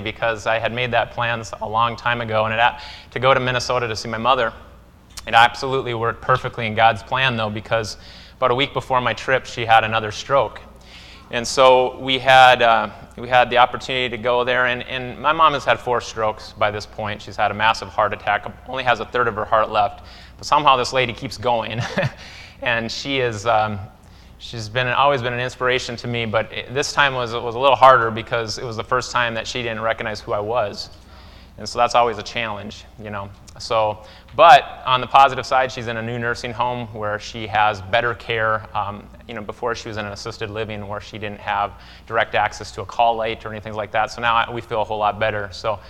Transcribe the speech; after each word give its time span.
because 0.00 0.46
I 0.46 0.58
had 0.58 0.72
made 0.72 0.90
that 0.92 1.10
plans 1.10 1.52
a 1.60 1.68
long 1.68 1.96
time 1.96 2.20
ago, 2.20 2.44
and 2.46 2.54
it, 2.54 2.82
to 3.10 3.18
go 3.18 3.34
to 3.34 3.40
Minnesota 3.40 3.88
to 3.88 3.96
see 3.96 4.08
my 4.08 4.18
mother. 4.18 4.52
It 5.26 5.34
absolutely 5.34 5.94
worked 5.94 6.22
perfectly 6.22 6.66
in 6.66 6.74
God's 6.74 7.02
plan, 7.02 7.36
though, 7.36 7.50
because 7.50 7.96
about 8.36 8.50
a 8.50 8.54
week 8.54 8.72
before 8.72 9.00
my 9.00 9.12
trip, 9.12 9.46
she 9.46 9.64
had 9.64 9.82
another 9.82 10.12
stroke. 10.12 10.60
And 11.30 11.46
so 11.46 11.98
we 11.98 12.18
had, 12.20 12.62
uh, 12.62 12.90
we 13.16 13.28
had 13.28 13.50
the 13.50 13.58
opportunity 13.58 14.08
to 14.08 14.22
go 14.22 14.44
there, 14.44 14.66
and, 14.66 14.84
and 14.84 15.18
my 15.20 15.32
mom 15.32 15.54
has 15.54 15.64
had 15.64 15.80
four 15.80 16.00
strokes 16.00 16.52
by 16.52 16.70
this 16.70 16.86
point. 16.86 17.20
She's 17.20 17.36
had 17.36 17.50
a 17.50 17.54
massive 17.54 17.88
heart 17.88 18.12
attack, 18.12 18.46
only 18.68 18.84
has 18.84 19.00
a 19.00 19.06
third 19.06 19.26
of 19.26 19.34
her 19.34 19.44
heart 19.44 19.70
left. 19.70 20.06
But 20.36 20.46
somehow 20.46 20.76
this 20.76 20.92
lady 20.92 21.12
keeps 21.12 21.36
going. 21.36 21.80
and 22.62 22.90
she 22.90 23.18
is, 23.18 23.46
um, 23.46 23.80
she's 24.38 24.68
been, 24.68 24.88
always 24.88 25.22
been 25.22 25.32
an 25.32 25.40
inspiration 25.40 25.96
to 25.96 26.08
me, 26.08 26.26
but 26.26 26.52
it, 26.52 26.74
this 26.74 26.92
time 26.92 27.14
was, 27.14 27.32
was 27.34 27.54
a 27.54 27.58
little 27.58 27.76
harder 27.76 28.10
because 28.10 28.58
it 28.58 28.64
was 28.64 28.76
the 28.76 28.84
first 28.84 29.10
time 29.10 29.34
that 29.34 29.46
she 29.46 29.62
didn't 29.62 29.80
recognize 29.80 30.20
who 30.20 30.32
I 30.32 30.40
was. 30.40 30.90
And 31.58 31.66
so 31.66 31.78
that's 31.78 31.94
always 31.94 32.18
a 32.18 32.22
challenge, 32.22 32.84
you 33.02 33.08
know. 33.08 33.30
So, 33.58 34.04
but 34.34 34.82
on 34.84 35.00
the 35.00 35.06
positive 35.06 35.46
side, 35.46 35.72
she's 35.72 35.86
in 35.86 35.96
a 35.96 36.02
new 36.02 36.18
nursing 36.18 36.52
home 36.52 36.86
where 36.88 37.18
she 37.18 37.46
has 37.46 37.80
better 37.80 38.14
care. 38.14 38.66
Um, 38.76 39.08
you 39.26 39.32
know, 39.32 39.40
before 39.40 39.74
she 39.74 39.88
was 39.88 39.96
in 39.96 40.04
an 40.04 40.12
assisted 40.12 40.50
living 40.50 40.86
where 40.86 41.00
she 41.00 41.16
didn't 41.16 41.40
have 41.40 41.72
direct 42.06 42.34
access 42.34 42.70
to 42.72 42.82
a 42.82 42.86
call 42.86 43.16
light 43.16 43.46
or 43.46 43.50
anything 43.50 43.72
like 43.72 43.90
that. 43.92 44.10
So 44.10 44.20
now 44.20 44.52
we 44.52 44.60
feel 44.60 44.82
a 44.82 44.84
whole 44.84 44.98
lot 44.98 45.18
better. 45.18 45.48
So, 45.50 45.80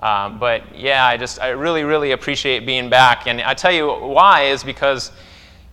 um, 0.00 0.38
but 0.38 0.74
yeah, 0.74 1.06
I 1.06 1.18
just 1.18 1.40
I 1.40 1.50
really 1.50 1.84
really 1.84 2.12
appreciate 2.12 2.64
being 2.64 2.88
back. 2.88 3.26
And 3.26 3.42
I 3.42 3.52
tell 3.52 3.70
you 3.70 3.92
why 3.92 4.44
is 4.44 4.64
because, 4.64 5.12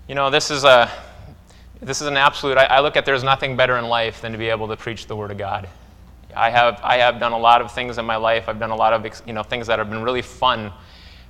you 0.09 0.15
know, 0.15 0.29
this 0.29 0.51
is 0.51 0.65
a 0.65 0.91
this 1.81 2.01
is 2.01 2.07
an 2.07 2.17
absolute. 2.17 2.57
I, 2.57 2.65
I 2.65 2.79
look 2.81 2.97
at 2.97 3.05
there's 3.05 3.23
nothing 3.23 3.55
better 3.55 3.77
in 3.77 3.85
life 3.85 4.21
than 4.21 4.31
to 4.31 4.37
be 4.37 4.49
able 4.49 4.67
to 4.67 4.75
preach 4.75 5.07
the 5.07 5.15
word 5.15 5.31
of 5.31 5.37
God. 5.37 5.69
I 6.35 6.49
have, 6.49 6.79
I 6.83 6.97
have 6.97 7.19
done 7.19 7.31
a 7.31 7.37
lot 7.37 7.61
of 7.61 7.71
things 7.71 7.97
in 7.97 8.05
my 8.05 8.17
life. 8.17 8.47
I've 8.47 8.59
done 8.59 8.69
a 8.69 8.75
lot 8.75 8.93
of 8.93 9.21
you 9.25 9.33
know, 9.33 9.43
things 9.43 9.67
that 9.67 9.79
have 9.79 9.89
been 9.89 10.03
really 10.03 10.21
fun. 10.21 10.67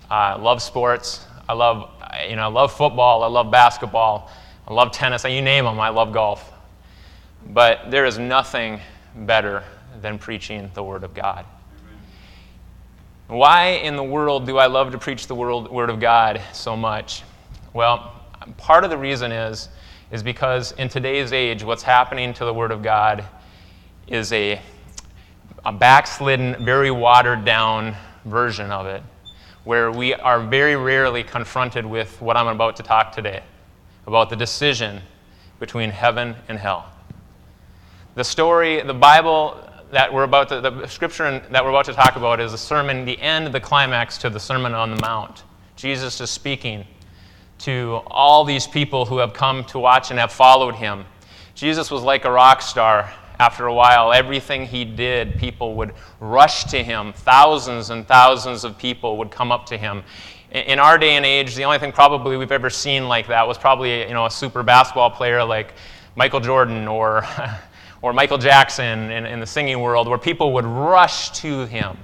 Uh, 0.10 0.14
I 0.14 0.36
love 0.36 0.62
sports. 0.62 1.26
I 1.48 1.54
love, 1.54 1.90
you 2.28 2.36
know, 2.36 2.44
I 2.44 2.48
love 2.48 2.74
football. 2.74 3.24
I 3.24 3.28
love 3.28 3.52
basketball. 3.52 4.30
I 4.68 4.74
love 4.74 4.92
tennis. 4.92 5.24
You 5.24 5.42
name 5.42 5.66
them, 5.66 5.80
I 5.80 5.90
love 5.90 6.14
golf. 6.14 6.52
But 7.48 7.90
there 7.90 8.06
is 8.06 8.20
nothing 8.20 8.80
better 9.16 9.64
than 10.02 10.20
preaching 10.20 10.70
the 10.74 10.84
Word 10.84 11.04
of 11.04 11.14
God. 11.14 11.46
Why 13.28 13.68
in 13.68 13.96
the 13.96 14.04
world 14.04 14.46
do 14.46 14.58
I 14.58 14.66
love 14.66 14.92
to 14.92 14.98
preach 14.98 15.28
the 15.28 15.36
world, 15.36 15.72
Word 15.72 15.90
of 15.90 16.00
God 16.00 16.42
so 16.54 16.76
much? 16.76 17.24
Well, 17.74 18.12
part 18.58 18.84
of 18.84 18.90
the 18.90 18.98
reason 18.98 19.32
is, 19.32 19.70
is 20.12 20.24
because 20.24 20.72
in 20.74 20.90
today's 20.90 21.34
age, 21.34 21.64
what's 21.64 21.84
happening 21.84 22.34
to 22.34 22.46
the 22.46 22.54
Word 22.54 22.72
of 22.72 22.82
God 22.82 23.24
is 24.08 24.34
a 24.34 24.62
a 25.66 25.72
backslidden, 25.72 26.64
very 26.64 26.92
watered 26.92 27.46
down 27.46 27.96
version 28.26 28.72
of 28.72 28.86
it, 28.86 29.04
where 29.64 29.92
we 29.92 30.14
are 30.14 30.40
very 30.40 30.76
rarely 30.76 31.24
confronted 31.24 31.86
with 31.86 32.22
what 32.22 32.38
I'm 32.38 32.48
about 32.48 32.76
to 32.78 32.84
talk 32.84 33.12
today 33.12 33.44
about 34.08 34.30
the 34.30 34.36
decision 34.36 35.02
between 35.60 35.90
heaven 35.90 36.36
and 36.48 36.58
hell. 36.58 36.90
The 38.16 38.24
story, 38.24 38.82
the 38.82 38.94
Bible 38.94 39.64
that 39.92 40.12
we're 40.14 40.24
about 40.24 40.50
to, 40.50 40.62
the 40.62 40.88
scripture 40.88 41.40
that 41.52 41.64
we're 41.64 41.72
about 41.72 41.86
to 41.86 41.94
talk 41.94 42.16
about 42.16 42.40
is 42.40 42.52
the 42.52 42.58
sermon, 42.58 43.06
the 43.06 43.20
end, 43.20 43.54
the 43.54 43.60
climax 43.60 44.18
to 44.20 44.30
the 44.30 44.40
Sermon 44.40 44.74
on 44.74 44.96
the 44.96 45.02
Mount. 45.02 45.44
Jesus 45.76 46.20
is 46.22 46.30
speaking 46.30 46.86
to 47.60 48.02
all 48.08 48.44
these 48.44 48.66
people 48.66 49.06
who 49.06 49.18
have 49.18 49.34
come 49.34 49.64
to 49.66 49.80
watch 49.80 50.12
and 50.12 50.20
have 50.20 50.32
followed 50.32 50.76
him. 50.76 51.06
Jesus 51.56 51.92
was 51.92 52.04
like 52.04 52.26
a 52.26 52.32
rock 52.32 52.62
star 52.62 53.12
after 53.40 53.68
a 53.68 53.74
while, 53.74 54.12
everything 54.12 54.66
he 54.66 54.84
did, 54.84 55.38
people 55.38 55.76
would 55.76 55.94
rush 56.20 56.66
to 56.66 56.84
him. 56.84 57.14
Thousands 57.14 57.90
and 57.90 58.06
thousands 58.06 58.66
of 58.66 58.78
people 58.78 59.18
would 59.18 59.32
come 59.32 59.50
up 59.52 59.66
to 59.68 59.78
him. 59.78 60.04
In 60.52 60.78
our 60.78 60.98
day 60.98 61.12
and 61.12 61.26
age, 61.26 61.56
the 61.56 61.64
only 61.64 61.80
thing 61.80 61.94
probably 61.94 62.36
we've 62.36 62.52
ever 62.52 62.70
seen 62.70 63.08
like 63.08 63.28
that 63.28 63.48
was 63.48 63.58
probably 63.58 64.02
you 64.02 64.14
know, 64.14 64.26
a 64.26 64.32
super 64.32 64.62
basketball 64.62 65.10
player 65.10 65.44
like 65.44 65.74
Michael 66.18 66.42
Jordan 66.42 66.88
or, 66.88 67.26
or 68.02 68.12
Michael 68.12 68.38
Jackson 68.38 69.10
in, 69.10 69.26
in 69.26 69.40
the 69.40 69.48
singing 69.48 69.80
world, 69.80 70.10
where 70.10 70.18
people 70.18 70.52
would 70.54 70.66
rush 70.66 71.30
to 71.40 71.66
him. 71.66 71.98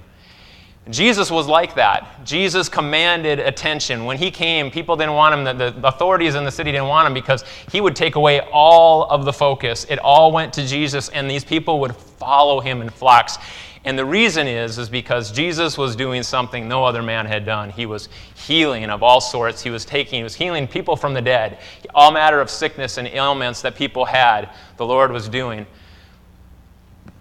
Jesus 0.91 1.31
was 1.31 1.47
like 1.47 1.73
that. 1.75 2.23
Jesus 2.23 2.69
commanded 2.69 3.39
attention. 3.39 4.05
When 4.05 4.17
he 4.17 4.29
came, 4.29 4.69
people 4.69 4.95
didn't 4.95 5.15
want 5.15 5.33
him, 5.33 5.57
the, 5.57 5.71
the, 5.71 5.87
authorities 5.87 6.35
in 6.35 6.43
the 6.43 6.51
city 6.51 6.71
didn't 6.71 6.87
want 6.87 7.07
him 7.07 7.13
because 7.13 7.43
he 7.71 7.81
would 7.81 7.95
take 7.95 8.15
away 8.15 8.41
all 8.53 9.05
of 9.05 9.25
the 9.25 9.33
focus. 9.33 9.87
It 9.89 9.97
all 9.97 10.31
went 10.31 10.53
to 10.53 10.65
Jesus, 10.65 11.09
and 11.09 11.29
these 11.29 11.43
people 11.43 11.79
would 11.79 11.95
follow 11.95 12.59
him 12.59 12.83
in 12.83 12.89
flocks. 12.89 13.39
And 13.83 13.97
the 13.97 14.05
reason 14.05 14.47
is, 14.47 14.77
is 14.77 14.87
because 14.87 15.31
Jesus 15.31 15.75
was 15.75 15.95
doing 15.95 16.21
something 16.21 16.67
no 16.67 16.83
other 16.83 17.01
man 17.01 17.25
had 17.25 17.45
done. 17.45 17.71
He 17.71 17.87
was 17.87 18.09
healing 18.35 18.85
of 18.85 19.01
all 19.01 19.21
sorts. 19.21 19.63
He 19.63 19.71
was 19.71 19.85
taking, 19.85 20.19
he 20.19 20.23
was 20.23 20.35
healing 20.35 20.67
people 20.67 20.95
from 20.95 21.15
the 21.15 21.21
dead. 21.21 21.59
All 21.95 22.11
matter 22.11 22.41
of 22.41 22.49
sickness 22.49 22.97
and 22.97 23.07
ailments 23.07 23.61
that 23.63 23.75
people 23.75 24.05
had, 24.05 24.49
the 24.77 24.85
Lord 24.85 25.11
was 25.11 25.29
doing. 25.29 25.65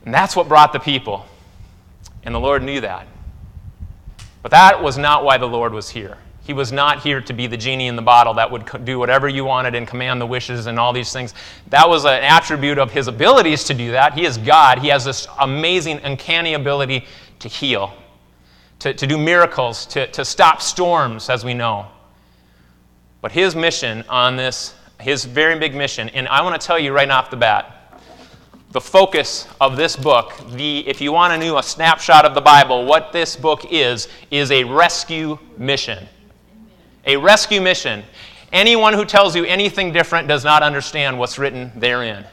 And 0.04 0.12
that's 0.12 0.36
what 0.36 0.48
brought 0.48 0.74
the 0.74 0.80
people. 0.80 1.24
And 2.24 2.34
the 2.34 2.40
Lord 2.40 2.62
knew 2.62 2.80
that. 2.82 3.06
But 4.44 4.50
that 4.50 4.82
was 4.82 4.98
not 4.98 5.24
why 5.24 5.38
the 5.38 5.46
Lord 5.46 5.72
was 5.72 5.88
here. 5.88 6.18
He 6.42 6.52
was 6.52 6.70
not 6.70 7.02
here 7.02 7.22
to 7.22 7.32
be 7.32 7.46
the 7.46 7.56
genie 7.56 7.86
in 7.86 7.96
the 7.96 8.02
bottle 8.02 8.34
that 8.34 8.50
would 8.50 8.84
do 8.84 8.98
whatever 8.98 9.26
you 9.26 9.42
wanted 9.42 9.74
and 9.74 9.88
command 9.88 10.20
the 10.20 10.26
wishes 10.26 10.66
and 10.66 10.78
all 10.78 10.92
these 10.92 11.10
things. 11.14 11.32
That 11.70 11.88
was 11.88 12.04
an 12.04 12.22
attribute 12.22 12.76
of 12.76 12.92
his 12.92 13.08
abilities 13.08 13.64
to 13.64 13.72
do 13.72 13.92
that. 13.92 14.12
He 14.12 14.26
is 14.26 14.36
God. 14.36 14.80
He 14.80 14.88
has 14.88 15.02
this 15.06 15.26
amazing, 15.40 16.00
uncanny 16.04 16.52
ability 16.52 17.06
to 17.38 17.48
heal, 17.48 17.94
to, 18.80 18.92
to 18.92 19.06
do 19.06 19.16
miracles, 19.16 19.86
to, 19.86 20.08
to 20.08 20.26
stop 20.26 20.60
storms, 20.60 21.30
as 21.30 21.42
we 21.42 21.54
know. 21.54 21.86
But 23.22 23.32
his 23.32 23.56
mission 23.56 24.04
on 24.10 24.36
this, 24.36 24.74
his 25.00 25.24
very 25.24 25.58
big 25.58 25.74
mission, 25.74 26.10
and 26.10 26.28
I 26.28 26.42
want 26.42 26.60
to 26.60 26.66
tell 26.66 26.78
you 26.78 26.92
right 26.92 27.08
off 27.08 27.30
the 27.30 27.38
bat, 27.38 27.73
the 28.74 28.80
focus 28.80 29.46
of 29.60 29.76
this 29.76 29.94
book, 29.94 30.34
the, 30.50 30.80
if 30.88 31.00
you 31.00 31.12
want 31.12 31.32
to 31.32 31.38
know 31.38 31.58
a 31.58 31.62
snapshot 31.62 32.24
of 32.24 32.34
the 32.34 32.40
Bible, 32.40 32.84
what 32.86 33.12
this 33.12 33.36
book 33.36 33.66
is, 33.70 34.08
is 34.32 34.50
a 34.50 34.64
rescue 34.64 35.38
mission. 35.56 36.08
A 37.06 37.16
rescue 37.16 37.60
mission. 37.60 38.02
Anyone 38.52 38.92
who 38.92 39.04
tells 39.04 39.36
you 39.36 39.44
anything 39.44 39.92
different 39.92 40.26
does 40.26 40.42
not 40.42 40.64
understand 40.64 41.16
what's 41.16 41.38
written 41.38 41.70
therein. 41.76 42.26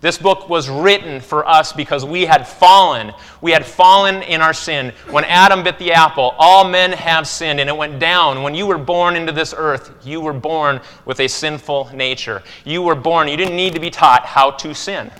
This 0.00 0.18
book 0.18 0.48
was 0.48 0.68
written 0.68 1.20
for 1.20 1.44
us 1.48 1.72
because 1.72 2.04
we 2.04 2.26
had 2.26 2.46
fallen. 2.46 3.12
We 3.40 3.50
had 3.50 3.66
fallen 3.66 4.22
in 4.22 4.40
our 4.40 4.52
sin. 4.52 4.92
When 5.10 5.24
Adam 5.24 5.64
bit 5.64 5.80
the 5.80 5.90
apple, 5.90 6.36
all 6.38 6.62
men 6.68 6.92
have 6.92 7.26
sinned, 7.26 7.58
and 7.58 7.68
it 7.68 7.76
went 7.76 7.98
down. 7.98 8.44
When 8.44 8.54
you 8.54 8.66
were 8.66 8.78
born 8.78 9.16
into 9.16 9.32
this 9.32 9.52
earth, 9.56 10.06
you 10.06 10.20
were 10.20 10.32
born 10.32 10.80
with 11.06 11.18
a 11.18 11.26
sinful 11.26 11.90
nature. 11.92 12.44
You 12.64 12.82
were 12.82 12.94
born, 12.94 13.26
you 13.26 13.36
didn't 13.36 13.56
need 13.56 13.74
to 13.74 13.80
be 13.80 13.90
taught 13.90 14.26
how 14.26 14.52
to 14.52 14.72
sin. 14.72 15.10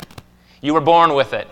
You 0.67 0.75
were 0.75 0.81
born 0.81 1.15
with 1.15 1.33
it. 1.33 1.47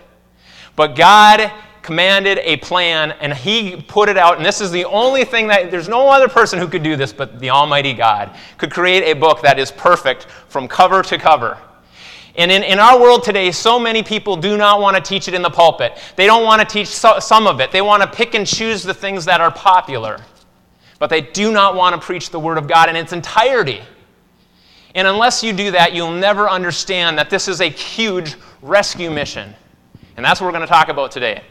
But 0.74 0.96
God 0.96 1.52
commanded 1.82 2.38
a 2.38 2.56
plan 2.56 3.12
and 3.20 3.32
he 3.32 3.76
put 3.76 4.08
it 4.08 4.16
out 4.16 4.38
and 4.38 4.44
this 4.44 4.60
is 4.60 4.72
the 4.72 4.84
only 4.86 5.24
thing 5.24 5.46
that 5.46 5.70
there's 5.70 5.88
no 5.88 6.08
other 6.08 6.26
person 6.26 6.58
who 6.58 6.66
could 6.66 6.82
do 6.82 6.96
this 6.96 7.12
but 7.12 7.38
the 7.38 7.50
almighty 7.50 7.92
god 7.92 8.34
could 8.56 8.72
create 8.72 9.02
a 9.02 9.12
book 9.12 9.42
that 9.42 9.58
is 9.58 9.70
perfect 9.70 10.24
from 10.48 10.66
cover 10.66 11.02
to 11.02 11.18
cover. 11.18 11.58
And 12.36 12.50
in, 12.50 12.62
in 12.62 12.78
our 12.78 12.98
world 12.98 13.22
today 13.22 13.52
so 13.52 13.78
many 13.78 14.02
people 14.02 14.34
do 14.34 14.56
not 14.56 14.80
want 14.80 14.96
to 14.96 15.02
teach 15.02 15.28
it 15.28 15.34
in 15.34 15.42
the 15.42 15.50
pulpit. 15.50 15.96
They 16.16 16.26
don't 16.26 16.42
want 16.42 16.60
to 16.60 16.66
teach 16.66 16.88
so, 16.88 17.20
some 17.20 17.46
of 17.46 17.60
it. 17.60 17.70
They 17.70 17.82
want 17.82 18.02
to 18.02 18.08
pick 18.08 18.34
and 18.34 18.44
choose 18.44 18.82
the 18.82 18.94
things 18.94 19.26
that 19.26 19.40
are 19.40 19.52
popular. 19.52 20.18
But 20.98 21.10
they 21.10 21.20
do 21.20 21.52
not 21.52 21.76
want 21.76 21.94
to 21.94 22.04
preach 22.04 22.30
the 22.30 22.40
word 22.40 22.58
of 22.58 22.66
god 22.66 22.88
in 22.88 22.96
its 22.96 23.12
entirety. 23.12 23.82
And 24.94 25.08
unless 25.08 25.42
you 25.42 25.52
do 25.52 25.72
that, 25.72 25.92
you'll 25.92 26.12
never 26.12 26.48
understand 26.48 27.18
that 27.18 27.28
this 27.28 27.48
is 27.48 27.60
a 27.60 27.68
huge 27.68 28.36
rescue 28.64 29.10
mission. 29.10 29.54
And 30.16 30.24
that's 30.24 30.40
what 30.40 30.46
we're 30.46 30.52
going 30.52 30.66
to 30.66 30.72
talk 30.72 30.88
about 30.88 31.10
today. 31.10 31.42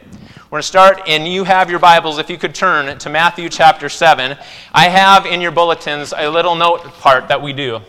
We're 0.50 0.58
going 0.58 0.62
to 0.62 0.66
start, 0.66 1.00
and 1.06 1.28
you 1.28 1.44
have 1.44 1.70
your 1.70 1.78
Bibles, 1.78 2.18
if 2.18 2.28
you 2.28 2.36
could 2.36 2.56
turn 2.56 2.98
to 2.98 3.08
Matthew 3.08 3.48
chapter 3.48 3.88
7. 3.88 4.36
I 4.72 4.88
have 4.88 5.24
in 5.24 5.40
your 5.40 5.52
bulletins 5.52 6.12
a 6.16 6.28
little 6.28 6.56
note 6.56 6.82
part 6.94 7.28
that 7.28 7.40
we 7.40 7.52
do. 7.52 7.80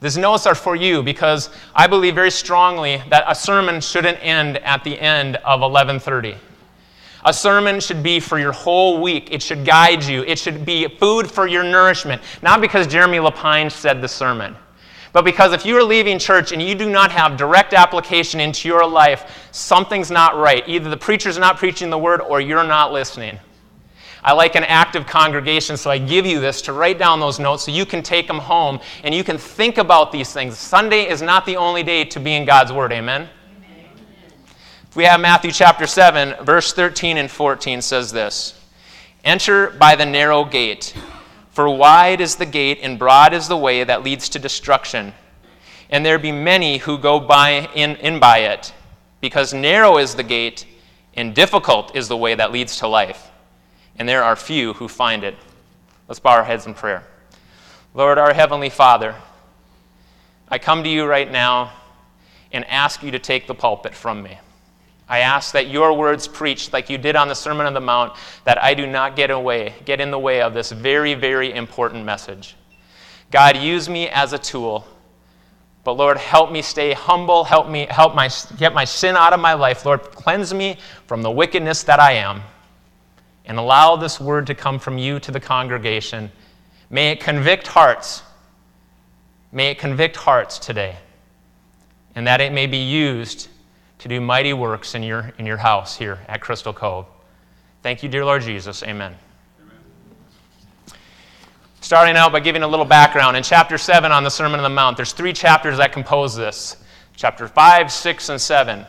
These 0.00 0.18
notes 0.18 0.44
are 0.44 0.56
for 0.56 0.74
you 0.74 1.04
because 1.04 1.50
I 1.74 1.86
believe 1.86 2.16
very 2.16 2.32
strongly 2.32 3.00
that 3.10 3.24
a 3.28 3.34
sermon 3.34 3.80
shouldn't 3.80 4.18
end 4.20 4.58
at 4.58 4.82
the 4.82 4.98
end 4.98 5.36
of 5.36 5.60
1130. 5.60 6.36
A 7.24 7.32
sermon 7.32 7.80
should 7.80 8.02
be 8.02 8.18
for 8.18 8.38
your 8.38 8.52
whole 8.52 9.00
week. 9.00 9.32
It 9.32 9.40
should 9.40 9.64
guide 9.64 10.02
you. 10.04 10.22
It 10.24 10.38
should 10.38 10.64
be 10.64 10.88
food 10.88 11.30
for 11.30 11.46
your 11.46 11.62
nourishment. 11.62 12.22
Not 12.42 12.60
because 12.60 12.86
Jeremy 12.86 13.18
Lapine 13.18 13.70
said 13.70 14.00
the 14.00 14.08
sermon, 14.08 14.56
but 15.16 15.24
because 15.24 15.54
if 15.54 15.64
you 15.64 15.74
are 15.78 15.82
leaving 15.82 16.18
church 16.18 16.52
and 16.52 16.60
you 16.60 16.74
do 16.74 16.90
not 16.90 17.10
have 17.10 17.38
direct 17.38 17.72
application 17.72 18.38
into 18.38 18.68
your 18.68 18.86
life, 18.86 19.48
something's 19.50 20.10
not 20.10 20.36
right. 20.36 20.62
Either 20.68 20.90
the 20.90 20.96
preacher's 20.98 21.38
not 21.38 21.56
preaching 21.56 21.88
the 21.88 21.96
word 21.96 22.20
or 22.20 22.38
you're 22.38 22.62
not 22.62 22.92
listening. 22.92 23.38
I 24.22 24.34
like 24.34 24.56
an 24.56 24.64
active 24.64 25.06
congregation, 25.06 25.78
so 25.78 25.90
I 25.90 25.96
give 25.96 26.26
you 26.26 26.38
this 26.38 26.60
to 26.60 26.74
write 26.74 26.98
down 26.98 27.18
those 27.18 27.38
notes 27.38 27.64
so 27.64 27.70
you 27.70 27.86
can 27.86 28.02
take 28.02 28.26
them 28.26 28.36
home 28.36 28.78
and 29.04 29.14
you 29.14 29.24
can 29.24 29.38
think 29.38 29.78
about 29.78 30.12
these 30.12 30.34
things. 30.34 30.58
Sunday 30.58 31.08
is 31.08 31.22
not 31.22 31.46
the 31.46 31.56
only 31.56 31.82
day 31.82 32.04
to 32.04 32.20
be 32.20 32.34
in 32.34 32.44
God's 32.44 32.70
Word. 32.70 32.92
Amen? 32.92 33.26
If 34.90 34.96
we 34.96 35.04
have 35.04 35.18
Matthew 35.18 35.50
chapter 35.50 35.86
7, 35.86 36.44
verse 36.44 36.74
13 36.74 37.16
and 37.16 37.30
14 37.30 37.80
says 37.80 38.12
this 38.12 38.60
Enter 39.24 39.70
by 39.70 39.96
the 39.96 40.04
narrow 40.04 40.44
gate, 40.44 40.94
for 41.56 41.70
wide 41.70 42.20
is 42.20 42.36
the 42.36 42.44
gate 42.44 42.80
and 42.82 42.98
broad 42.98 43.32
is 43.32 43.48
the 43.48 43.56
way 43.56 43.82
that 43.82 44.02
leads 44.02 44.28
to 44.28 44.38
destruction, 44.38 45.14
and 45.88 46.04
there 46.04 46.18
be 46.18 46.30
many 46.30 46.76
who 46.76 46.98
go 46.98 47.18
by 47.18 47.66
in, 47.74 47.96
in 47.96 48.20
by 48.20 48.40
it, 48.40 48.74
because 49.22 49.54
narrow 49.54 49.96
is 49.96 50.14
the 50.14 50.22
gate 50.22 50.66
and 51.14 51.34
difficult 51.34 51.96
is 51.96 52.08
the 52.08 52.16
way 52.16 52.34
that 52.34 52.52
leads 52.52 52.76
to 52.76 52.86
life, 52.86 53.30
and 53.98 54.06
there 54.06 54.22
are 54.22 54.36
few 54.36 54.74
who 54.74 54.86
find 54.86 55.24
it. 55.24 55.34
Let's 56.08 56.20
bow 56.20 56.32
our 56.32 56.44
heads 56.44 56.66
in 56.66 56.74
prayer. 56.74 57.04
Lord, 57.94 58.18
our 58.18 58.34
Heavenly 58.34 58.68
Father, 58.68 59.14
I 60.50 60.58
come 60.58 60.84
to 60.84 60.90
you 60.90 61.06
right 61.06 61.32
now 61.32 61.72
and 62.52 62.66
ask 62.66 63.02
you 63.02 63.12
to 63.12 63.18
take 63.18 63.46
the 63.46 63.54
pulpit 63.54 63.94
from 63.94 64.22
me. 64.22 64.38
I 65.08 65.20
ask 65.20 65.52
that 65.52 65.68
your 65.68 65.92
words 65.92 66.26
preached 66.26 66.72
like 66.72 66.90
you 66.90 66.98
did 66.98 67.14
on 67.14 67.28
the 67.28 67.34
Sermon 67.34 67.66
on 67.66 67.74
the 67.74 67.80
Mount, 67.80 68.16
that 68.44 68.62
I 68.62 68.74
do 68.74 68.86
not 68.86 69.14
get 69.14 69.30
away, 69.30 69.74
get 69.84 70.00
in 70.00 70.10
the 70.10 70.18
way 70.18 70.42
of 70.42 70.52
this 70.52 70.72
very, 70.72 71.14
very 71.14 71.52
important 71.52 72.04
message. 72.04 72.56
God, 73.30 73.56
use 73.56 73.88
me 73.88 74.08
as 74.08 74.32
a 74.32 74.38
tool. 74.38 74.86
But 75.84 75.92
Lord, 75.92 76.16
help 76.16 76.50
me 76.50 76.62
stay 76.62 76.92
humble. 76.92 77.44
Help 77.44 77.68
me 77.68 77.86
help 77.88 78.14
my 78.14 78.28
get 78.56 78.74
my 78.74 78.84
sin 78.84 79.14
out 79.14 79.32
of 79.32 79.38
my 79.38 79.54
life. 79.54 79.84
Lord, 79.84 80.02
cleanse 80.02 80.52
me 80.52 80.78
from 81.06 81.22
the 81.22 81.30
wickedness 81.30 81.84
that 81.84 82.00
I 82.00 82.12
am. 82.12 82.42
And 83.44 83.58
allow 83.58 83.94
this 83.94 84.18
word 84.18 84.48
to 84.48 84.54
come 84.56 84.80
from 84.80 84.98
you 84.98 85.20
to 85.20 85.30
the 85.30 85.38
congregation 85.38 86.32
May 86.90 87.10
it 87.10 87.20
convict 87.20 87.66
hearts. 87.66 88.22
May 89.52 89.70
it 89.70 89.78
convict 89.78 90.16
hearts 90.16 90.58
today. 90.58 90.96
And 92.14 92.26
that 92.26 92.40
it 92.40 92.52
may 92.52 92.66
be 92.66 92.78
used 92.78 93.48
to 94.08 94.14
do 94.14 94.20
mighty 94.20 94.52
works 94.52 94.94
in 94.94 95.02
your, 95.02 95.32
in 95.36 95.46
your 95.46 95.56
house 95.56 95.96
here 95.96 96.20
at 96.28 96.40
Crystal 96.40 96.72
Cove. 96.72 97.06
Thank 97.82 98.04
you, 98.04 98.08
dear 98.08 98.24
Lord 98.24 98.42
Jesus. 98.42 98.84
Amen. 98.84 99.16
Amen. 99.60 100.96
Starting 101.80 102.16
out 102.16 102.30
by 102.30 102.38
giving 102.38 102.62
a 102.62 102.68
little 102.68 102.84
background. 102.84 103.36
In 103.36 103.42
chapter 103.42 103.76
7 103.76 104.12
on 104.12 104.22
the 104.22 104.30
Sermon 104.30 104.60
on 104.60 104.62
the 104.62 104.68
Mount, 104.68 104.96
there's 104.96 105.12
three 105.12 105.32
chapters 105.32 105.78
that 105.78 105.92
compose 105.92 106.36
this 106.36 106.76
chapter 107.16 107.48
5, 107.48 107.90
6, 107.90 108.28
and 108.28 108.40
7. 108.40 108.86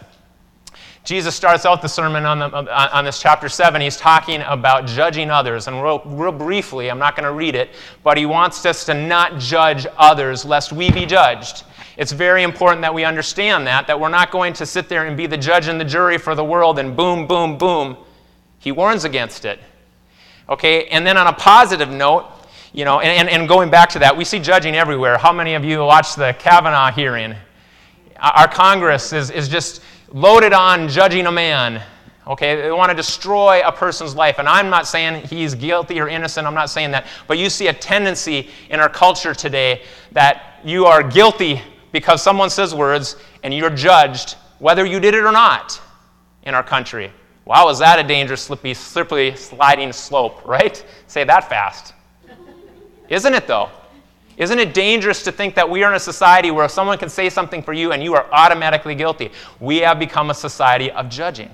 Jesus 1.03 1.33
starts 1.33 1.65
out 1.65 1.81
the 1.81 1.87
sermon 1.87 2.25
on, 2.25 2.39
the, 2.39 2.95
on 2.95 3.05
this 3.05 3.19
chapter 3.19 3.49
7. 3.49 3.81
He's 3.81 3.97
talking 3.97 4.41
about 4.41 4.85
judging 4.85 5.31
others. 5.31 5.67
And 5.67 5.81
real, 5.81 6.01
real 6.05 6.33
briefly, 6.33 6.91
I'm 6.91 6.99
not 6.99 7.15
going 7.15 7.23
to 7.23 7.31
read 7.31 7.55
it, 7.55 7.69
but 8.03 8.17
he 8.17 8.27
wants 8.27 8.63
us 8.65 8.85
to 8.85 8.93
not 8.93 9.39
judge 9.39 9.87
others 9.97 10.45
lest 10.45 10.73
we 10.73 10.91
be 10.91 11.05
judged. 11.05 11.63
It's 11.97 12.11
very 12.11 12.43
important 12.43 12.83
that 12.83 12.93
we 12.93 13.03
understand 13.03 13.65
that, 13.65 13.87
that 13.87 13.99
we're 13.99 14.09
not 14.09 14.29
going 14.29 14.53
to 14.53 14.65
sit 14.67 14.87
there 14.87 15.05
and 15.05 15.17
be 15.17 15.25
the 15.25 15.37
judge 15.37 15.67
and 15.67 15.81
the 15.81 15.85
jury 15.85 16.19
for 16.19 16.35
the 16.35 16.43
world 16.43 16.77
and 16.77 16.95
boom, 16.95 17.25
boom, 17.25 17.57
boom. 17.57 17.97
He 18.59 18.71
warns 18.71 19.03
against 19.03 19.45
it. 19.45 19.59
Okay, 20.47 20.85
and 20.87 21.05
then 21.05 21.17
on 21.17 21.25
a 21.25 21.33
positive 21.33 21.89
note, 21.89 22.27
you 22.71 22.85
know, 22.85 22.99
and, 22.99 23.27
and 23.27 23.47
going 23.47 23.71
back 23.71 23.89
to 23.89 23.99
that, 23.99 24.15
we 24.15 24.23
see 24.23 24.39
judging 24.39 24.75
everywhere. 24.75 25.17
How 25.17 25.33
many 25.33 25.55
of 25.55 25.65
you 25.65 25.79
watched 25.79 26.15
the 26.15 26.35
Kavanaugh 26.37 26.91
hearing? 26.91 27.35
Our 28.19 28.47
Congress 28.47 29.11
is, 29.11 29.31
is 29.31 29.49
just 29.49 29.81
loaded 30.09 30.53
on 30.53 30.87
judging 30.87 31.25
a 31.25 31.31
man. 31.31 31.81
Okay, 32.27 32.61
they 32.61 32.71
want 32.71 32.91
to 32.91 32.95
destroy 32.95 33.61
a 33.65 33.71
person's 33.71 34.13
life. 34.13 34.37
And 34.37 34.47
I'm 34.47 34.69
not 34.69 34.85
saying 34.85 35.25
he's 35.27 35.55
guilty 35.55 35.99
or 35.99 36.07
innocent, 36.07 36.45
I'm 36.45 36.53
not 36.53 36.69
saying 36.69 36.91
that. 36.91 37.07
But 37.25 37.39
you 37.39 37.49
see 37.49 37.67
a 37.67 37.73
tendency 37.73 38.49
in 38.69 38.79
our 38.79 38.89
culture 38.89 39.33
today 39.33 39.81
that 40.11 40.59
you 40.63 40.85
are 40.85 41.01
guilty 41.01 41.61
because 41.97 42.21
someone 42.21 42.47
says 42.47 42.75
words 42.75 43.15
and 43.41 43.51
you're 43.51 43.71
judged 43.71 44.35
whether 44.59 44.85
you 44.85 44.99
did 44.99 45.15
it 45.15 45.23
or 45.23 45.31
not 45.31 45.81
in 46.43 46.53
our 46.53 46.61
country. 46.61 47.11
Wow, 47.43 47.69
is 47.69 47.79
that 47.79 47.97
a 47.97 48.03
dangerous, 48.03 48.39
slippery, 48.39 48.75
slippery 48.75 49.35
sliding 49.35 49.91
slope, 49.91 50.45
right? 50.45 50.85
Say 51.07 51.23
that 51.23 51.49
fast. 51.49 51.95
Isn't 53.09 53.33
it, 53.33 53.47
though? 53.47 53.71
Isn't 54.37 54.59
it 54.59 54.75
dangerous 54.75 55.23
to 55.23 55.31
think 55.31 55.55
that 55.55 55.67
we 55.67 55.81
are 55.81 55.89
in 55.89 55.95
a 55.95 55.99
society 55.99 56.51
where 56.51 56.69
someone 56.69 56.99
can 56.99 57.09
say 57.09 57.31
something 57.31 57.63
for 57.63 57.73
you 57.73 57.93
and 57.93 58.03
you 58.03 58.13
are 58.13 58.27
automatically 58.31 58.93
guilty? 58.93 59.31
We 59.59 59.77
have 59.77 59.97
become 59.97 60.29
a 60.29 60.35
society 60.35 60.91
of 60.91 61.09
judging. 61.09 61.49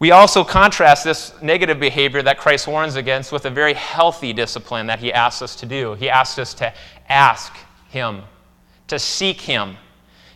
We 0.00 0.12
also 0.12 0.42
contrast 0.42 1.04
this 1.04 1.40
negative 1.42 1.78
behavior 1.78 2.22
that 2.22 2.38
Christ 2.38 2.66
warns 2.66 2.96
against 2.96 3.32
with 3.32 3.44
a 3.44 3.50
very 3.50 3.74
healthy 3.74 4.32
discipline 4.32 4.86
that 4.86 4.98
he 4.98 5.12
asks 5.12 5.42
us 5.42 5.54
to 5.56 5.66
do. 5.66 5.94
He 5.94 6.08
asks 6.08 6.38
us 6.38 6.54
to 6.54 6.72
ask 7.08 7.54
him, 7.90 8.22
to 8.88 8.98
seek 8.98 9.40
him, 9.42 9.76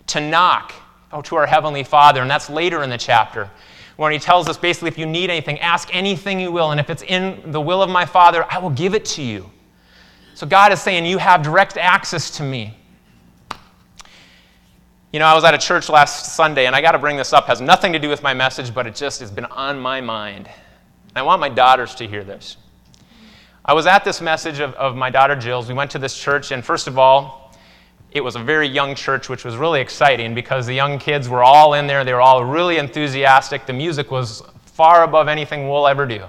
to 0.09 0.21
knock 0.21 0.75
oh, 1.13 1.23
to 1.23 1.37
our 1.37 1.47
Heavenly 1.47 1.83
Father, 1.83 2.21
and 2.21 2.31
that's 2.31 2.51
later 2.51 2.83
in 2.83 2.91
the 2.91 2.99
chapter 2.99 3.51
when 3.97 4.13
he 4.13 4.19
tells 4.19 4.49
us 4.49 4.59
basically 4.59 4.89
if 4.89 4.99
you 4.99 5.07
need 5.07 5.31
anything, 5.31 5.59
ask 5.61 5.89
anything 5.95 6.41
you 6.41 6.53
will, 6.53 6.73
and 6.73 6.81
if 6.81 6.91
it's 6.91 7.03
in 7.03 7.41
the 7.53 7.61
will 7.61 7.83
of 7.83 7.89
my 7.89 8.05
Father, 8.05 8.45
I 8.51 8.59
will 8.59 8.71
give 8.71 8.95
it 8.95 9.05
to 9.07 9.23
you. 9.23 9.51
So 10.35 10.47
God 10.47 10.73
is 10.73 10.83
saying, 10.83 11.07
You 11.07 11.19
have 11.19 11.43
direct 11.43 11.77
access 11.77 12.31
to 12.33 12.43
me. 12.43 12.77
You 15.15 15.21
know, 15.21 15.27
I 15.27 15.35
was 15.35 15.45
at 15.45 15.55
a 15.55 15.59
church 15.59 15.89
last 15.89 16.35
Sunday, 16.35 16.67
and 16.67 16.75
I 16.75 16.81
got 16.81 16.91
to 16.91 16.99
bring 16.99 17.17
this 17.17 17.33
up. 17.33 17.45
It 17.45 17.51
has 17.51 17.61
nothing 17.61 17.93
to 17.93 18.01
do 18.01 18.09
with 18.09 18.25
my 18.25 18.35
message, 18.35 18.75
but 18.75 18.85
it 18.85 18.97
just 18.97 19.21
has 19.21 19.31
been 19.31 19.45
on 19.45 19.79
my 19.79 20.01
mind. 20.01 20.49
I 21.15 21.23
want 21.23 21.39
my 21.41 21.49
daughters 21.49 21.95
to 21.95 22.09
hear 22.09 22.25
this. 22.25 22.57
I 23.65 23.75
was 23.75 23.87
at 23.87 24.05
this 24.05 24.21
message 24.21 24.59
of, 24.59 24.75
of 24.75 24.97
my 24.97 25.11
daughter 25.11 25.37
Jill's. 25.37 25.69
We 25.69 25.75
went 25.75 25.93
to 25.93 26.01
this 26.01 26.19
church, 26.19 26.51
and 26.51 26.65
first 26.65 26.89
of 26.89 26.99
all, 26.99 27.55
it 28.11 28.23
was 28.23 28.35
a 28.35 28.41
very 28.41 28.67
young 28.67 28.97
church, 28.97 29.29
which 29.29 29.45
was 29.45 29.57
really 29.57 29.81
exciting 29.81 30.35
because 30.35 30.67
the 30.67 30.75
young 30.75 30.99
kids 30.99 31.29
were 31.29 31.45
all 31.45 31.75
in 31.75 31.87
there. 31.87 32.03
They 32.03 32.13
were 32.13 32.21
all 32.21 32.45
really 32.45 32.79
enthusiastic. 32.79 33.67
The 33.67 33.73
music 33.73 34.11
was 34.11 34.43
far 34.67 35.05
above 35.05 35.29
anything 35.29 35.69
we'll 35.69 35.87
ever 35.87 36.07
do. 36.07 36.25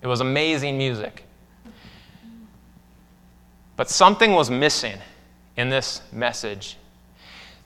It 0.00 0.06
was 0.06 0.22
amazing 0.22 0.78
music. 0.78 1.24
But 3.76 3.90
something 3.90 4.32
was 4.32 4.48
missing 4.48 4.96
in 5.58 5.68
this 5.68 6.00
message. 6.10 6.78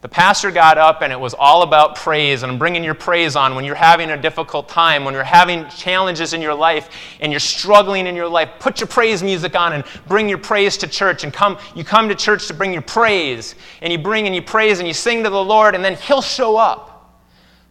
The 0.00 0.08
pastor 0.08 0.52
got 0.52 0.78
up 0.78 1.02
and 1.02 1.12
it 1.12 1.18
was 1.18 1.34
all 1.34 1.62
about 1.62 1.96
praise, 1.96 2.44
and 2.44 2.56
bringing 2.56 2.84
your 2.84 2.94
praise 2.94 3.34
on 3.34 3.56
when 3.56 3.64
you're 3.64 3.74
having 3.74 4.10
a 4.10 4.16
difficult 4.16 4.68
time, 4.68 5.04
when 5.04 5.12
you're 5.12 5.24
having 5.24 5.68
challenges 5.70 6.34
in 6.34 6.40
your 6.40 6.54
life 6.54 6.90
and 7.20 7.32
you're 7.32 7.40
struggling 7.40 8.06
in 8.06 8.14
your 8.14 8.28
life. 8.28 8.48
Put 8.60 8.78
your 8.78 8.86
praise 8.86 9.24
music 9.24 9.56
on 9.56 9.72
and 9.72 9.84
bring 10.06 10.28
your 10.28 10.38
praise 10.38 10.76
to 10.78 10.86
church. 10.86 11.24
And 11.24 11.32
come, 11.32 11.58
you 11.74 11.82
come 11.82 12.08
to 12.08 12.14
church 12.14 12.46
to 12.46 12.54
bring 12.54 12.72
your 12.72 12.82
praise, 12.82 13.56
and 13.82 13.92
you 13.92 13.98
bring 13.98 14.26
and 14.26 14.36
you 14.36 14.42
praise 14.42 14.78
and 14.78 14.86
you 14.86 14.94
sing 14.94 15.24
to 15.24 15.30
the 15.30 15.44
Lord, 15.44 15.74
and 15.74 15.84
then 15.84 15.96
He'll 15.96 16.22
show 16.22 16.56
up. 16.56 17.20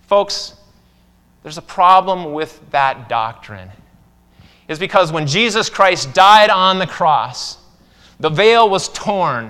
Folks, 0.07 0.55
there's 1.43 1.57
a 1.57 1.61
problem 1.61 2.33
with 2.33 2.59
that 2.71 3.07
doctrine. 3.07 3.69
Is 4.67 4.79
because 4.79 5.13
when 5.13 5.27
Jesus 5.27 5.69
Christ 5.69 6.13
died 6.13 6.49
on 6.49 6.77
the 6.77 6.87
cross, 6.87 7.57
the 8.19 8.29
veil 8.29 8.69
was 8.69 8.89
torn. 8.89 9.49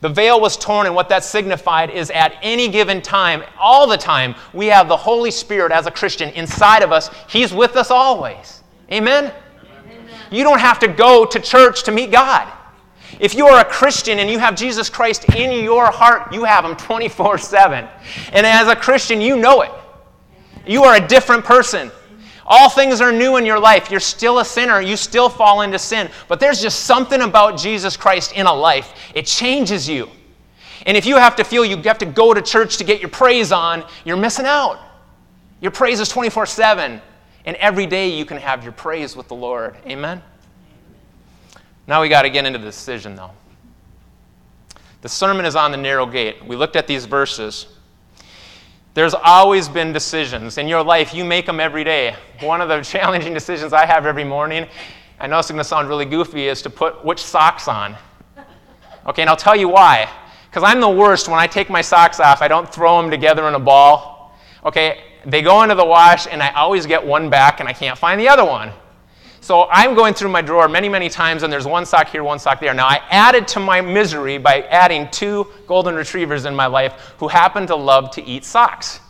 The 0.00 0.08
veil 0.08 0.40
was 0.40 0.56
torn, 0.56 0.86
and 0.86 0.94
what 0.94 1.08
that 1.08 1.24
signified 1.24 1.90
is 1.90 2.10
at 2.10 2.34
any 2.42 2.68
given 2.68 3.02
time, 3.02 3.42
all 3.58 3.88
the 3.88 3.96
time, 3.96 4.36
we 4.52 4.66
have 4.66 4.88
the 4.88 4.96
Holy 4.96 5.30
Spirit 5.30 5.72
as 5.72 5.86
a 5.86 5.90
Christian 5.90 6.30
inside 6.30 6.82
of 6.82 6.92
us. 6.92 7.10
He's 7.28 7.52
with 7.52 7.76
us 7.76 7.90
always. 7.90 8.62
Amen? 8.92 9.32
Amen? 9.64 10.08
You 10.30 10.44
don't 10.44 10.60
have 10.60 10.78
to 10.80 10.88
go 10.88 11.24
to 11.24 11.40
church 11.40 11.82
to 11.84 11.92
meet 11.92 12.12
God. 12.12 12.52
If 13.18 13.34
you 13.34 13.48
are 13.48 13.60
a 13.60 13.64
Christian 13.64 14.20
and 14.20 14.30
you 14.30 14.38
have 14.38 14.54
Jesus 14.54 14.88
Christ 14.88 15.34
in 15.34 15.64
your 15.64 15.90
heart, 15.90 16.32
you 16.32 16.44
have 16.44 16.64
Him 16.64 16.76
24 16.76 17.38
7. 17.38 17.88
And 18.32 18.46
as 18.46 18.68
a 18.68 18.76
Christian, 18.76 19.20
you 19.20 19.36
know 19.36 19.62
it. 19.62 19.72
You 20.64 20.84
are 20.84 20.94
a 20.94 21.06
different 21.06 21.44
person. 21.44 21.90
All 22.50 22.70
things 22.70 23.02
are 23.02 23.12
new 23.12 23.36
in 23.36 23.44
your 23.44 23.60
life. 23.60 23.90
You're 23.90 24.00
still 24.00 24.38
a 24.38 24.44
sinner. 24.44 24.80
You 24.80 24.96
still 24.96 25.28
fall 25.28 25.60
into 25.60 25.78
sin. 25.78 26.08
But 26.28 26.40
there's 26.40 26.62
just 26.62 26.84
something 26.84 27.20
about 27.20 27.58
Jesus 27.58 27.94
Christ 27.94 28.32
in 28.32 28.46
a 28.46 28.54
life. 28.54 28.94
It 29.14 29.26
changes 29.26 29.86
you. 29.86 30.08
And 30.86 30.96
if 30.96 31.04
you 31.04 31.16
have 31.16 31.36
to 31.36 31.44
feel 31.44 31.62
you 31.62 31.76
have 31.82 31.98
to 31.98 32.06
go 32.06 32.32
to 32.32 32.40
church 32.40 32.78
to 32.78 32.84
get 32.84 33.00
your 33.00 33.10
praise 33.10 33.52
on, 33.52 33.84
you're 34.06 34.16
missing 34.16 34.46
out. 34.46 34.80
Your 35.60 35.72
praise 35.72 36.00
is 36.00 36.08
24 36.08 36.46
7. 36.46 37.02
And 37.44 37.56
every 37.56 37.86
day 37.86 38.08
you 38.08 38.24
can 38.24 38.38
have 38.38 38.62
your 38.62 38.72
praise 38.72 39.14
with 39.14 39.28
the 39.28 39.34
Lord. 39.34 39.76
Amen? 39.86 40.22
Now 41.86 42.00
we 42.00 42.08
got 42.08 42.22
to 42.22 42.30
get 42.30 42.46
into 42.46 42.58
the 42.58 42.64
decision, 42.64 43.14
though. 43.14 43.30
The 45.02 45.08
sermon 45.08 45.44
is 45.44 45.54
on 45.54 45.70
the 45.70 45.76
narrow 45.76 46.06
gate. 46.06 46.42
We 46.46 46.56
looked 46.56 46.76
at 46.76 46.86
these 46.86 47.04
verses. 47.04 47.66
There's 48.98 49.14
always 49.14 49.68
been 49.68 49.92
decisions 49.92 50.58
in 50.58 50.66
your 50.66 50.82
life. 50.82 51.14
You 51.14 51.24
make 51.24 51.46
them 51.46 51.60
every 51.60 51.84
day. 51.84 52.16
One 52.40 52.60
of 52.60 52.68
the 52.68 52.80
challenging 52.82 53.32
decisions 53.32 53.72
I 53.72 53.86
have 53.86 54.06
every 54.06 54.24
morning, 54.24 54.66
I 55.20 55.28
know 55.28 55.38
it's 55.38 55.48
going 55.48 55.58
to 55.58 55.62
sound 55.62 55.88
really 55.88 56.04
goofy, 56.04 56.48
is 56.48 56.62
to 56.62 56.70
put 56.70 57.04
which 57.04 57.22
socks 57.22 57.68
on. 57.68 57.94
Okay, 59.06 59.22
and 59.22 59.30
I'll 59.30 59.36
tell 59.36 59.54
you 59.54 59.68
why. 59.68 60.10
Because 60.50 60.64
I'm 60.64 60.80
the 60.80 60.88
worst 60.88 61.28
when 61.28 61.38
I 61.38 61.46
take 61.46 61.70
my 61.70 61.80
socks 61.80 62.18
off, 62.18 62.42
I 62.42 62.48
don't 62.48 62.68
throw 62.74 63.00
them 63.00 63.08
together 63.08 63.46
in 63.46 63.54
a 63.54 63.60
ball. 63.60 64.36
Okay, 64.64 65.04
they 65.24 65.42
go 65.42 65.62
into 65.62 65.76
the 65.76 65.84
wash, 65.84 66.26
and 66.26 66.42
I 66.42 66.48
always 66.54 66.84
get 66.84 67.06
one 67.06 67.30
back, 67.30 67.60
and 67.60 67.68
I 67.68 67.72
can't 67.72 67.96
find 67.96 68.20
the 68.20 68.28
other 68.28 68.44
one. 68.44 68.72
So 69.48 69.66
I'm 69.70 69.94
going 69.94 70.12
through 70.12 70.28
my 70.28 70.42
drawer 70.42 70.68
many, 70.68 70.90
many 70.90 71.08
times, 71.08 71.42
and 71.42 71.50
there's 71.50 71.66
one 71.66 71.86
sock 71.86 72.10
here, 72.10 72.22
one 72.22 72.38
sock 72.38 72.60
there. 72.60 72.74
Now, 72.74 72.86
I 72.86 73.00
added 73.08 73.48
to 73.48 73.60
my 73.60 73.80
misery 73.80 74.36
by 74.36 74.60
adding 74.64 75.08
two 75.10 75.46
golden 75.66 75.94
retrievers 75.94 76.44
in 76.44 76.54
my 76.54 76.66
life 76.66 77.14
who 77.16 77.28
happen 77.28 77.66
to 77.68 77.74
love 77.74 78.10
to 78.10 78.22
eat 78.26 78.44
socks. 78.44 79.00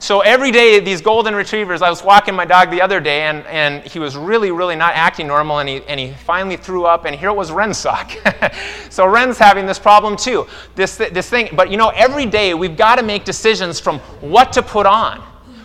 So 0.00 0.20
every 0.20 0.50
day, 0.50 0.80
these 0.80 1.00
golden 1.00 1.34
retrievers, 1.34 1.80
I 1.80 1.88
was 1.88 2.04
walking 2.04 2.34
my 2.34 2.44
dog 2.44 2.70
the 2.70 2.82
other 2.82 3.00
day, 3.00 3.22
and, 3.22 3.38
and 3.46 3.82
he 3.84 3.98
was 3.98 4.18
really, 4.18 4.50
really 4.50 4.76
not 4.76 4.96
acting 4.96 5.28
normal, 5.28 5.60
and 5.60 5.68
he, 5.70 5.82
and 5.88 5.98
he 5.98 6.12
finally 6.12 6.58
threw 6.58 6.84
up, 6.84 7.06
and 7.06 7.16
here 7.16 7.30
it 7.30 7.34
was 7.34 7.50
Ren's 7.50 7.78
sock. 7.78 8.12
so 8.90 9.06
Ren's 9.06 9.38
having 9.38 9.64
this 9.64 9.78
problem 9.78 10.14
too. 10.18 10.46
This, 10.74 10.96
this 10.96 11.30
thing, 11.30 11.48
but 11.54 11.70
you 11.70 11.78
know, 11.78 11.88
every 11.88 12.26
day 12.26 12.52
we've 12.52 12.76
got 12.76 12.96
to 12.96 13.02
make 13.02 13.24
decisions 13.24 13.80
from 13.80 13.98
what 14.20 14.52
to 14.52 14.62
put 14.62 14.84
on. 14.84 15.20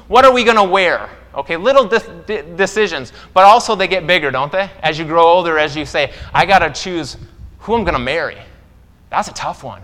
What 0.07 0.23
are 0.23 0.31
we 0.31 0.45
going 0.45 0.55
to 0.55 0.63
wear? 0.63 1.09
Okay, 1.35 1.57
little 1.57 1.87
de- 1.87 2.43
decisions, 2.55 3.13
but 3.33 3.43
also 3.43 3.75
they 3.75 3.87
get 3.87 4.07
bigger, 4.07 4.31
don't 4.31 4.51
they? 4.51 4.69
As 4.81 4.97
you 4.97 5.05
grow 5.05 5.23
older, 5.23 5.59
as 5.59 5.75
you 5.75 5.85
say, 5.85 6.11
I 6.33 6.45
got 6.45 6.59
to 6.59 6.71
choose 6.71 7.17
who 7.59 7.75
I'm 7.75 7.83
going 7.83 7.93
to 7.93 7.99
marry. 7.99 8.37
That's 9.09 9.27
a 9.27 9.33
tough 9.33 9.63
one. 9.63 9.81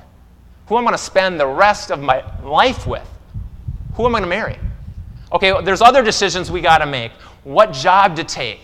Who 0.68 0.78
I'm 0.78 0.84
going 0.84 0.94
to 0.94 0.98
spend 0.98 1.40
the 1.40 1.48
rest 1.48 1.92
of 1.92 2.02
my 2.02 2.24
life 2.42 2.88
with. 2.88 3.08
Who 3.96 4.06
am 4.06 4.16
I 4.16 4.20
going 4.20 4.30
to 4.30 4.36
marry? 4.36 4.58
Okay, 5.32 5.62
there's 5.64 5.82
other 5.82 6.04
decisions 6.04 6.50
we 6.50 6.62
got 6.62 6.80
to 6.80 6.86
make. 6.86 7.12
What 7.44 7.72
job 7.72 8.16
to 8.16 8.24
take? 8.24 8.62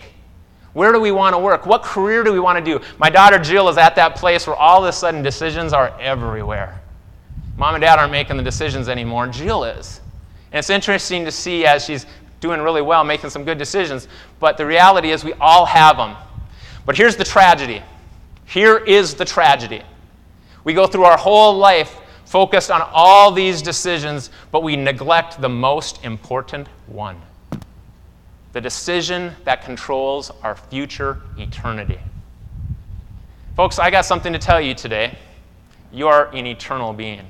Where 0.72 0.92
do 0.92 1.00
we 1.00 1.12
want 1.12 1.34
to 1.34 1.38
work? 1.38 1.66
What 1.66 1.82
career 1.82 2.24
do 2.24 2.32
we 2.32 2.40
want 2.40 2.58
to 2.58 2.64
do? 2.64 2.84
My 2.98 3.10
daughter 3.10 3.38
Jill 3.38 3.68
is 3.68 3.76
at 3.76 3.94
that 3.96 4.16
place 4.16 4.46
where 4.46 4.56
all 4.56 4.82
of 4.82 4.88
a 4.88 4.92
sudden 4.92 5.22
decisions 5.22 5.72
are 5.72 5.98
everywhere. 6.00 6.80
Mom 7.56 7.74
and 7.74 7.82
dad 7.82 7.98
aren't 7.98 8.12
making 8.12 8.38
the 8.38 8.42
decisions 8.42 8.88
anymore. 8.88 9.26
Jill 9.28 9.64
is. 9.64 10.00
And 10.50 10.58
it's 10.58 10.70
interesting 10.70 11.24
to 11.24 11.30
see 11.30 11.66
as 11.66 11.84
she's 11.84 12.06
doing 12.42 12.60
really 12.60 12.82
well, 12.82 13.04
making 13.04 13.30
some 13.30 13.44
good 13.44 13.56
decisions. 13.56 14.08
But 14.38 14.58
the 14.58 14.66
reality 14.66 15.12
is, 15.12 15.24
we 15.24 15.32
all 15.34 15.64
have 15.64 15.96
them. 15.96 16.16
But 16.84 16.98
here's 16.98 17.16
the 17.16 17.24
tragedy. 17.24 17.80
Here 18.44 18.76
is 18.76 19.14
the 19.14 19.24
tragedy. 19.24 19.82
We 20.64 20.74
go 20.74 20.86
through 20.86 21.04
our 21.04 21.16
whole 21.16 21.56
life 21.56 22.00
focused 22.26 22.70
on 22.70 22.82
all 22.92 23.30
these 23.30 23.62
decisions, 23.62 24.30
but 24.50 24.62
we 24.62 24.76
neglect 24.76 25.40
the 25.40 25.48
most 25.48 26.04
important 26.04 26.68
one 26.86 27.20
the 28.52 28.60
decision 28.60 29.32
that 29.44 29.64
controls 29.64 30.30
our 30.42 30.54
future 30.54 31.22
eternity. 31.38 31.98
Folks, 33.56 33.78
I 33.78 33.90
got 33.90 34.04
something 34.04 34.32
to 34.34 34.38
tell 34.38 34.60
you 34.60 34.74
today. 34.74 35.16
You 35.90 36.08
are 36.08 36.28
an 36.34 36.46
eternal 36.46 36.92
being. 36.92 37.24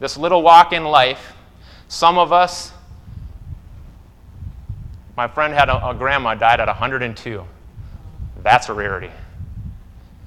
This 0.00 0.16
little 0.16 0.40
walk 0.42 0.72
in 0.72 0.84
life, 0.84 1.34
some 1.88 2.16
of 2.16 2.32
us 2.32 2.72
my 5.16 5.28
friend 5.28 5.52
had 5.52 5.68
a, 5.68 5.88
a 5.88 5.94
grandma 5.94 6.34
died 6.34 6.60
at 6.60 6.68
102. 6.68 7.44
That's 8.42 8.68
a 8.68 8.72
rarity. 8.72 9.10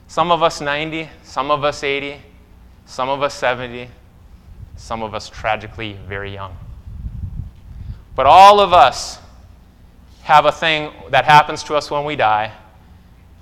Some 0.07 0.31
of 0.31 0.43
us 0.43 0.61
90, 0.61 1.09
some 1.23 1.51
of 1.51 1.63
us 1.63 1.83
80, 1.83 2.21
some 2.85 3.09
of 3.09 3.23
us 3.23 3.33
70, 3.33 3.89
some 4.77 5.01
of 5.01 5.13
us 5.13 5.29
tragically 5.29 5.93
very 6.07 6.33
young. 6.33 6.55
But 8.15 8.25
all 8.25 8.59
of 8.59 8.71
us 8.71 9.19
have 10.23 10.45
a 10.45 10.51
thing 10.51 10.91
that 11.09 11.25
happens 11.25 11.63
to 11.63 11.75
us 11.75 11.91
when 11.91 12.05
we 12.05 12.15
die. 12.15 12.53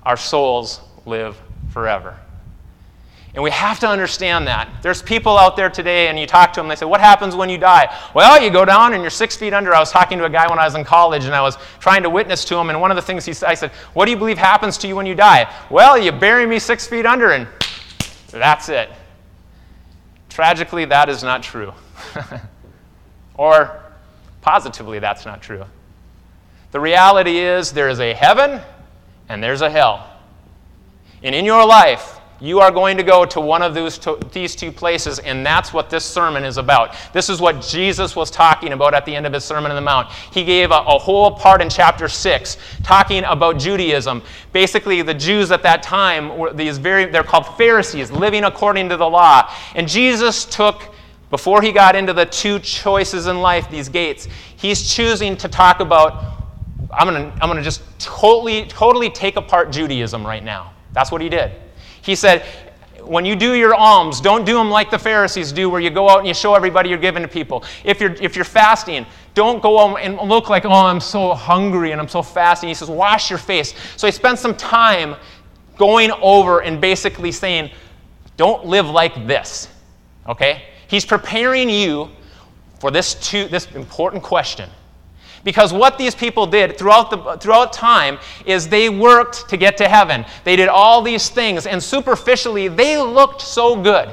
Our 0.02 0.16
souls 0.16 0.80
live 1.06 1.36
forever. 1.70 2.18
And 3.34 3.42
we 3.42 3.50
have 3.50 3.80
to 3.80 3.88
understand 3.88 4.46
that. 4.46 4.68
There's 4.80 5.02
people 5.02 5.36
out 5.36 5.56
there 5.56 5.68
today, 5.68 6.06
and 6.06 6.16
you 6.18 6.26
talk 6.26 6.52
to 6.52 6.60
them, 6.60 6.68
they 6.68 6.76
say, 6.76 6.86
What 6.86 7.00
happens 7.00 7.34
when 7.34 7.48
you 7.48 7.58
die? 7.58 7.92
Well, 8.14 8.40
you 8.40 8.48
go 8.50 8.64
down 8.64 8.92
and 8.92 9.02
you're 9.02 9.10
six 9.10 9.36
feet 9.36 9.52
under. 9.52 9.74
I 9.74 9.80
was 9.80 9.90
talking 9.90 10.18
to 10.18 10.24
a 10.24 10.30
guy 10.30 10.48
when 10.48 10.60
I 10.60 10.64
was 10.64 10.76
in 10.76 10.84
college, 10.84 11.24
and 11.24 11.34
I 11.34 11.40
was 11.40 11.58
trying 11.80 12.04
to 12.04 12.10
witness 12.10 12.44
to 12.46 12.56
him, 12.56 12.70
and 12.70 12.80
one 12.80 12.92
of 12.92 12.96
the 12.96 13.02
things 13.02 13.24
he 13.24 13.32
said, 13.32 13.48
I 13.48 13.54
said, 13.54 13.72
What 13.92 14.04
do 14.04 14.12
you 14.12 14.16
believe 14.16 14.38
happens 14.38 14.78
to 14.78 14.86
you 14.86 14.94
when 14.94 15.06
you 15.06 15.16
die? 15.16 15.52
Well, 15.68 15.98
you 15.98 16.12
bury 16.12 16.46
me 16.46 16.60
six 16.60 16.86
feet 16.86 17.06
under, 17.06 17.32
and 17.32 17.48
that's 18.30 18.68
it. 18.68 18.88
Tragically, 20.28 20.84
that 20.84 21.08
is 21.08 21.24
not 21.24 21.42
true. 21.42 21.72
or 23.34 23.80
positively, 24.42 24.98
that's 24.98 25.24
not 25.24 25.42
true. 25.42 25.64
The 26.70 26.80
reality 26.80 27.38
is 27.38 27.72
there 27.72 27.88
is 27.88 28.00
a 28.00 28.12
heaven 28.12 28.60
and 29.28 29.42
there's 29.42 29.62
a 29.62 29.70
hell. 29.70 30.10
And 31.22 31.34
in 31.34 31.44
your 31.44 31.64
life, 31.64 32.13
you 32.40 32.60
are 32.60 32.70
going 32.70 32.96
to 32.96 33.02
go 33.02 33.24
to 33.24 33.40
one 33.40 33.62
of 33.62 33.74
those 33.74 33.98
to, 33.98 34.18
these 34.32 34.56
two 34.56 34.72
places, 34.72 35.18
and 35.20 35.44
that's 35.44 35.72
what 35.72 35.90
this 35.90 36.04
sermon 36.04 36.44
is 36.44 36.56
about. 36.56 36.96
This 37.12 37.28
is 37.28 37.40
what 37.40 37.60
Jesus 37.62 38.16
was 38.16 38.30
talking 38.30 38.72
about 38.72 38.94
at 38.94 39.06
the 39.06 39.14
end 39.14 39.26
of 39.26 39.32
his 39.32 39.44
Sermon 39.44 39.70
on 39.70 39.76
the 39.76 39.80
Mount. 39.80 40.10
He 40.32 40.44
gave 40.44 40.70
a, 40.70 40.74
a 40.74 40.98
whole 40.98 41.30
part 41.30 41.62
in 41.62 41.70
chapter 41.70 42.08
6 42.08 42.56
talking 42.82 43.24
about 43.24 43.58
Judaism. 43.58 44.22
Basically, 44.52 45.02
the 45.02 45.14
Jews 45.14 45.50
at 45.50 45.62
that 45.62 45.82
time 45.82 46.36
were 46.36 46.52
these 46.52 46.78
very, 46.78 47.06
they're 47.06 47.22
called 47.22 47.46
Pharisees, 47.56 48.10
living 48.10 48.44
according 48.44 48.88
to 48.88 48.96
the 48.96 49.08
law. 49.08 49.52
And 49.74 49.88
Jesus 49.88 50.44
took 50.44 50.94
before 51.30 51.62
he 51.62 51.72
got 51.72 51.96
into 51.96 52.12
the 52.12 52.26
two 52.26 52.58
choices 52.60 53.26
in 53.26 53.40
life, 53.40 53.68
these 53.68 53.88
gates, 53.88 54.28
he's 54.56 54.94
choosing 54.94 55.36
to 55.38 55.48
talk 55.48 55.80
about 55.80 56.34
I'm 56.92 57.08
going 57.08 57.32
to 57.32 57.44
I'm 57.44 57.56
to 57.56 57.62
just 57.62 57.82
totally 57.98 58.66
totally 58.66 59.10
take 59.10 59.36
apart 59.36 59.72
Judaism 59.72 60.24
right 60.24 60.44
now. 60.44 60.72
That's 60.92 61.10
what 61.10 61.20
he 61.20 61.28
did. 61.28 61.52
He 62.04 62.14
said, 62.14 62.44
when 63.02 63.24
you 63.24 63.36
do 63.36 63.54
your 63.54 63.74
alms, 63.74 64.20
don't 64.20 64.44
do 64.44 64.54
them 64.54 64.70
like 64.70 64.90
the 64.90 64.98
Pharisees 64.98 65.52
do, 65.52 65.68
where 65.68 65.80
you 65.80 65.90
go 65.90 66.08
out 66.08 66.18
and 66.18 66.28
you 66.28 66.34
show 66.34 66.54
everybody 66.54 66.88
you're 66.88 66.98
giving 66.98 67.22
to 67.22 67.28
people. 67.28 67.64
If 67.84 68.00
you're, 68.00 68.12
if 68.14 68.36
you're 68.36 68.44
fasting, 68.44 69.06
don't 69.34 69.62
go 69.62 69.96
and 69.96 70.16
look 70.16 70.48
like, 70.48 70.64
oh, 70.64 70.70
I'm 70.70 71.00
so 71.00 71.34
hungry 71.34 71.92
and 71.92 72.00
I'm 72.00 72.08
so 72.08 72.22
fasting. 72.22 72.68
He 72.68 72.74
says, 72.74 72.88
wash 72.88 73.30
your 73.30 73.38
face. 73.38 73.74
So 73.96 74.06
he 74.06 74.12
spent 74.12 74.38
some 74.38 74.54
time 74.54 75.16
going 75.76 76.10
over 76.22 76.60
and 76.60 76.80
basically 76.80 77.32
saying, 77.32 77.70
don't 78.36 78.64
live 78.64 78.88
like 78.88 79.26
this. 79.26 79.68
Okay? 80.26 80.62
He's 80.88 81.04
preparing 81.04 81.68
you 81.68 82.10
for 82.80 82.90
this, 82.90 83.14
two, 83.14 83.48
this 83.48 83.70
important 83.72 84.22
question. 84.22 84.70
Because 85.44 85.72
what 85.72 85.98
these 85.98 86.14
people 86.14 86.46
did 86.46 86.78
throughout, 86.78 87.10
the, 87.10 87.36
throughout 87.36 87.72
time 87.72 88.18
is 88.46 88.66
they 88.68 88.88
worked 88.88 89.48
to 89.50 89.56
get 89.56 89.76
to 89.76 89.88
heaven. 89.88 90.24
They 90.42 90.56
did 90.56 90.68
all 90.68 91.02
these 91.02 91.28
things, 91.28 91.66
and 91.66 91.82
superficially, 91.82 92.68
they 92.68 92.96
looked 92.98 93.42
so 93.42 93.80
good. 93.80 94.08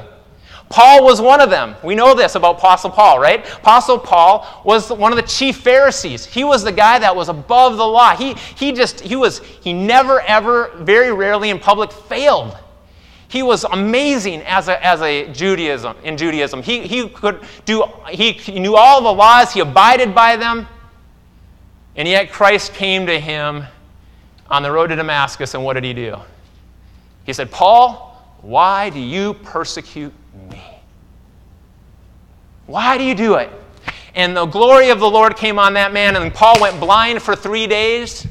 Paul 0.68 1.04
was 1.04 1.20
one 1.20 1.42
of 1.42 1.50
them. 1.50 1.74
We 1.82 1.94
know 1.94 2.14
this 2.14 2.34
about 2.34 2.56
Apostle 2.56 2.90
Paul, 2.90 3.18
right? 3.18 3.46
Apostle 3.56 3.98
Paul 3.98 4.62
was 4.64 4.90
one 4.90 5.12
of 5.12 5.16
the 5.16 5.22
chief 5.22 5.58
Pharisees. 5.58 6.24
He 6.24 6.44
was 6.44 6.64
the 6.64 6.72
guy 6.72 6.98
that 6.98 7.14
was 7.14 7.28
above 7.28 7.76
the 7.76 7.86
law. 7.86 8.16
He, 8.16 8.34
he 8.56 8.72
just, 8.72 9.00
he 9.00 9.14
was, 9.14 9.40
he 9.40 9.74
never, 9.74 10.20
ever, 10.22 10.70
very 10.76 11.12
rarely 11.12 11.50
in 11.50 11.58
public 11.58 11.92
failed. 11.92 12.56
He 13.28 13.42
was 13.42 13.64
amazing 13.64 14.42
as 14.42 14.68
a, 14.68 14.82
as 14.84 15.02
a 15.02 15.30
Judaism, 15.32 15.96
in 16.04 16.16
Judaism. 16.16 16.62
He, 16.62 16.86
he 16.86 17.08
could 17.08 17.40
do, 17.66 17.84
he, 18.10 18.32
he 18.32 18.58
knew 18.58 18.76
all 18.76 19.02
the 19.02 19.12
laws, 19.12 19.52
he 19.52 19.60
abided 19.60 20.14
by 20.14 20.36
them. 20.36 20.66
And 21.96 22.08
yet 22.08 22.32
Christ 22.32 22.74
came 22.74 23.06
to 23.06 23.18
him 23.20 23.64
on 24.48 24.62
the 24.62 24.70
road 24.70 24.88
to 24.88 24.96
Damascus, 24.96 25.54
and 25.54 25.64
what 25.64 25.74
did 25.74 25.84
he 25.84 25.92
do? 25.92 26.16
He 27.24 27.32
said, 27.32 27.50
Paul, 27.50 28.36
why 28.40 28.90
do 28.90 28.98
you 28.98 29.34
persecute 29.34 30.12
me? 30.50 30.62
Why 32.66 32.98
do 32.98 33.04
you 33.04 33.14
do 33.14 33.34
it? 33.34 33.50
And 34.14 34.36
the 34.36 34.46
glory 34.46 34.90
of 34.90 35.00
the 35.00 35.08
Lord 35.08 35.36
came 35.36 35.58
on 35.58 35.74
that 35.74 35.92
man, 35.92 36.16
and 36.16 36.32
Paul 36.32 36.60
went 36.60 36.78
blind 36.80 37.22
for 37.22 37.34
three 37.34 37.66
days. 37.66 38.26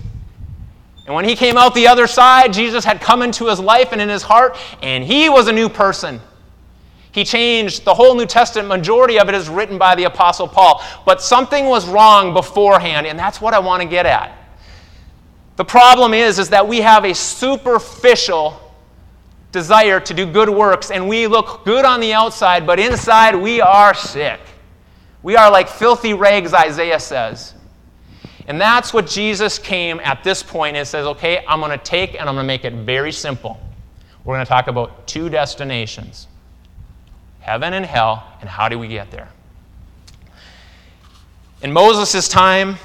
And 1.06 1.16
when 1.16 1.26
he 1.26 1.36
came 1.36 1.58
out 1.58 1.74
the 1.74 1.88
other 1.88 2.08
side, 2.08 2.54
Jesus 2.54 2.86
had 2.86 3.02
come 3.02 3.22
into 3.22 3.48
his 3.48 3.60
life 3.60 3.92
and 3.92 4.02
in 4.02 4.10
his 4.10 4.22
heart, 4.22 4.58
and 4.82 5.04
he 5.04 5.30
was 5.30 5.48
a 5.48 5.52
new 5.52 5.70
person. 5.70 6.22
He 7.12 7.26
changed 7.26 7.84
the 7.84 7.94
whole 7.94 8.16
New 8.16 8.26
Testament, 8.26 8.70
majority 8.70 9.20
of 9.20 9.28
it 9.28 9.36
is 9.36 9.50
written 9.50 9.78
by 9.78 9.96
the 9.96 10.06
Apostle 10.06 10.48
Paul. 10.48 10.82
But 11.06 11.22
something 11.22 11.66
was 11.66 11.88
wrong 11.88 12.34
beforehand, 12.34 13.06
and 13.06 13.20
that's 13.20 13.42
what 13.42 13.54
I 13.54 13.60
want 13.60 13.82
to 13.84 13.88
get 13.88 14.06
at. 14.06 14.38
The 15.58 15.66
problem 15.66 16.14
is, 16.14 16.40
is 16.40 16.50
that 16.50 16.66
we 16.66 16.78
have 16.78 17.04
a 17.04 17.14
superficial 17.14 18.60
desire 19.52 20.00
to 20.00 20.14
do 20.14 20.26
good 20.26 20.50
works, 20.50 20.90
and 20.90 21.10
we 21.10 21.28
look 21.28 21.66
good 21.66 21.84
on 21.84 22.00
the 22.00 22.14
outside, 22.14 22.66
but 22.66 22.80
inside 22.80 23.36
we 23.36 23.60
are 23.60 23.94
sick. 23.94 24.40
We 25.22 25.36
are 25.36 25.52
like 25.52 25.68
filthy 25.68 26.14
rags, 26.14 26.54
Isaiah 26.54 27.00
says. 27.00 27.54
And 28.48 28.60
that's 28.60 28.94
what 28.94 29.06
Jesus 29.06 29.60
came 29.60 30.00
at 30.00 30.24
this 30.24 30.42
point 30.42 30.78
and 30.78 30.88
says, 30.88 31.06
okay, 31.06 31.44
I'm 31.48 31.60
going 31.60 31.78
to 31.78 31.84
take 31.84 32.20
and 32.20 32.28
I'm 32.28 32.36
going 32.36 32.44
to 32.44 32.48
make 32.48 32.66
it 32.66 32.74
very 32.74 33.12
simple. 33.12 33.60
We're 34.24 34.36
going 34.36 34.46
to 34.46 34.50
talk 34.50 34.68
about 34.68 35.06
two 35.08 35.30
destinations 35.30 36.28
heaven 37.42 37.74
and 37.74 37.86
hell, 37.86 38.24
and 38.40 38.50
how 38.50 38.70
do 38.70 38.80
we 38.80 38.88
get 38.88 39.12
there? 39.12 39.30
In 41.62 41.72
Moses' 41.72 42.28
time, 42.28 42.78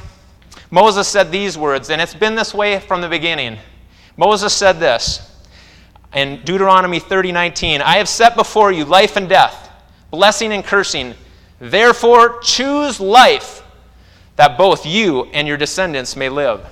Moses 0.71 1.07
said 1.09 1.31
these 1.31 1.57
words, 1.57 1.91
and 1.91 2.01
it's 2.01 2.15
been 2.15 2.35
this 2.35 2.53
way 2.53 2.81
from 2.81 3.01
the 3.01 3.09
beginning. 3.09 3.59
Moses 4.17 4.53
said 4.53 4.81
this 4.81 5.33
in 6.15 6.43
Deuteronomy 6.45 6.99
30 6.99 7.33
19 7.33 7.83
I 7.83 7.97
have 7.99 8.09
set 8.09 8.37
before 8.37 8.73
you 8.73 8.85
life 8.85 9.17
and 9.17 9.29
death, 9.29 9.71
blessing 10.11 10.53
and 10.53 10.65
cursing. 10.65 11.15
Therefore, 11.59 12.41
choose 12.41 13.01
life 13.01 13.63
that 14.37 14.59
both 14.59 14.85
you 14.85 15.25
and 15.33 15.49
your 15.49 15.57
descendants 15.57 16.17
may 16.17 16.29
live. 16.29 16.67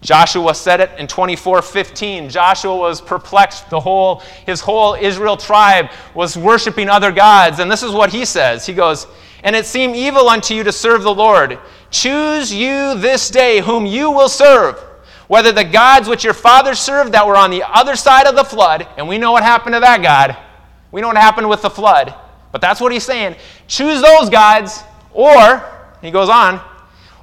Joshua 0.00 0.54
said 0.54 0.80
it 0.80 0.90
in 0.96 1.08
24:15. 1.08 2.30
Joshua 2.30 2.76
was 2.76 3.00
perplexed. 3.00 3.68
The 3.68 3.80
whole 3.80 4.22
his 4.46 4.60
whole 4.60 4.94
Israel 4.94 5.36
tribe 5.36 5.90
was 6.14 6.36
worshiping 6.36 6.88
other 6.88 7.10
gods, 7.10 7.58
and 7.58 7.70
this 7.70 7.82
is 7.82 7.92
what 7.92 8.10
he 8.10 8.24
says. 8.24 8.64
He 8.64 8.74
goes, 8.74 9.08
"And 9.42 9.56
it 9.56 9.66
seemed 9.66 9.96
evil 9.96 10.28
unto 10.28 10.54
you 10.54 10.62
to 10.64 10.72
serve 10.72 11.02
the 11.02 11.14
Lord. 11.14 11.58
Choose 11.90 12.54
you 12.54 12.94
this 12.94 13.28
day 13.28 13.60
whom 13.60 13.86
you 13.86 14.10
will 14.10 14.28
serve, 14.28 14.78
whether 15.26 15.50
the 15.50 15.64
gods 15.64 16.08
which 16.08 16.22
your 16.22 16.34
fathers 16.34 16.78
served 16.78 17.12
that 17.12 17.26
were 17.26 17.36
on 17.36 17.50
the 17.50 17.64
other 17.64 17.96
side 17.96 18.26
of 18.26 18.36
the 18.36 18.44
flood, 18.44 18.86
and 18.96 19.08
we 19.08 19.18
know 19.18 19.32
what 19.32 19.42
happened 19.42 19.74
to 19.74 19.80
that 19.80 20.00
God. 20.00 20.36
We 20.92 21.00
know 21.00 21.08
what 21.08 21.16
happened 21.16 21.48
with 21.48 21.62
the 21.62 21.70
flood, 21.70 22.14
but 22.52 22.60
that's 22.60 22.80
what 22.80 22.92
he's 22.92 23.04
saying. 23.04 23.34
Choose 23.66 24.00
those 24.00 24.30
gods, 24.30 24.84
or 25.12 25.62
he 26.00 26.12
goes 26.12 26.28
on, 26.28 26.60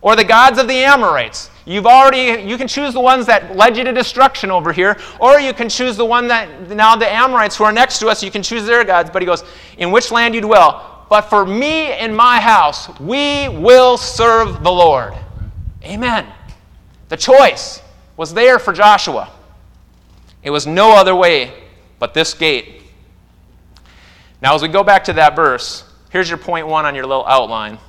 or 0.02 0.18
the 0.18 0.26
gods 0.26 0.60
of 0.60 0.68
the 0.68 0.84
Amorites." 0.84 1.50
You've 1.66 1.88
already, 1.88 2.48
you 2.48 2.58
can 2.58 2.68
choose 2.68 2.94
the 2.94 3.00
ones 3.00 3.26
that 3.26 3.56
led 3.56 3.76
you 3.76 3.84
to 3.84 3.92
destruction 3.92 4.52
over 4.52 4.72
here, 4.72 4.98
or 5.20 5.40
you 5.40 5.52
can 5.52 5.68
choose 5.68 5.98
the 5.98 6.06
one 6.06 6.28
that 6.28 6.70
now 6.70 6.96
the 6.96 7.12
Amorites 7.12 7.56
who 7.56 7.64
are 7.64 7.72
next 7.72 7.98
to 8.00 8.08
us, 8.08 8.22
you 8.22 8.30
can 8.30 8.44
choose 8.44 8.66
their 8.66 8.84
gods. 8.84 9.10
But 9.10 9.24
he 9.24 9.26
goes, 9.26 9.44
In 9.80 9.92
which 9.92 10.12
land 10.12 10.36
you 10.36 10.42
dwell? 10.42 11.06
But 11.10 11.22
for 11.22 11.46
me 11.46 11.92
and 11.94 12.16
my 12.16 12.40
house, 12.40 12.88
we 13.00 13.50
will 13.50 13.98
serve 13.98 14.64
the 14.64 14.72
Lord. 14.72 15.14
Amen. 15.84 16.28
The 17.10 17.18
choice 17.18 17.82
was 18.18 18.34
there 18.34 18.60
for 18.60 18.74
Joshua. 18.74 19.30
It 20.44 20.52
was 20.52 20.68
no 20.68 20.96
other 20.96 21.16
way 21.16 21.54
but 21.98 22.14
this 22.14 22.34
gate. 22.34 22.84
Now, 24.42 24.54
as 24.54 24.62
we 24.62 24.68
go 24.68 24.84
back 24.84 25.04
to 25.06 25.14
that 25.14 25.36
verse, 25.36 25.84
here's 26.12 26.30
your 26.30 26.38
point 26.38 26.68
one 26.68 26.86
on 26.86 26.94
your 26.94 27.06
little 27.06 27.26
outline. 27.26 27.80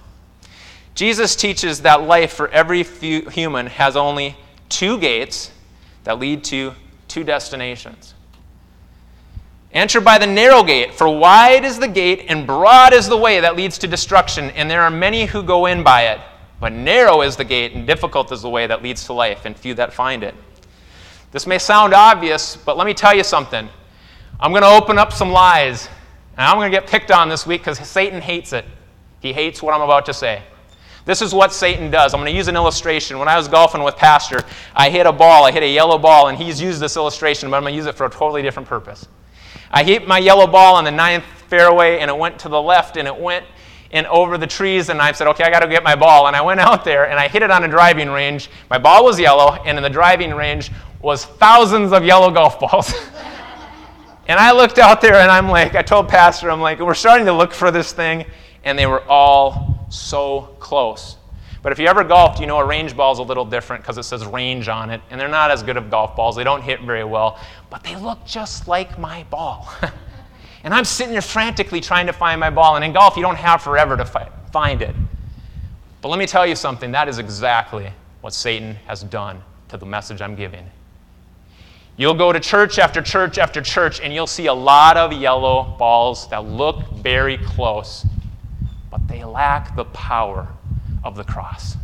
Jesus 0.96 1.36
teaches 1.36 1.82
that 1.82 2.04
life 2.04 2.32
for 2.32 2.48
every 2.48 2.82
human 2.82 3.66
has 3.66 3.96
only 3.96 4.34
two 4.70 4.98
gates 4.98 5.52
that 6.04 6.18
lead 6.18 6.42
to 6.44 6.72
two 7.06 7.22
destinations. 7.22 8.14
Enter 9.72 10.00
by 10.00 10.16
the 10.16 10.26
narrow 10.26 10.62
gate, 10.62 10.94
for 10.94 11.06
wide 11.06 11.66
is 11.66 11.78
the 11.78 11.86
gate 11.86 12.24
and 12.28 12.46
broad 12.46 12.94
is 12.94 13.10
the 13.10 13.16
way 13.16 13.40
that 13.40 13.56
leads 13.56 13.76
to 13.76 13.86
destruction, 13.86 14.48
and 14.52 14.70
there 14.70 14.80
are 14.80 14.90
many 14.90 15.26
who 15.26 15.42
go 15.42 15.66
in 15.66 15.82
by 15.82 16.06
it. 16.08 16.20
But 16.60 16.72
narrow 16.72 17.20
is 17.20 17.36
the 17.36 17.44
gate 17.44 17.74
and 17.74 17.86
difficult 17.86 18.32
is 18.32 18.40
the 18.40 18.48
way 18.48 18.66
that 18.66 18.82
leads 18.82 19.04
to 19.04 19.12
life, 19.12 19.44
and 19.44 19.54
few 19.54 19.74
that 19.74 19.92
find 19.92 20.24
it. 20.24 20.34
This 21.30 21.46
may 21.46 21.58
sound 21.58 21.92
obvious, 21.92 22.56
but 22.56 22.78
let 22.78 22.86
me 22.86 22.94
tell 22.94 23.14
you 23.14 23.22
something. 23.22 23.68
I'm 24.40 24.50
going 24.50 24.62
to 24.62 24.68
open 24.68 24.96
up 24.96 25.12
some 25.12 25.30
lies, 25.30 25.88
and 26.38 26.46
I'm 26.46 26.56
going 26.56 26.72
to 26.72 26.74
get 26.74 26.88
picked 26.88 27.10
on 27.10 27.28
this 27.28 27.46
week 27.46 27.60
because 27.60 27.78
Satan 27.86 28.22
hates 28.22 28.54
it. 28.54 28.64
He 29.20 29.34
hates 29.34 29.62
what 29.62 29.74
I'm 29.74 29.82
about 29.82 30.06
to 30.06 30.14
say. 30.14 30.42
This 31.06 31.22
is 31.22 31.32
what 31.32 31.52
Satan 31.52 31.88
does. 31.88 32.12
I'm 32.12 32.20
going 32.20 32.30
to 32.30 32.36
use 32.36 32.48
an 32.48 32.56
illustration. 32.56 33.20
When 33.20 33.28
I 33.28 33.36
was 33.36 33.46
golfing 33.46 33.84
with 33.84 33.96
Pastor, 33.96 34.42
I 34.74 34.90
hit 34.90 35.06
a 35.06 35.12
ball. 35.12 35.44
I 35.44 35.52
hit 35.52 35.62
a 35.62 35.68
yellow 35.68 35.98
ball, 35.98 36.28
and 36.28 36.36
he's 36.36 36.60
used 36.60 36.80
this 36.80 36.96
illustration, 36.96 37.48
but 37.48 37.56
I'm 37.56 37.62
going 37.62 37.72
to 37.72 37.76
use 37.76 37.86
it 37.86 37.94
for 37.94 38.06
a 38.06 38.10
totally 38.10 38.42
different 38.42 38.68
purpose. 38.68 39.06
I 39.70 39.84
hit 39.84 40.08
my 40.08 40.18
yellow 40.18 40.48
ball 40.48 40.74
on 40.74 40.82
the 40.82 40.90
ninth 40.90 41.24
fairway, 41.46 42.00
and 42.00 42.10
it 42.10 42.18
went 42.18 42.40
to 42.40 42.48
the 42.48 42.60
left, 42.60 42.96
and 42.96 43.06
it 43.06 43.16
went 43.16 43.46
and 43.92 44.04
over 44.08 44.36
the 44.36 44.48
trees, 44.48 44.88
and 44.88 45.00
I 45.00 45.12
said, 45.12 45.28
okay, 45.28 45.44
I 45.44 45.50
got 45.50 45.60
to 45.60 45.68
get 45.68 45.84
my 45.84 45.94
ball. 45.94 46.26
And 46.26 46.34
I 46.34 46.42
went 46.42 46.58
out 46.58 46.84
there, 46.84 47.08
and 47.08 47.20
I 47.20 47.28
hit 47.28 47.44
it 47.44 47.52
on 47.52 47.62
a 47.62 47.68
driving 47.68 48.10
range. 48.10 48.50
My 48.68 48.78
ball 48.78 49.04
was 49.04 49.20
yellow, 49.20 49.52
and 49.64 49.78
in 49.78 49.84
the 49.84 49.90
driving 49.90 50.34
range 50.34 50.72
was 51.02 51.24
thousands 51.24 51.92
of 51.92 52.04
yellow 52.04 52.32
golf 52.32 52.58
balls. 52.58 52.92
and 54.26 54.40
I 54.40 54.50
looked 54.50 54.80
out 54.80 55.00
there, 55.00 55.14
and 55.14 55.30
I'm 55.30 55.48
like, 55.48 55.76
I 55.76 55.82
told 55.82 56.08
Pastor, 56.08 56.50
I'm 56.50 56.60
like, 56.60 56.80
we're 56.80 56.94
starting 56.94 57.26
to 57.26 57.32
look 57.32 57.52
for 57.52 57.70
this 57.70 57.92
thing, 57.92 58.24
and 58.64 58.76
they 58.76 58.86
were 58.86 59.02
all 59.08 59.75
so 59.96 60.56
close. 60.60 61.16
But 61.62 61.72
if 61.72 61.78
you 61.80 61.88
ever 61.88 62.04
golfed, 62.04 62.38
you 62.38 62.46
know 62.46 62.58
a 62.58 62.64
range 62.64 62.96
ball 62.96 63.12
is 63.12 63.18
a 63.18 63.24
little 63.24 63.44
different 63.44 63.82
because 63.82 63.98
it 63.98 64.04
says 64.04 64.24
range 64.24 64.68
on 64.68 64.90
it, 64.90 65.00
and 65.10 65.20
they're 65.20 65.26
not 65.26 65.50
as 65.50 65.62
good 65.62 65.76
of 65.76 65.90
golf 65.90 66.14
balls. 66.14 66.36
They 66.36 66.44
don't 66.44 66.62
hit 66.62 66.80
very 66.82 67.02
well, 67.02 67.40
but 67.70 67.82
they 67.82 67.96
look 67.96 68.24
just 68.24 68.68
like 68.68 68.98
my 68.98 69.24
ball. 69.24 69.68
and 70.62 70.72
I'm 70.72 70.84
sitting 70.84 71.12
there 71.12 71.22
frantically 71.22 71.80
trying 71.80 72.06
to 72.06 72.12
find 72.12 72.38
my 72.38 72.50
ball. 72.50 72.76
And 72.76 72.84
in 72.84 72.92
golf, 72.92 73.16
you 73.16 73.22
don't 73.22 73.36
have 73.36 73.62
forever 73.62 73.96
to 73.96 74.04
fi- 74.04 74.30
find 74.52 74.80
it. 74.80 74.94
But 76.02 76.10
let 76.10 76.18
me 76.18 76.26
tell 76.26 76.46
you 76.46 76.54
something 76.54 76.92
that 76.92 77.08
is 77.08 77.18
exactly 77.18 77.90
what 78.20 78.32
Satan 78.32 78.76
has 78.86 79.02
done 79.02 79.42
to 79.68 79.76
the 79.76 79.86
message 79.86 80.22
I'm 80.22 80.36
giving. 80.36 80.70
You'll 81.96 82.14
go 82.14 82.32
to 82.32 82.38
church 82.38 82.78
after 82.78 83.02
church 83.02 83.38
after 83.38 83.60
church, 83.60 84.00
and 84.00 84.12
you'll 84.12 84.28
see 84.28 84.46
a 84.46 84.54
lot 84.54 84.96
of 84.96 85.12
yellow 85.12 85.74
balls 85.78 86.28
that 86.28 86.44
look 86.44 86.88
very 86.90 87.38
close 87.38 88.06
but 88.90 89.06
they 89.08 89.24
lack 89.24 89.74
the 89.76 89.84
power 89.86 90.48
of 91.04 91.16
the 91.16 91.24
cross. 91.24 91.76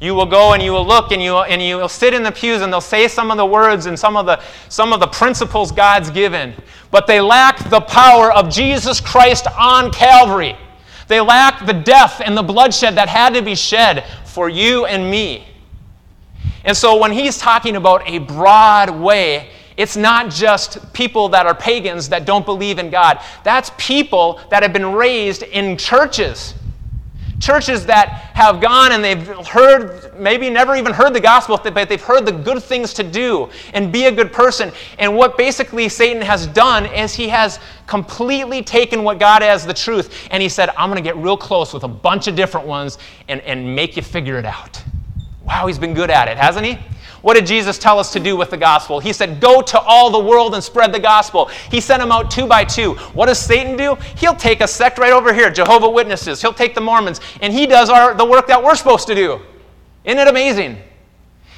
You 0.00 0.14
will 0.14 0.26
go 0.26 0.52
and 0.52 0.62
you 0.62 0.72
will 0.72 0.86
look 0.86 1.12
and 1.12 1.22
you 1.22 1.32
will, 1.32 1.44
and 1.44 1.62
you 1.62 1.76
will 1.76 1.88
sit 1.88 2.14
in 2.14 2.22
the 2.22 2.32
pews 2.32 2.62
and 2.62 2.72
they'll 2.72 2.80
say 2.80 3.08
some 3.08 3.30
of 3.30 3.36
the 3.36 3.46
words 3.46 3.86
and 3.86 3.98
some 3.98 4.16
of 4.16 4.26
the, 4.26 4.42
some 4.68 4.92
of 4.92 5.00
the 5.00 5.06
principles 5.06 5.72
God's 5.72 6.10
given, 6.10 6.52
but 6.90 7.06
they 7.06 7.20
lack 7.20 7.70
the 7.70 7.80
power 7.80 8.32
of 8.32 8.50
Jesus 8.50 9.00
Christ 9.00 9.46
on 9.58 9.92
Calvary. 9.92 10.56
They 11.06 11.20
lack 11.20 11.64
the 11.64 11.72
death 11.72 12.20
and 12.24 12.36
the 12.36 12.42
bloodshed 12.42 12.96
that 12.96 13.08
had 13.08 13.34
to 13.34 13.42
be 13.42 13.54
shed 13.54 14.04
for 14.24 14.48
you 14.48 14.86
and 14.86 15.10
me. 15.10 15.46
And 16.64 16.76
so 16.76 16.98
when 16.98 17.12
he's 17.12 17.38
talking 17.38 17.76
about 17.76 18.08
a 18.08 18.18
broad 18.18 18.90
way, 18.90 19.50
it's 19.76 19.96
not 19.96 20.30
just 20.30 20.92
people 20.92 21.28
that 21.30 21.46
are 21.46 21.54
pagans 21.54 22.08
that 22.10 22.24
don't 22.24 22.46
believe 22.46 22.78
in 22.78 22.90
God. 22.90 23.20
That's 23.42 23.70
people 23.76 24.40
that 24.50 24.62
have 24.62 24.72
been 24.72 24.92
raised 24.92 25.42
in 25.42 25.76
churches. 25.76 26.54
Churches 27.40 27.84
that 27.86 28.08
have 28.08 28.60
gone 28.60 28.92
and 28.92 29.02
they've 29.02 29.26
heard, 29.46 30.18
maybe 30.18 30.48
never 30.48 30.76
even 30.76 30.92
heard 30.92 31.12
the 31.12 31.20
gospel, 31.20 31.58
but 31.62 31.88
they've 31.88 32.00
heard 32.00 32.24
the 32.24 32.32
good 32.32 32.62
things 32.62 32.94
to 32.94 33.02
do 33.02 33.50
and 33.74 33.92
be 33.92 34.04
a 34.04 34.12
good 34.12 34.32
person. 34.32 34.72
And 34.98 35.14
what 35.16 35.36
basically 35.36 35.88
Satan 35.88 36.22
has 36.22 36.46
done 36.46 36.86
is 36.86 37.12
he 37.12 37.28
has 37.28 37.58
completely 37.86 38.62
taken 38.62 39.02
what 39.02 39.18
God 39.18 39.42
has 39.42 39.66
the 39.66 39.74
truth 39.74 40.28
and 40.30 40.42
he 40.42 40.48
said, 40.48 40.70
I'm 40.70 40.88
going 40.88 41.02
to 41.02 41.06
get 41.06 41.16
real 41.16 41.36
close 41.36 41.74
with 41.74 41.82
a 41.82 41.88
bunch 41.88 42.28
of 42.28 42.36
different 42.36 42.66
ones 42.66 42.98
and, 43.28 43.40
and 43.40 43.74
make 43.74 43.96
you 43.96 44.02
figure 44.02 44.38
it 44.38 44.46
out. 44.46 44.82
Wow, 45.42 45.66
he's 45.66 45.78
been 45.78 45.92
good 45.92 46.10
at 46.10 46.28
it, 46.28 46.38
hasn't 46.38 46.64
he? 46.64 46.78
What 47.24 47.36
did 47.36 47.46
Jesus 47.46 47.78
tell 47.78 47.98
us 47.98 48.12
to 48.12 48.20
do 48.20 48.36
with 48.36 48.50
the 48.50 48.58
gospel? 48.58 49.00
He 49.00 49.14
said, 49.14 49.40
Go 49.40 49.62
to 49.62 49.80
all 49.80 50.10
the 50.10 50.18
world 50.18 50.52
and 50.52 50.62
spread 50.62 50.92
the 50.92 51.00
gospel. 51.00 51.46
He 51.70 51.80
sent 51.80 52.02
them 52.02 52.12
out 52.12 52.30
two 52.30 52.46
by 52.46 52.64
two. 52.64 52.92
What 53.14 53.26
does 53.28 53.38
Satan 53.38 53.78
do? 53.78 53.94
He'll 54.18 54.34
take 54.34 54.60
a 54.60 54.68
sect 54.68 54.98
right 54.98 55.10
over 55.10 55.32
here, 55.32 55.50
Jehovah 55.50 55.88
Witnesses. 55.88 56.42
He'll 56.42 56.52
take 56.52 56.74
the 56.74 56.82
Mormons, 56.82 57.22
and 57.40 57.50
he 57.50 57.66
does 57.66 57.88
our, 57.88 58.12
the 58.12 58.26
work 58.26 58.46
that 58.48 58.62
we're 58.62 58.74
supposed 58.74 59.06
to 59.06 59.14
do. 59.14 59.40
Isn't 60.04 60.18
it 60.18 60.28
amazing? 60.28 60.76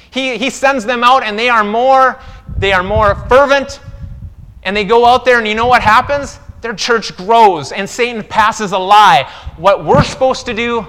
He, 0.09 0.37
he 0.37 0.49
sends 0.49 0.85
them 0.85 1.03
out, 1.03 1.23
and 1.23 1.37
they 1.37 1.49
are 1.49 1.65
more 1.65 2.17
they 2.57 2.71
are 2.71 2.81
more 2.81 3.15
fervent, 3.27 3.81
and 4.63 4.73
they 4.73 4.85
go 4.85 5.05
out 5.05 5.25
there, 5.25 5.37
and 5.37 5.45
you 5.45 5.53
know 5.53 5.67
what 5.67 5.81
happens? 5.81 6.39
Their 6.61 6.75
church 6.75 7.17
grows, 7.17 7.73
and 7.73 7.89
Satan 7.89 8.23
passes 8.23 8.71
a 8.71 8.77
lie. 8.77 9.29
What 9.57 9.83
we're 9.83 10.05
supposed 10.05 10.45
to 10.45 10.53
do, 10.53 10.87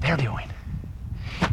they're 0.00 0.16
doing. 0.16 0.48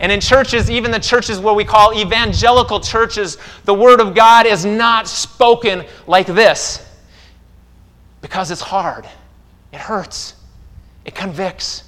And 0.01 0.11
in 0.11 0.19
churches, 0.19 0.69
even 0.69 0.89
the 0.89 0.99
churches 0.99 1.39
where 1.39 1.53
we 1.53 1.63
call 1.63 1.97
evangelical 1.97 2.79
churches, 2.79 3.37
the 3.65 3.73
Word 3.73 4.01
of 4.01 4.15
God 4.15 4.47
is 4.47 4.65
not 4.65 5.07
spoken 5.07 5.85
like 6.07 6.25
this 6.25 6.85
because 8.21 8.49
it's 8.49 8.61
hard, 8.61 9.07
it 9.71 9.79
hurts, 9.79 10.33
it 11.05 11.13
convicts, 11.13 11.83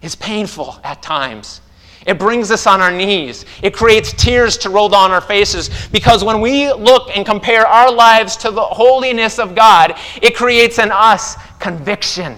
it's 0.00 0.14
painful 0.14 0.80
at 0.84 1.02
times. 1.02 1.60
It 2.06 2.18
brings 2.18 2.50
us 2.50 2.66
on 2.66 2.80
our 2.80 2.92
knees. 2.92 3.44
It 3.62 3.74
creates 3.74 4.12
tears 4.12 4.58
to 4.58 4.70
roll 4.70 4.88
down 4.88 5.10
our 5.10 5.22
faces 5.22 5.70
because 5.88 6.24
when 6.24 6.40
we 6.40 6.72
look 6.72 7.14
and 7.14 7.24
compare 7.24 7.66
our 7.66 7.90
lives 7.90 8.36
to 8.38 8.50
the 8.50 8.62
holiness 8.62 9.38
of 9.38 9.54
God, 9.54 9.94
it 10.20 10.34
creates 10.34 10.78
in 10.78 10.90
us 10.92 11.36
conviction. 11.60 12.36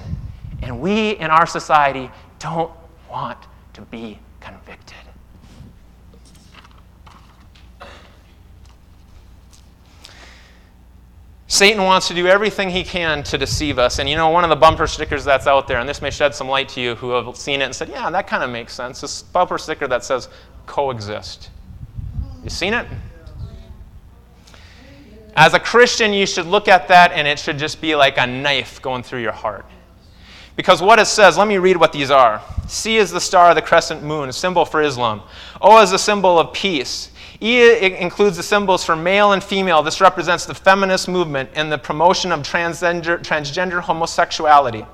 And 0.63 0.81
we 0.81 1.11
in 1.17 1.31
our 1.31 1.47
society 1.47 2.11
don't 2.39 2.71
want 3.11 3.39
to 3.75 3.83
be 3.83 4.19
convicted. 4.41 4.97
Satan 11.49 11.85
wants 11.85 12.09
to 12.09 12.15
do 12.15 12.27
everything 12.27 12.71
he 12.71 12.83
can 12.83 13.23
to 13.25 13.39
deceive 13.39 13.79
us. 13.79 13.99
And 14.01 14.09
you 14.09 14.17
know, 14.17 14.31
one 14.31 14.43
of 14.43 14.51
the 14.51 14.57
bumper 14.57 14.87
stickers 14.87 15.25
that's 15.25 15.47
out 15.47 15.69
there, 15.69 15.79
and 15.79 15.89
this 15.89 16.03
may 16.03 16.11
shed 16.11 16.35
some 16.35 16.49
light 16.49 16.69
to 16.71 16.81
you 16.81 16.95
who 16.97 17.11
have 17.11 17.37
seen 17.37 17.63
it 17.63 17.67
and 17.67 17.75
said, 17.75 17.89
yeah, 17.89 18.11
that 18.11 18.27
kind 18.27 18.43
of 18.43 18.51
makes 18.51 18.75
sense. 18.75 19.01
This 19.01 19.23
bumper 19.23 19.59
sticker 19.59 19.87
that 19.87 20.05
says 20.05 20.29
coexist. 20.67 21.51
You 22.43 22.51
seen 22.51 22.75
it? 22.75 22.87
As 25.37 25.55
a 25.55 25.61
Christian, 25.61 26.13
you 26.13 26.27
should 26.27 26.47
look 26.47 26.67
at 26.67 26.89
that 26.89 27.13
and 27.13 27.29
it 27.29 27.39
should 27.39 27.59
just 27.59 27.81
be 27.81 27.95
like 27.95 28.19
a 28.19 28.27
knife 28.27 28.83
going 28.83 29.03
through 29.03 29.21
your 29.21 29.33
heart. 29.33 29.67
Because 30.57 30.81
what 30.81 30.99
it 30.99 31.05
says, 31.05 31.37
let 31.37 31.47
me 31.47 31.59
read 31.59 31.77
what 31.77 31.93
these 31.93 32.11
are. 32.11 32.43
C 32.67 32.97
is 32.97 33.11
the 33.11 33.21
star 33.21 33.51
of 33.51 33.57
the 33.57 33.63
crescent 33.63 34.03
moon, 34.03 34.31
a 34.31 34.33
symbol 34.33 34.65
for 34.65 34.83
Islam. 34.83 35.23
O 35.61 35.81
is 35.83 35.93
a 35.93 35.99
symbol 35.99 36.39
of 36.39 36.55
peace. 36.55 37.11
E 37.41 37.97
includes 38.01 38.37
the 38.37 38.43
symbols 38.43 38.85
for 38.85 38.97
male 38.97 39.33
and 39.33 39.43
female. 39.43 39.83
This 39.83 40.01
represents 40.01 40.47
the 40.47 40.55
feminist 40.55 41.09
movement 41.09 41.51
and 41.55 41.71
the 41.71 41.79
promotion 41.79 42.33
of 42.33 42.41
transgender, 42.41 43.19
transgender 43.19 43.81
homosexuality. 43.81 44.87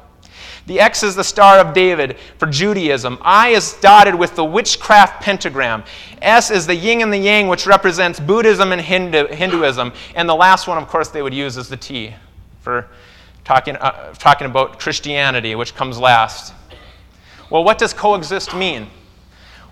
The 0.66 0.78
X 0.80 1.02
is 1.02 1.16
the 1.16 1.24
Star 1.24 1.58
of 1.58 1.74
David 1.74 2.16
for 2.38 2.46
Judaism. 2.46 3.18
I 3.22 3.48
is 3.48 3.74
dotted 3.74 4.14
with 4.14 4.36
the 4.36 4.44
witchcraft 4.44 5.22
pentagram. 5.22 5.82
S 6.20 6.50
is 6.50 6.66
the 6.66 6.74
yin 6.74 7.02
and 7.02 7.12
the 7.12 7.18
yang, 7.18 7.48
which 7.48 7.66
represents 7.66 8.20
Buddhism 8.20 8.70
and 8.72 8.80
Hindu, 8.80 9.26
Hinduism. 9.28 9.92
And 10.14 10.28
the 10.28 10.34
last 10.34 10.68
one, 10.68 10.78
of 10.78 10.86
course, 10.88 11.08
they 11.08 11.22
would 11.22 11.34
use 11.34 11.56
is 11.56 11.68
the 11.68 11.76
T 11.76 12.14
for 12.60 12.88
talking, 13.44 13.76
uh, 13.76 14.14
talking 14.14 14.46
about 14.46 14.78
Christianity, 14.78 15.56
which 15.56 15.74
comes 15.74 15.98
last. 15.98 16.54
Well, 17.50 17.64
what 17.64 17.78
does 17.78 17.92
coexist 17.92 18.54
mean? 18.54 18.86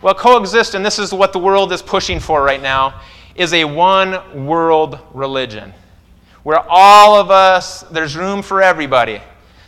Well, 0.02 0.14
coexist, 0.14 0.74
and 0.74 0.84
this 0.84 0.98
is 0.98 1.12
what 1.12 1.32
the 1.32 1.38
world 1.38 1.72
is 1.72 1.82
pushing 1.82 2.20
for 2.20 2.42
right 2.42 2.62
now, 2.62 3.00
is 3.34 3.52
a 3.52 3.64
one 3.64 4.46
world 4.46 4.98
religion 5.12 5.72
where 6.42 6.60
all 6.68 7.20
of 7.20 7.30
us, 7.30 7.82
there's 7.90 8.16
room 8.16 8.42
for 8.42 8.62
everybody. 8.62 9.20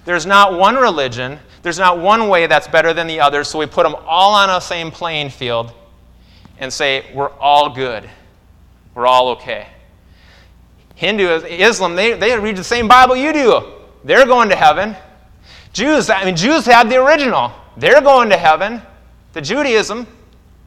There's 0.05 0.25
not 0.25 0.59
one 0.59 0.77
religion, 0.77 1.39
there's 1.63 1.79
not 1.79 1.99
one 1.99 2.29
way 2.29 2.47
that's 2.47 2.67
better 2.67 2.95
than 2.95 3.07
the 3.07 3.21
other, 3.21 3.45
so 3.45 3.59
we 3.59 3.67
put 3.67 3.85
them 3.85 3.95
all 4.07 4.35
on 4.35 4.51
a 4.51 4.61
same 4.61 4.91
playing 4.91 5.31
field 5.31 5.73
and 6.59 6.73
say, 6.73 7.05
we're 7.15 7.31
all 7.33 7.75
good. 7.75 8.09
We're 8.95 9.07
all 9.07 9.29
okay. 9.31 9.67
Hindu, 10.95 11.29
Islam, 11.29 11.95
they, 11.95 12.15
they 12.15 12.39
read 12.39 12.57
the 12.57 12.65
same 12.65 12.89
Bible 12.89 13.17
you 13.17 13.33
do. 13.33 13.73
They're 14.05 14.27
going 14.27 14.49
to 14.49 14.57
heaven. 14.57 14.97
Jews, 15.73 16.11
I 16.11 16.25
mean, 16.25 16.37
Jews 16.37 16.67
had 16.67 16.91
the 16.91 17.03
original. 17.03 17.53
They're 17.77 18.01
going 18.01 18.29
to 18.31 18.37
heaven. 18.37 18.83
The 19.33 19.41
Judaism, 19.41 20.07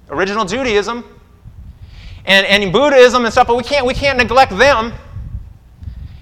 original 0.10 0.46
Judaism, 0.46 1.04
and, 2.26 2.46
and 2.48 2.72
Buddhism 2.74 3.26
and 3.26 3.32
stuff, 3.32 3.48
but 3.48 3.56
we 3.56 3.64
can't, 3.64 3.86
we 3.86 3.94
can't 3.94 4.18
neglect 4.18 4.58
them. 4.58 4.94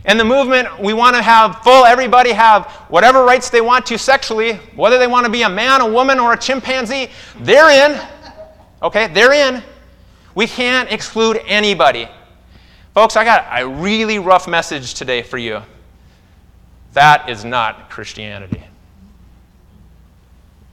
And 0.06 0.20
the 0.20 0.26
movement, 0.26 0.80
we 0.80 0.94
want 0.94 1.16
to 1.16 1.22
have 1.22 1.60
full, 1.64 1.86
everybody 1.86 2.32
have 2.32 2.66
whatever 2.90 3.24
rights 3.24 3.50
they 3.50 3.62
want 3.62 3.86
to 3.86 3.98
sexually, 3.98 4.54
whether 4.76 4.98
they 4.98 5.08
want 5.08 5.26
to 5.26 5.32
be 5.32 5.44
a 5.44 5.50
man, 5.50 5.80
a 5.80 5.90
woman, 5.90 6.20
or 6.20 6.34
a 6.34 6.38
chimpanzee, 6.38 7.10
they're 7.40 7.70
in. 7.70 8.00
Okay, 8.82 9.08
they're 9.08 9.32
in. 9.32 9.64
We 10.36 10.46
can't 10.46 10.92
exclude 10.92 11.40
anybody. 11.48 12.10
Folks, 12.94 13.16
I 13.16 13.24
got 13.24 13.48
a 13.58 13.66
really 13.66 14.20
rough 14.20 14.48
message 14.48 14.94
today 14.94 15.22
for 15.22 15.38
you. 15.38 15.62
That 16.94 17.30
is 17.30 17.46
not 17.46 17.90
Christianity. 17.90 18.64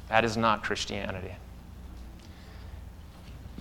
That 0.09 0.25
is 0.25 0.37
not 0.37 0.64
Christianity. 0.64 1.35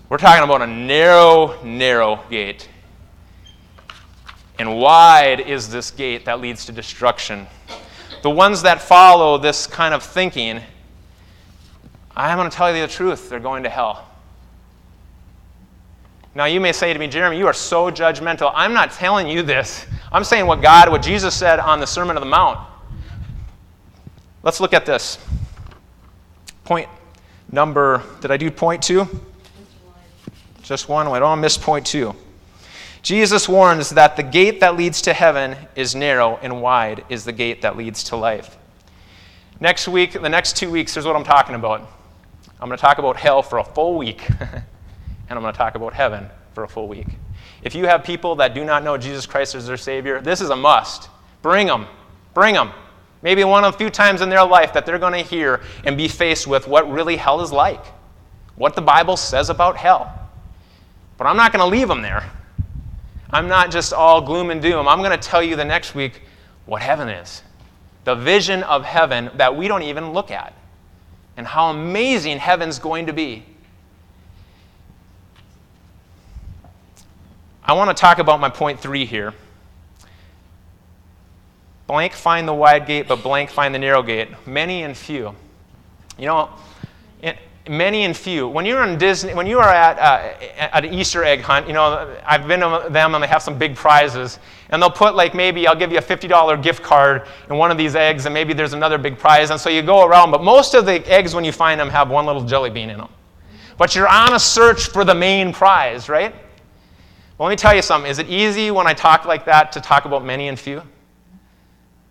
We're 0.09 0.17
talking 0.17 0.43
about 0.43 0.63
a 0.63 0.67
narrow, 0.67 1.61
narrow 1.63 2.23
gate. 2.31 2.67
And 4.57 4.79
wide 4.79 5.39
is 5.39 5.69
this 5.69 5.91
gate 5.91 6.25
that 6.25 6.41
leads 6.41 6.65
to 6.65 6.71
destruction. 6.71 7.45
The 8.23 8.31
ones 8.31 8.63
that 8.63 8.81
follow 8.81 9.37
this 9.37 9.67
kind 9.67 9.93
of 9.93 10.01
thinking, 10.01 10.61
I'm 12.15 12.37
going 12.39 12.49
to 12.49 12.55
tell 12.55 12.75
you 12.75 12.81
the 12.81 12.91
truth, 12.91 13.29
they're 13.29 13.39
going 13.39 13.61
to 13.63 13.69
hell. 13.69 14.07
Now, 16.33 16.45
you 16.45 16.59
may 16.59 16.71
say 16.71 16.91
to 16.91 16.97
me, 16.97 17.07
Jeremy, 17.07 17.37
you 17.37 17.45
are 17.45 17.53
so 17.53 17.91
judgmental. 17.91 18.51
I'm 18.55 18.73
not 18.73 18.91
telling 18.91 19.27
you 19.27 19.43
this. 19.43 19.85
I'm 20.11 20.23
saying 20.23 20.47
what 20.47 20.63
God, 20.63 20.89
what 20.89 21.03
Jesus 21.03 21.35
said 21.35 21.59
on 21.59 21.79
the 21.79 21.87
Sermon 21.87 22.17
on 22.17 22.21
the 22.21 22.29
Mount. 22.29 22.59
Let's 24.41 24.59
look 24.59 24.73
at 24.73 24.87
this. 24.87 25.19
Point 26.63 26.89
number, 27.51 28.03
did 28.21 28.31
I 28.31 28.37
do 28.37 28.49
point 28.49 28.81
two? 28.81 29.07
Just 30.69 30.87
one. 30.87 31.07
I 31.07 31.17
don't 31.17 31.41
miss 31.41 31.57
point 31.57 31.83
two. 31.83 32.13
Jesus 33.01 33.49
warns 33.49 33.89
that 33.89 34.15
the 34.15 34.21
gate 34.21 34.59
that 34.59 34.77
leads 34.77 35.01
to 35.01 35.13
heaven 35.13 35.55
is 35.75 35.95
narrow 35.95 36.37
and 36.43 36.61
wide 36.61 37.03
is 37.09 37.25
the 37.25 37.31
gate 37.31 37.63
that 37.63 37.75
leads 37.75 38.03
to 38.03 38.15
life. 38.15 38.55
Next 39.59 39.87
week, 39.87 40.13
the 40.13 40.29
next 40.29 40.57
two 40.57 40.69
weeks, 40.69 40.93
here's 40.93 41.07
what 41.07 41.15
I'm 41.15 41.23
talking 41.23 41.55
about. 41.55 41.81
I'm 42.61 42.67
going 42.67 42.77
to 42.77 42.81
talk 42.81 42.99
about 42.99 43.17
hell 43.17 43.41
for 43.41 43.57
a 43.57 43.63
full 43.63 43.97
week, 43.97 44.29
and 44.39 44.61
I'm 45.31 45.41
going 45.41 45.51
to 45.51 45.57
talk 45.57 45.73
about 45.73 45.91
heaven 45.91 46.29
for 46.53 46.65
a 46.65 46.67
full 46.67 46.87
week. 46.87 47.07
If 47.63 47.73
you 47.73 47.87
have 47.87 48.03
people 48.03 48.35
that 48.35 48.53
do 48.53 48.63
not 48.63 48.83
know 48.83 48.95
Jesus 48.95 49.25
Christ 49.25 49.55
as 49.55 49.65
their 49.65 49.75
Savior, 49.75 50.21
this 50.21 50.39
is 50.39 50.51
a 50.51 50.55
must. 50.55 51.09
Bring 51.41 51.65
them. 51.65 51.87
Bring 52.35 52.53
them. 52.53 52.73
Maybe 53.23 53.43
one 53.43 53.63
of 53.63 53.71
the 53.71 53.77
few 53.79 53.89
times 53.89 54.21
in 54.21 54.29
their 54.29 54.45
life 54.45 54.73
that 54.73 54.85
they're 54.85 54.99
going 54.99 55.13
to 55.13 55.27
hear 55.27 55.61
and 55.83 55.97
be 55.97 56.07
faced 56.07 56.45
with 56.45 56.67
what 56.67 56.87
really 56.91 57.15
hell 57.15 57.41
is 57.41 57.51
like, 57.51 57.83
what 58.55 58.75
the 58.75 58.83
Bible 58.83 59.17
says 59.17 59.49
about 59.49 59.75
hell. 59.75 60.18
But 61.19 61.27
I'm 61.27 61.37
not 61.37 61.53
going 61.53 61.59
to 61.59 61.69
leave 61.69 61.87
them 61.87 62.01
there. 62.01 62.31
I'm 63.29 63.47
not 63.47 63.69
just 63.69 63.93
all 63.93 64.21
gloom 64.21 64.49
and 64.49 64.59
doom. 64.59 64.87
I'm 64.87 64.99
going 64.99 65.11
to 65.11 65.17
tell 65.17 65.43
you 65.43 65.55
the 65.55 65.65
next 65.65 65.93
week 65.93 66.23
what 66.65 66.81
heaven 66.81 67.09
is 67.09 67.43
the 68.05 68.15
vision 68.15 68.63
of 68.63 68.83
heaven 68.83 69.29
that 69.35 69.55
we 69.55 69.67
don't 69.67 69.83
even 69.83 70.13
look 70.13 70.31
at, 70.31 70.53
and 71.37 71.45
how 71.45 71.69
amazing 71.69 72.39
heaven's 72.39 72.79
going 72.79 73.05
to 73.05 73.13
be. 73.13 73.43
I 77.63 77.73
want 77.73 77.95
to 77.95 77.99
talk 77.99 78.17
about 78.17 78.39
my 78.39 78.49
point 78.49 78.79
three 78.79 79.05
here. 79.05 79.33
Blank 81.85 82.13
find 82.13 82.47
the 82.47 82.53
wide 82.53 82.87
gate, 82.87 83.07
but 83.07 83.21
blank 83.21 83.51
find 83.51 83.75
the 83.75 83.79
narrow 83.79 84.01
gate. 84.01 84.29
Many 84.47 84.81
and 84.81 84.97
few. 84.97 85.35
You 86.17 86.25
know, 86.25 86.49
many 87.69 88.03
and 88.03 88.17
few. 88.17 88.47
When 88.47 88.65
you're 88.65 88.83
in 88.83 88.97
Disney, 88.97 89.33
when 89.35 89.45
you 89.45 89.59
are 89.59 89.69
at, 89.69 89.99
uh, 89.99 90.33
at 90.57 90.83
an 90.83 90.93
Easter 90.93 91.23
egg 91.23 91.41
hunt, 91.41 91.67
you 91.67 91.73
know, 91.73 92.17
I've 92.25 92.47
been 92.47 92.61
to 92.61 92.87
them 92.89 93.13
and 93.13 93.23
they 93.23 93.27
have 93.27 93.43
some 93.43 93.57
big 93.57 93.75
prizes. 93.75 94.39
And 94.71 94.81
they'll 94.81 94.89
put 94.89 95.15
like 95.15 95.35
maybe 95.35 95.67
I'll 95.67 95.75
give 95.75 95.91
you 95.91 95.99
a 95.99 96.01
$50 96.01 96.63
gift 96.63 96.81
card 96.81 97.27
in 97.49 97.55
one 97.57 97.69
of 97.69 97.77
these 97.77 97.95
eggs 97.95 98.25
and 98.25 98.33
maybe 98.33 98.53
there's 98.53 98.73
another 98.73 98.97
big 98.97 99.19
prize. 99.19 99.51
And 99.51 99.61
so 99.61 99.69
you 99.69 99.83
go 99.83 100.05
around, 100.05 100.31
but 100.31 100.43
most 100.43 100.73
of 100.73 100.85
the 100.85 101.07
eggs 101.07 101.35
when 101.35 101.45
you 101.45 101.51
find 101.51 101.79
them 101.79 101.89
have 101.89 102.09
one 102.09 102.25
little 102.25 102.43
jelly 102.43 102.71
bean 102.71 102.89
in 102.89 102.97
them. 102.97 103.09
But 103.77 103.95
you're 103.95 104.07
on 104.07 104.33
a 104.33 104.39
search 104.39 104.89
for 104.89 105.05
the 105.05 105.15
main 105.15 105.53
prize, 105.53 106.09
right? 106.09 106.33
Well, 107.37 107.47
let 107.47 107.51
me 107.51 107.55
tell 107.55 107.75
you 107.75 107.81
something. 107.81 108.09
Is 108.09 108.19
it 108.19 108.27
easy 108.27 108.71
when 108.71 108.87
I 108.87 108.93
talk 108.93 109.25
like 109.25 109.45
that 109.45 109.71
to 109.73 109.79
talk 109.79 110.05
about 110.05 110.25
many 110.25 110.47
and 110.47 110.59
few? 110.59 110.81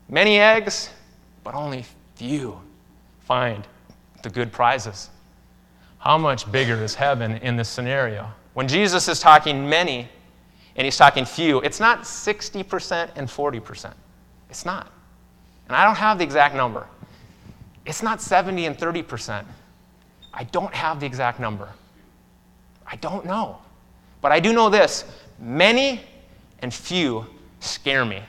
Many 0.09 0.39
eggs, 0.39 0.91
but 1.45 1.55
only 1.55 1.85
few 2.15 2.61
find 3.21 3.67
the 4.23 4.31
good 4.31 4.53
prizes. 4.53 5.11
How 6.09 6.17
much 6.17 6.51
bigger 6.51 6.83
is 6.83 6.95
heaven 6.95 7.33
in 7.43 7.57
this 7.57 7.69
scenario? 7.69 8.31
When 8.55 8.67
Jesus 8.67 9.09
is 9.09 9.21
talking 9.21 9.69
many 9.69 10.09
and 10.75 10.87
he's 10.87 10.97
talking 10.97 11.27
few, 11.27 11.61
it's 11.61 11.81
not 11.81 12.05
60% 12.05 13.11
and 13.15 13.29
40%. 13.29 13.93
It's 14.49 14.65
not. 14.65 14.91
And 15.67 15.77
I 15.77 15.85
don't 15.85 15.97
have 15.97 16.17
the 16.17 16.25
exact 16.25 16.55
number. 16.55 16.87
It's 17.85 18.03
not 18.03 18.23
70 18.23 18.65
and 18.65 18.79
30%. 18.79 19.45
I 20.33 20.45
don't 20.45 20.73
have 20.73 20.99
the 20.99 21.05
exact 21.05 21.41
number. 21.41 21.69
I 22.87 22.97
don't 22.97 23.27
know. 23.27 23.59
But 24.23 24.33
I 24.33 24.41
do 24.41 24.55
know 24.55 24.71
this 24.71 25.05
many 25.39 26.01
and 26.61 26.73
few 26.73 27.27
scare 27.61 28.07
me. 28.07 28.23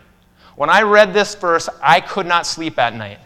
When 0.58 0.70
I 0.70 0.82
read 0.82 1.13
this 1.13 1.34
verse, 1.34 1.70
I 1.82 2.02
could 2.02 2.26
not 2.26 2.46
sleep 2.46 2.78
at 2.78 2.94
night 2.94 3.20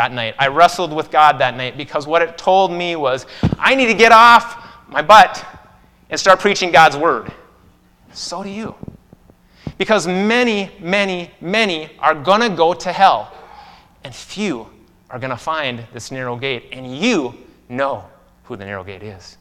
that 0.00 0.12
night. 0.12 0.34
I 0.38 0.48
wrestled 0.48 0.94
with 0.94 1.10
God 1.10 1.38
that 1.40 1.58
night 1.58 1.76
because 1.76 2.06
what 2.06 2.22
it 2.22 2.38
told 2.38 2.72
me 2.72 2.96
was 2.96 3.26
I 3.58 3.74
need 3.74 3.88
to 3.88 3.94
get 3.94 4.12
off 4.12 4.66
my 4.88 5.02
butt 5.02 5.44
and 6.08 6.18
start 6.18 6.40
preaching 6.40 6.70
God's 6.70 6.96
word. 6.96 7.30
So 8.14 8.42
do 8.42 8.48
you. 8.48 8.74
Because 9.76 10.06
many, 10.06 10.70
many, 10.80 11.30
many 11.42 11.90
are 11.98 12.14
going 12.14 12.40
to 12.40 12.48
go 12.48 12.72
to 12.72 12.90
hell, 12.90 13.30
and 14.02 14.14
few 14.14 14.66
are 15.10 15.18
going 15.18 15.32
to 15.32 15.36
find 15.36 15.84
this 15.92 16.10
narrow 16.10 16.34
gate, 16.34 16.68
and 16.72 16.96
you 16.96 17.34
know 17.68 18.02
who 18.44 18.56
the 18.56 18.64
narrow 18.64 18.82
gate 18.82 19.02
is. 19.02 19.36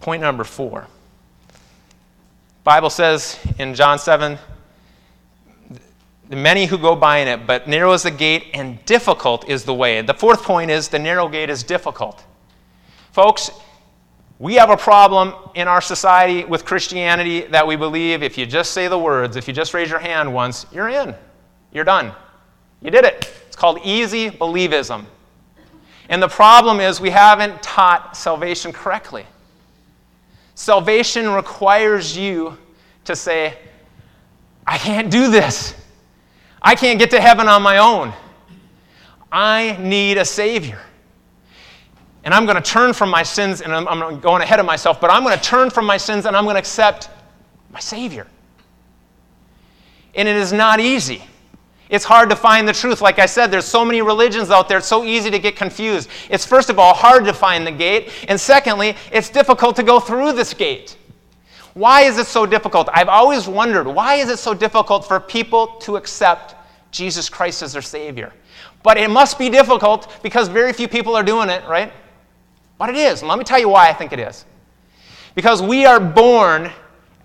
Point 0.00 0.20
number 0.20 0.44
four. 0.44 0.86
Bible 2.62 2.90
says 2.90 3.38
in 3.58 3.74
John 3.74 3.98
7 3.98 4.32
the 4.34 4.38
many 6.30 6.66
who 6.66 6.78
go 6.78 6.94
by 6.94 7.18
in 7.18 7.28
it, 7.28 7.46
but 7.46 7.68
narrow 7.68 7.92
is 7.92 8.04
the 8.04 8.10
gate 8.10 8.46
and 8.54 8.82
difficult 8.84 9.48
is 9.48 9.64
the 9.64 9.74
way. 9.74 10.00
The 10.00 10.14
fourth 10.14 10.42
point 10.42 10.70
is 10.70 10.88
the 10.88 10.98
narrow 10.98 11.28
gate 11.28 11.50
is 11.50 11.62
difficult. 11.62 12.24
Folks, 13.12 13.50
we 14.38 14.54
have 14.54 14.70
a 14.70 14.76
problem 14.76 15.34
in 15.54 15.68
our 15.68 15.80
society 15.80 16.44
with 16.44 16.64
Christianity 16.64 17.42
that 17.42 17.66
we 17.66 17.76
believe 17.76 18.22
if 18.22 18.38
you 18.38 18.46
just 18.46 18.72
say 18.72 18.88
the 18.88 18.98
words, 18.98 19.36
if 19.36 19.46
you 19.48 19.52
just 19.52 19.74
raise 19.74 19.90
your 19.90 19.98
hand 19.98 20.32
once, 20.32 20.66
you're 20.72 20.88
in. 20.88 21.14
You're 21.72 21.84
done. 21.84 22.12
You 22.80 22.90
did 22.90 23.04
it. 23.04 23.30
It's 23.46 23.56
called 23.56 23.80
easy 23.84 24.30
believism. 24.30 25.04
And 26.08 26.22
the 26.22 26.28
problem 26.28 26.80
is 26.80 27.00
we 27.00 27.10
haven't 27.10 27.62
taught 27.62 28.16
salvation 28.16 28.72
correctly. 28.72 29.26
Salvation 30.54 31.30
requires 31.30 32.16
you 32.16 32.56
to 33.04 33.14
say, 33.14 33.56
I 34.66 34.78
can't 34.78 35.10
do 35.10 35.30
this. 35.30 35.74
I 36.62 36.74
can't 36.74 36.98
get 36.98 37.10
to 37.10 37.20
heaven 37.20 37.48
on 37.48 37.62
my 37.62 37.78
own. 37.78 38.12
I 39.32 39.76
need 39.80 40.18
a 40.18 40.24
Savior. 40.24 40.80
And 42.24 42.34
I'm 42.34 42.44
going 42.44 42.56
to 42.56 42.62
turn 42.62 42.92
from 42.92 43.08
my 43.08 43.22
sins, 43.22 43.62
and 43.62 43.72
I'm, 43.72 43.88
I'm 43.88 44.20
going 44.20 44.42
ahead 44.42 44.60
of 44.60 44.66
myself, 44.66 45.00
but 45.00 45.10
I'm 45.10 45.22
going 45.22 45.36
to 45.36 45.42
turn 45.42 45.70
from 45.70 45.86
my 45.86 45.96
sins 45.96 46.26
and 46.26 46.36
I'm 46.36 46.44
going 46.44 46.54
to 46.54 46.60
accept 46.60 47.08
my 47.72 47.80
Savior. 47.80 48.26
And 50.14 50.28
it 50.28 50.36
is 50.36 50.52
not 50.52 50.80
easy. 50.80 51.24
It's 51.88 52.04
hard 52.04 52.30
to 52.30 52.36
find 52.36 52.68
the 52.68 52.72
truth. 52.72 53.00
Like 53.00 53.18
I 53.18 53.26
said, 53.26 53.50
there's 53.50 53.64
so 53.64 53.84
many 53.84 54.02
religions 54.02 54.50
out 54.50 54.68
there, 54.68 54.78
it's 54.78 54.86
so 54.86 55.04
easy 55.04 55.30
to 55.30 55.38
get 55.38 55.56
confused. 55.56 56.08
It's 56.28 56.44
first 56.44 56.70
of 56.70 56.78
all 56.78 56.94
hard 56.94 57.24
to 57.24 57.32
find 57.32 57.66
the 57.66 57.72
gate, 57.72 58.10
and 58.28 58.38
secondly, 58.40 58.96
it's 59.10 59.28
difficult 59.28 59.76
to 59.76 59.82
go 59.82 59.98
through 59.98 60.32
this 60.32 60.54
gate. 60.54 60.96
Why 61.74 62.02
is 62.02 62.18
it 62.18 62.26
so 62.26 62.46
difficult? 62.46 62.88
I've 62.92 63.08
always 63.08 63.46
wondered 63.46 63.86
why 63.86 64.16
is 64.16 64.28
it 64.28 64.38
so 64.38 64.54
difficult 64.54 65.06
for 65.06 65.20
people 65.20 65.68
to 65.80 65.96
accept 65.96 66.54
Jesus 66.90 67.28
Christ 67.28 67.62
as 67.62 67.72
their 67.72 67.82
Savior? 67.82 68.32
But 68.82 68.96
it 68.96 69.10
must 69.10 69.38
be 69.38 69.48
difficult 69.48 70.22
because 70.22 70.48
very 70.48 70.72
few 70.72 70.88
people 70.88 71.14
are 71.14 71.22
doing 71.22 71.48
it, 71.48 71.62
right? 71.68 71.92
But 72.78 72.88
it 72.88 72.96
is. 72.96 73.20
And 73.20 73.28
let 73.28 73.38
me 73.38 73.44
tell 73.44 73.58
you 73.58 73.68
why 73.68 73.88
I 73.88 73.92
think 73.92 74.12
it 74.12 74.18
is. 74.18 74.44
Because 75.34 75.62
we 75.62 75.84
are 75.84 76.00
born 76.00 76.70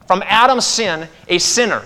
from 0.06 0.22
Adam's 0.26 0.66
sin 0.66 1.08
a 1.28 1.38
sinner. 1.40 1.82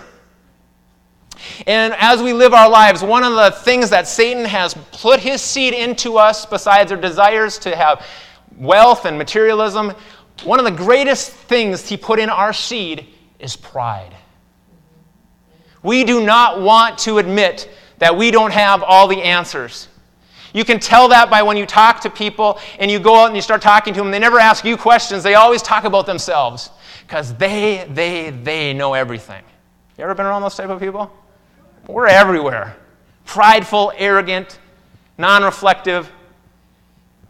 And 1.67 1.93
as 1.97 2.21
we 2.21 2.33
live 2.33 2.53
our 2.53 2.69
lives, 2.69 3.03
one 3.03 3.23
of 3.23 3.33
the 3.33 3.51
things 3.51 3.89
that 3.91 4.07
Satan 4.07 4.43
has 4.43 4.73
put 4.91 5.19
his 5.19 5.41
seed 5.41 5.73
into 5.73 6.17
us, 6.17 6.45
besides 6.45 6.91
our 6.91 6.97
desires 6.97 7.57
to 7.59 7.75
have 7.75 8.05
wealth 8.57 9.05
and 9.05 9.17
materialism, 9.17 9.93
one 10.43 10.59
of 10.59 10.65
the 10.65 10.71
greatest 10.71 11.31
things 11.31 11.87
he 11.87 11.97
put 11.97 12.19
in 12.19 12.29
our 12.29 12.53
seed 12.53 13.07
is 13.39 13.55
pride. 13.55 14.15
We 15.81 16.03
do 16.03 16.25
not 16.25 16.61
want 16.61 16.97
to 16.99 17.17
admit 17.17 17.69
that 17.99 18.15
we 18.17 18.31
don't 18.31 18.51
have 18.51 18.83
all 18.83 19.07
the 19.07 19.21
answers. 19.21 19.87
You 20.53 20.65
can 20.65 20.79
tell 20.79 21.09
that 21.09 21.29
by 21.29 21.43
when 21.43 21.57
you 21.57 21.65
talk 21.65 22.01
to 22.01 22.09
people 22.09 22.59
and 22.79 22.89
you 22.89 22.99
go 22.99 23.15
out 23.15 23.27
and 23.27 23.35
you 23.35 23.41
start 23.41 23.61
talking 23.61 23.93
to 23.93 23.99
them. 23.99 24.11
They 24.11 24.19
never 24.19 24.39
ask 24.39 24.65
you 24.65 24.77
questions, 24.77 25.23
they 25.23 25.35
always 25.35 25.61
talk 25.61 25.83
about 25.83 26.05
themselves 26.05 26.71
because 27.05 27.33
they, 27.35 27.87
they, 27.91 28.31
they 28.31 28.73
know 28.73 28.93
everything. 28.93 29.43
You 29.97 30.03
ever 30.03 30.15
been 30.15 30.25
around 30.25 30.41
those 30.41 30.55
type 30.55 30.69
of 30.69 30.79
people? 30.79 31.11
We're 31.87 32.07
everywhere. 32.07 32.75
Prideful, 33.25 33.91
arrogant, 33.97 34.59
non 35.17 35.43
reflective. 35.43 36.11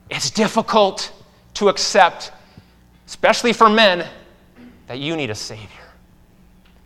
It's 0.10 0.30
difficult 0.30 1.12
to 1.56 1.69
accept, 1.69 2.32
especially 3.10 3.54
for 3.54 3.67
men, 3.67 4.08
that 4.86 5.00
you 5.00 5.15
need 5.15 5.32
a 5.32 5.36
Savior. 5.36 5.65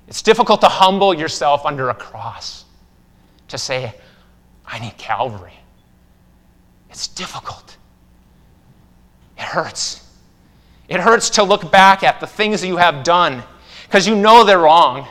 It's 0.08 0.22
difficult 0.22 0.62
to 0.62 0.70
humble 0.70 1.14
yourself 1.14 1.66
under 1.66 1.90
a 1.90 1.94
cross, 1.94 2.64
to 3.50 3.58
say, 3.58 3.94
I 4.66 4.80
need 4.80 4.98
Calvary. 4.98 5.52
It's 6.90 7.10
difficult. 7.10 7.76
It 9.38 9.44
hurts. 9.44 10.08
It 10.88 11.02
hurts 11.02 11.30
to 11.32 11.44
look 11.44 11.70
back 11.70 12.04
at 12.04 12.22
the 12.22 12.28
things 12.28 12.62
that 12.62 12.68
you 12.68 12.78
have 12.78 13.04
done 13.04 13.44
because 13.84 14.08
you 14.08 14.16
know 14.16 14.46
they're 14.46 14.60
wrong. 14.60 15.06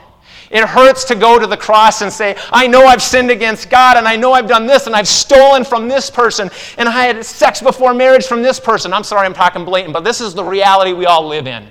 It 0.52 0.64
hurts 0.64 1.04
to 1.04 1.14
go 1.14 1.38
to 1.38 1.46
the 1.46 1.56
cross 1.56 2.02
and 2.02 2.12
say, 2.12 2.36
I 2.50 2.66
know 2.66 2.84
I've 2.84 3.00
sinned 3.02 3.30
against 3.30 3.70
God, 3.70 3.96
and 3.96 4.06
I 4.06 4.16
know 4.16 4.34
I've 4.34 4.46
done 4.46 4.66
this, 4.66 4.86
and 4.86 4.94
I've 4.94 5.08
stolen 5.08 5.64
from 5.64 5.88
this 5.88 6.10
person, 6.10 6.50
and 6.76 6.88
I 6.88 7.06
had 7.06 7.24
sex 7.24 7.62
before 7.62 7.94
marriage 7.94 8.26
from 8.26 8.42
this 8.42 8.60
person. 8.60 8.92
I'm 8.92 9.02
sorry 9.02 9.24
I'm 9.24 9.32
talking 9.32 9.64
blatant, 9.64 9.94
but 9.94 10.04
this 10.04 10.20
is 10.20 10.34
the 10.34 10.44
reality 10.44 10.92
we 10.92 11.06
all 11.06 11.26
live 11.26 11.46
in. 11.46 11.66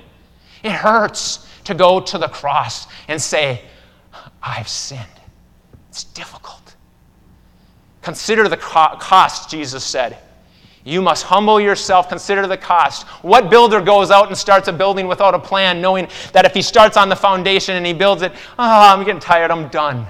It 0.64 0.72
hurts 0.72 1.46
to 1.64 1.74
go 1.74 2.00
to 2.00 2.18
the 2.18 2.26
cross 2.26 2.88
and 3.06 3.22
say, 3.22 3.62
I've 4.42 4.68
sinned. 4.68 5.06
It's 5.88 6.02
difficult. 6.02 6.74
Consider 8.02 8.48
the 8.48 8.56
cost, 8.56 9.48
Jesus 9.48 9.84
said. 9.84 10.18
You 10.84 11.00
must 11.00 11.24
humble 11.24 11.60
yourself, 11.60 12.08
consider 12.08 12.46
the 12.46 12.56
cost. 12.56 13.06
What 13.22 13.50
builder 13.50 13.80
goes 13.80 14.10
out 14.10 14.28
and 14.28 14.36
starts 14.36 14.66
a 14.66 14.72
building 14.72 15.06
without 15.06 15.34
a 15.34 15.38
plan, 15.38 15.80
knowing 15.80 16.08
that 16.32 16.44
if 16.44 16.54
he 16.54 16.62
starts 16.62 16.96
on 16.96 17.08
the 17.08 17.16
foundation 17.16 17.76
and 17.76 17.86
he 17.86 17.92
builds 17.92 18.22
it, 18.22 18.32
oh, 18.58 18.92
I'm 18.92 19.04
getting 19.04 19.20
tired, 19.20 19.50
I'm 19.52 19.68
done. 19.68 20.06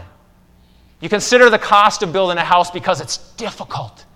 You 1.01 1.09
consider 1.09 1.51
the 1.51 1.59
cost 1.59 2.03
of 2.03 2.13
building 2.13 2.39
a 2.39 2.45
house 2.45 2.71
because 2.71 3.01
it's 3.01 3.19
difficult. 3.35 4.07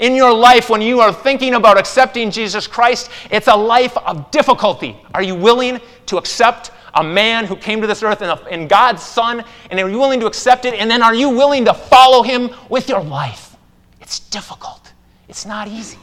In 0.00 0.14
your 0.14 0.32
life, 0.32 0.70
when 0.70 0.80
you 0.80 1.00
are 1.00 1.12
thinking 1.12 1.54
about 1.54 1.78
accepting 1.78 2.30
Jesus 2.30 2.66
Christ, 2.66 3.10
it's 3.30 3.48
a 3.48 3.56
life 3.56 3.96
of 3.98 4.30
difficulty. 4.30 4.96
Are 5.12 5.22
you 5.22 5.34
willing 5.34 5.80
to 6.06 6.16
accept 6.18 6.70
a 6.94 7.04
man 7.04 7.44
who 7.44 7.56
came 7.56 7.80
to 7.80 7.86
this 7.86 8.02
earth 8.02 8.22
in, 8.50 8.68
God's 8.68 9.02
Son? 9.02 9.44
And 9.70 9.80
are 9.80 9.88
you 9.88 9.98
willing 9.98 10.20
to 10.20 10.26
accept 10.26 10.64
it? 10.64 10.74
And 10.74 10.90
then 10.90 11.02
are 11.02 11.14
you 11.14 11.28
willing 11.28 11.64
to 11.66 11.74
follow 11.74 12.22
him 12.22 12.50
with 12.70 12.88
your 12.88 13.02
life? 13.02 13.56
It's 14.00 14.20
difficult, 14.20 14.92
it's 15.28 15.44
not 15.44 15.68
easy. 15.68 15.98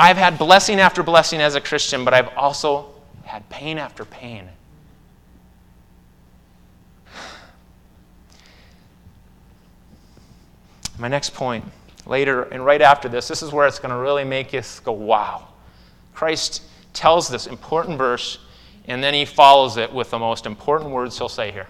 I've 0.00 0.16
had 0.16 0.38
blessing 0.38 0.80
after 0.80 1.02
blessing 1.02 1.42
as 1.42 1.56
a 1.56 1.60
Christian, 1.60 2.06
but 2.06 2.14
I've 2.14 2.34
also 2.34 2.86
had 3.22 3.46
pain 3.50 3.76
after 3.76 4.06
pain. 4.06 4.48
My 10.98 11.08
next 11.08 11.34
point, 11.34 11.66
later 12.06 12.44
and 12.44 12.64
right 12.64 12.80
after 12.80 13.10
this, 13.10 13.28
this 13.28 13.42
is 13.42 13.52
where 13.52 13.66
it's 13.66 13.78
going 13.78 13.90
to 13.90 13.98
really 13.98 14.24
make 14.24 14.54
us 14.54 14.80
go, 14.80 14.92
wow. 14.92 15.48
Christ 16.14 16.62
tells 16.94 17.28
this 17.28 17.46
important 17.46 17.98
verse, 17.98 18.38
and 18.86 19.04
then 19.04 19.12
he 19.12 19.26
follows 19.26 19.76
it 19.76 19.92
with 19.92 20.08
the 20.08 20.18
most 20.18 20.46
important 20.46 20.92
words 20.92 21.18
he'll 21.18 21.28
say 21.28 21.52
here 21.52 21.66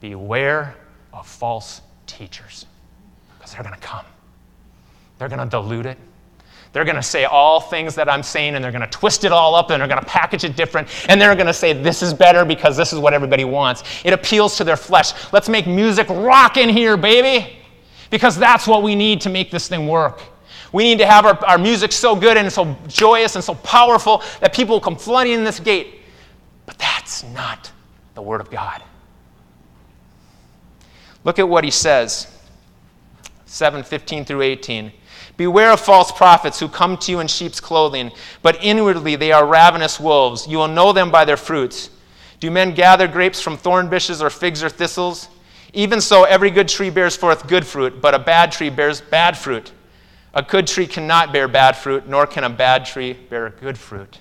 Beware 0.00 0.74
of 1.12 1.28
false 1.28 1.82
teachers, 2.08 2.66
because 3.38 3.52
they're 3.52 3.62
going 3.62 3.76
to 3.76 3.80
come. 3.80 4.06
They're 5.18 5.28
going 5.28 5.38
to 5.38 5.48
dilute 5.48 5.86
it. 5.86 5.98
They're 6.76 6.84
going 6.84 6.96
to 6.96 7.02
say 7.02 7.24
all 7.24 7.58
things 7.58 7.94
that 7.94 8.06
I'm 8.06 8.22
saying 8.22 8.54
and 8.54 8.62
they're 8.62 8.70
going 8.70 8.82
to 8.82 8.90
twist 8.90 9.24
it 9.24 9.32
all 9.32 9.54
up 9.54 9.70
and 9.70 9.80
they're 9.80 9.88
going 9.88 9.98
to 9.98 10.06
package 10.06 10.44
it 10.44 10.56
different 10.56 10.88
and 11.08 11.18
they're 11.18 11.34
going 11.34 11.46
to 11.46 11.54
say 11.54 11.72
this 11.72 12.02
is 12.02 12.12
better 12.12 12.44
because 12.44 12.76
this 12.76 12.92
is 12.92 12.98
what 12.98 13.14
everybody 13.14 13.46
wants. 13.46 13.82
It 14.04 14.12
appeals 14.12 14.58
to 14.58 14.64
their 14.64 14.76
flesh. 14.76 15.32
Let's 15.32 15.48
make 15.48 15.66
music 15.66 16.06
rock 16.10 16.58
in 16.58 16.68
here, 16.68 16.98
baby, 16.98 17.56
because 18.10 18.36
that's 18.36 18.66
what 18.66 18.82
we 18.82 18.94
need 18.94 19.22
to 19.22 19.30
make 19.30 19.50
this 19.50 19.68
thing 19.68 19.88
work. 19.88 20.20
We 20.70 20.84
need 20.84 20.98
to 20.98 21.06
have 21.06 21.24
our, 21.24 21.42
our 21.46 21.56
music 21.56 21.92
so 21.92 22.14
good 22.14 22.36
and 22.36 22.52
so 22.52 22.76
joyous 22.88 23.36
and 23.36 23.42
so 23.42 23.54
powerful 23.54 24.22
that 24.40 24.52
people 24.52 24.74
will 24.74 24.82
come 24.82 24.96
flooding 24.96 25.32
in 25.32 25.44
this 25.44 25.58
gate. 25.58 26.00
But 26.66 26.76
that's 26.76 27.24
not 27.24 27.72
the 28.14 28.20
Word 28.20 28.42
of 28.42 28.50
God. 28.50 28.82
Look 31.24 31.38
at 31.38 31.48
what 31.48 31.64
he 31.64 31.70
says 31.70 32.26
7 33.46 33.82
15 33.82 34.26
through 34.26 34.42
18. 34.42 34.92
Beware 35.36 35.72
of 35.72 35.80
false 35.80 36.10
prophets 36.10 36.58
who 36.58 36.68
come 36.68 36.96
to 36.98 37.12
you 37.12 37.20
in 37.20 37.26
sheep's 37.26 37.60
clothing, 37.60 38.10
but 38.42 38.62
inwardly 38.62 39.16
they 39.16 39.32
are 39.32 39.46
ravenous 39.46 40.00
wolves. 40.00 40.46
You 40.46 40.58
will 40.58 40.68
know 40.68 40.92
them 40.92 41.10
by 41.10 41.24
their 41.24 41.36
fruits. 41.36 41.90
Do 42.40 42.50
men 42.50 42.74
gather 42.74 43.06
grapes 43.06 43.40
from 43.40 43.56
thorn 43.56 43.88
bushes 43.88 44.22
or 44.22 44.30
figs 44.30 44.62
or 44.62 44.68
thistles? 44.68 45.28
Even 45.72 46.00
so, 46.00 46.24
every 46.24 46.50
good 46.50 46.68
tree 46.68 46.88
bears 46.88 47.16
forth 47.16 47.46
good 47.46 47.66
fruit, 47.66 48.00
but 48.00 48.14
a 48.14 48.18
bad 48.18 48.50
tree 48.50 48.70
bears 48.70 49.00
bad 49.00 49.36
fruit. 49.36 49.72
A 50.32 50.42
good 50.42 50.66
tree 50.66 50.86
cannot 50.86 51.32
bear 51.32 51.48
bad 51.48 51.76
fruit, 51.76 52.08
nor 52.08 52.26
can 52.26 52.44
a 52.44 52.50
bad 52.50 52.86
tree 52.86 53.12
bear 53.12 53.50
good 53.50 53.76
fruit. 53.76 54.18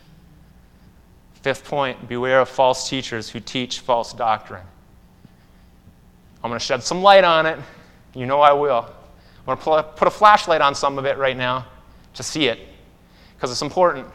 Fifth 1.42 1.66
point 1.66 2.08
beware 2.08 2.42
of 2.42 2.50
false 2.50 2.90
teachers 2.90 3.30
who 3.30 3.40
teach 3.40 3.80
false 3.82 4.14
doctrine. 4.14 4.66
I'm 6.44 6.50
going 6.50 6.60
to 6.60 6.66
shed 6.66 6.84
some 6.84 7.02
light 7.02 7.24
on 7.24 7.46
it. 7.46 7.60
You 8.14 8.26
know 8.26 8.42
I 8.42 8.54
will. 8.54 8.95
I'm 9.48 9.58
going 9.58 9.84
to 9.84 9.84
put 9.84 10.08
a 10.08 10.12
flashlight 10.12 10.62
on 10.62 10.74
some 10.74 10.98
of 10.98 11.06
it 11.06 11.18
right 11.18 11.38
now 11.38 11.68
to 12.16 12.24
see 12.24 12.48
it 12.48 12.60
because 13.36 13.52
it's 13.52 13.62
important. 13.62 14.08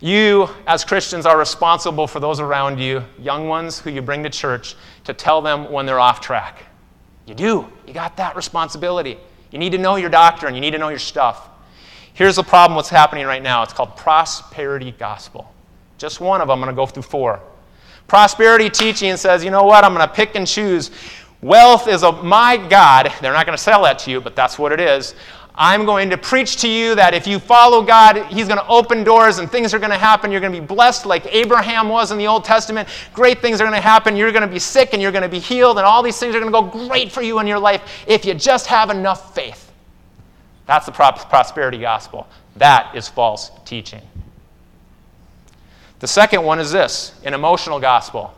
You, 0.00 0.48
as 0.66 0.84
Christians, 0.84 1.24
are 1.24 1.38
responsible 1.38 2.06
for 2.06 2.20
those 2.20 2.38
around 2.38 2.78
you, 2.78 3.02
young 3.18 3.48
ones 3.48 3.78
who 3.78 3.90
you 3.90 4.02
bring 4.02 4.22
to 4.24 4.30
church, 4.30 4.76
to 5.04 5.14
tell 5.14 5.40
them 5.40 5.72
when 5.72 5.86
they're 5.86 6.00
off 6.00 6.20
track. 6.20 6.64
You 7.24 7.34
do. 7.34 7.66
You 7.86 7.94
got 7.94 8.16
that 8.18 8.36
responsibility. 8.36 9.16
You 9.50 9.58
need 9.58 9.72
to 9.72 9.78
know 9.78 9.96
your 9.96 10.10
doctrine, 10.10 10.54
you 10.54 10.60
need 10.60 10.72
to 10.72 10.78
know 10.78 10.90
your 10.90 10.98
stuff. 10.98 11.48
Here's 12.12 12.36
the 12.36 12.42
problem 12.42 12.76
what's 12.76 12.88
happening 12.88 13.26
right 13.26 13.42
now 13.42 13.62
it's 13.62 13.72
called 13.72 13.96
prosperity 13.96 14.92
gospel. 14.92 15.52
Just 15.98 16.20
one 16.20 16.40
of 16.40 16.48
them, 16.48 16.58
I'm 16.58 16.60
going 16.60 16.74
to 16.74 16.76
go 16.76 16.86
through 16.86 17.04
four. 17.04 17.40
Prosperity 18.06 18.70
teaching 18.70 19.16
says, 19.16 19.42
you 19.42 19.50
know 19.50 19.64
what, 19.64 19.82
I'm 19.82 19.94
going 19.94 20.06
to 20.06 20.14
pick 20.14 20.34
and 20.34 20.46
choose 20.46 20.90
Wealth 21.42 21.86
is 21.88 22.02
a, 22.02 22.12
my 22.12 22.56
God. 22.56 23.12
They're 23.20 23.32
not 23.32 23.46
going 23.46 23.56
to 23.56 23.62
sell 23.62 23.82
that 23.84 23.98
to 24.00 24.10
you, 24.10 24.20
but 24.20 24.34
that's 24.34 24.58
what 24.58 24.72
it 24.72 24.80
is. 24.80 25.14
I'm 25.58 25.86
going 25.86 26.10
to 26.10 26.18
preach 26.18 26.56
to 26.58 26.68
you 26.68 26.94
that 26.96 27.14
if 27.14 27.26
you 27.26 27.38
follow 27.38 27.82
God, 27.82 28.26
He's 28.26 28.46
going 28.46 28.60
to 28.60 28.66
open 28.66 29.04
doors 29.04 29.38
and 29.38 29.50
things 29.50 29.72
are 29.72 29.78
going 29.78 29.90
to 29.90 29.96
happen. 29.96 30.30
You're 30.30 30.40
going 30.40 30.52
to 30.52 30.60
be 30.60 30.66
blessed 30.66 31.06
like 31.06 31.26
Abraham 31.34 31.88
was 31.88 32.12
in 32.12 32.18
the 32.18 32.26
Old 32.26 32.44
Testament. 32.44 32.88
Great 33.14 33.40
things 33.40 33.58
are 33.60 33.64
going 33.64 33.74
to 33.74 33.80
happen. 33.80 34.16
You're 34.16 34.32
going 34.32 34.46
to 34.46 34.52
be 34.52 34.58
sick 34.58 34.90
and 34.92 35.00
you're 35.00 35.12
going 35.12 35.22
to 35.22 35.30
be 35.30 35.38
healed, 35.38 35.78
and 35.78 35.86
all 35.86 36.02
these 36.02 36.18
things 36.18 36.34
are 36.34 36.40
going 36.40 36.52
to 36.52 36.60
go 36.60 36.86
great 36.88 37.10
for 37.10 37.22
you 37.22 37.38
in 37.38 37.46
your 37.46 37.58
life 37.58 38.04
if 38.06 38.26
you 38.26 38.34
just 38.34 38.66
have 38.66 38.90
enough 38.90 39.34
faith. 39.34 39.72
That's 40.66 40.84
the 40.84 40.92
prosperity 40.92 41.78
gospel. 41.78 42.26
That 42.56 42.94
is 42.94 43.08
false 43.08 43.50
teaching. 43.64 44.02
The 46.00 46.06
second 46.06 46.42
one 46.42 46.58
is 46.58 46.70
this 46.70 47.14
an 47.24 47.32
emotional 47.32 47.80
gospel. 47.80 48.34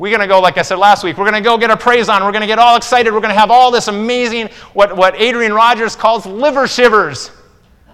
We're 0.00 0.08
going 0.08 0.22
to 0.22 0.26
go, 0.26 0.40
like 0.40 0.56
I 0.56 0.62
said 0.62 0.78
last 0.78 1.04
week, 1.04 1.18
we're 1.18 1.30
going 1.30 1.42
to 1.42 1.46
go 1.46 1.58
get 1.58 1.68
our 1.68 1.76
praise 1.76 2.08
on. 2.08 2.24
We're 2.24 2.32
going 2.32 2.40
to 2.40 2.46
get 2.46 2.58
all 2.58 2.74
excited. 2.74 3.12
We're 3.12 3.20
going 3.20 3.34
to 3.34 3.38
have 3.38 3.50
all 3.50 3.70
this 3.70 3.88
amazing, 3.88 4.48
what, 4.72 4.96
what 4.96 5.14
Adrian 5.20 5.52
Rogers 5.52 5.94
calls 5.94 6.24
liver 6.24 6.66
shivers. 6.66 7.30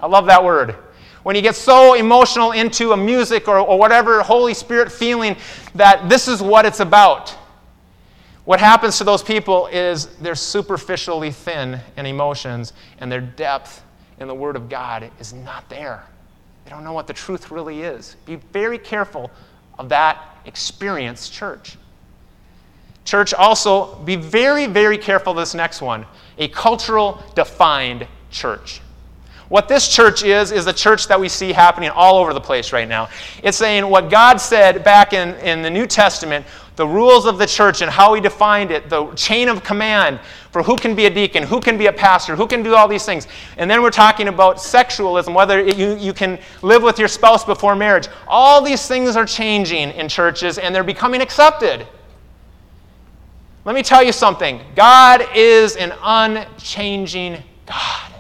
I 0.01 0.07
love 0.07 0.27
that 0.27 0.45
word. 0.45 0.77
When 1.25 1.35
you 1.35 1.43
get 1.43 1.57
so 1.57 1.95
emotional 1.95 2.53
into 2.53 2.93
a 2.93 2.97
music 2.97 3.49
or, 3.49 3.59
or 3.59 3.77
whatever 3.77 4.23
Holy 4.23 4.55
Spirit 4.55 4.93
feeling 4.93 5.35
that 5.75 6.09
this 6.09 6.29
is 6.29 6.41
what 6.41 6.65
it's 6.65 6.79
about. 6.79 7.31
What 8.45 8.61
happens 8.61 8.99
to 8.99 9.05
those 9.05 9.25
people 9.25 9.67
is 9.67 10.07
they're 10.19 10.37
superficially 10.37 11.33
thin 11.33 11.81
in 11.97 12.07
emotions, 12.07 12.73
and 12.99 13.11
their 13.11 13.21
depth 13.21 13.83
in 14.21 14.29
the 14.29 14.35
Word 14.35 14.55
of 14.55 14.69
God 14.69 15.11
is 15.19 15.33
not 15.33 15.69
there. 15.69 16.05
They 16.65 16.71
don't 16.71 16.85
know 16.85 16.93
what 16.93 17.09
the 17.09 17.15
truth 17.15 17.51
really 17.51 17.83
is. 17.83 18.15
Be 18.27 18.37
very 18.37 18.79
careful 18.79 19.29
of 19.77 19.89
that 19.89 20.23
experience, 20.45 21.29
church. 21.29 21.77
Church, 23.07 23.33
also 23.33 23.95
be 24.01 24.17
very, 24.17 24.67
very 24.67 24.99
careful 24.99 25.33
this 25.33 25.55
next 25.55 25.81
one 25.81 26.05
a 26.39 26.49
cultural 26.49 27.23
defined 27.35 28.07
church. 28.31 28.83
What 29.49 29.69
this 29.69 29.89
church 29.89 30.25
is, 30.25 30.51
is 30.51 30.67
a 30.67 30.73
church 30.73 31.07
that 31.07 31.19
we 31.19 31.29
see 31.29 31.53
happening 31.53 31.89
all 31.91 32.17
over 32.17 32.35
the 32.35 32.41
place 32.41 32.73
right 32.73 32.89
now. 32.89 33.09
It's 33.45 33.57
saying 33.57 33.89
what 33.89 34.11
God 34.11 34.39
said 34.39 34.83
back 34.83 35.13
in, 35.13 35.35
in 35.37 35.63
the 35.63 35.71
New 35.71 35.87
Testament, 35.87 36.45
the 36.75 36.87
rules 36.87 37.27
of 37.27 37.39
the 37.39 37.47
church 37.47 37.81
and 37.81 37.91
how 37.91 38.13
He 38.15 38.21
defined 38.21 38.73
it, 38.73 38.91
the 38.91 39.07
chain 39.15 39.49
of 39.49 39.63
command 39.63 40.19
for 40.51 40.65
who 40.65 40.77
can 40.77 40.97
be 40.97 41.07
a 41.07 41.11
deacon, 41.11 41.45
who 41.45 41.61
can 41.61 41.79
be 41.79 41.87
a 41.87 41.93
pastor, 41.93 42.35
who 42.35 42.47
can 42.47 42.63
do 42.63 42.75
all 42.75 42.89
these 42.89 43.07
things. 43.07 43.29
And 43.57 43.71
then 43.71 43.83
we're 43.83 43.91
talking 43.91 44.29
about 44.29 44.57
sexualism, 44.57 45.33
whether 45.33 45.63
you, 45.63 45.97
you 45.97 46.13
can 46.13 46.39
live 46.63 46.83
with 46.83 46.99
your 46.99 47.09
spouse 47.09 47.45
before 47.45 47.77
marriage. 47.77 48.09
All 48.27 48.61
these 48.61 48.87
things 48.89 49.17
are 49.17 49.27
changing 49.27 49.91
in 49.91 50.09
churches 50.09 50.59
and 50.59 50.75
they're 50.75 50.85
becoming 50.85 51.21
accepted. 51.21 51.87
Let 53.67 53.75
me 53.75 53.83
tell 53.83 54.01
you 54.01 54.13
something 54.13 54.61
God 54.77 55.27
is 55.35 55.75
an 55.75 55.93
unchanging 56.01 57.43
God. 57.67 58.13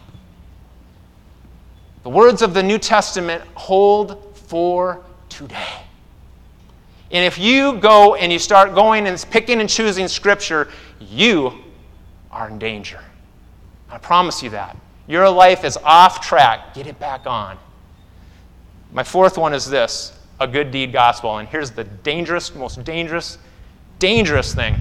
The 2.02 2.10
words 2.10 2.42
of 2.42 2.52
the 2.52 2.64
New 2.64 2.78
Testament 2.78 3.44
hold 3.54 4.36
for 4.36 5.04
today. 5.28 5.84
And 7.12 7.24
if 7.24 7.38
you 7.38 7.78
go 7.78 8.16
and 8.16 8.32
you 8.32 8.40
start 8.40 8.74
going 8.74 9.06
and 9.06 9.24
picking 9.30 9.60
and 9.60 9.70
choosing 9.70 10.08
Scripture, 10.08 10.68
you 10.98 11.62
are 12.32 12.48
in 12.48 12.58
danger. 12.58 12.98
I 13.88 13.98
promise 13.98 14.42
you 14.42 14.50
that. 14.50 14.76
Your 15.06 15.30
life 15.30 15.62
is 15.62 15.78
off 15.84 16.20
track. 16.20 16.74
Get 16.74 16.88
it 16.88 16.98
back 16.98 17.24
on. 17.24 17.56
My 18.92 19.04
fourth 19.04 19.38
one 19.38 19.54
is 19.54 19.64
this 19.64 20.12
a 20.40 20.48
good 20.48 20.72
deed 20.72 20.92
gospel. 20.92 21.38
And 21.38 21.48
here's 21.48 21.70
the 21.70 21.84
dangerous, 21.84 22.52
most 22.52 22.82
dangerous, 22.82 23.38
dangerous 24.00 24.52
thing. 24.52 24.74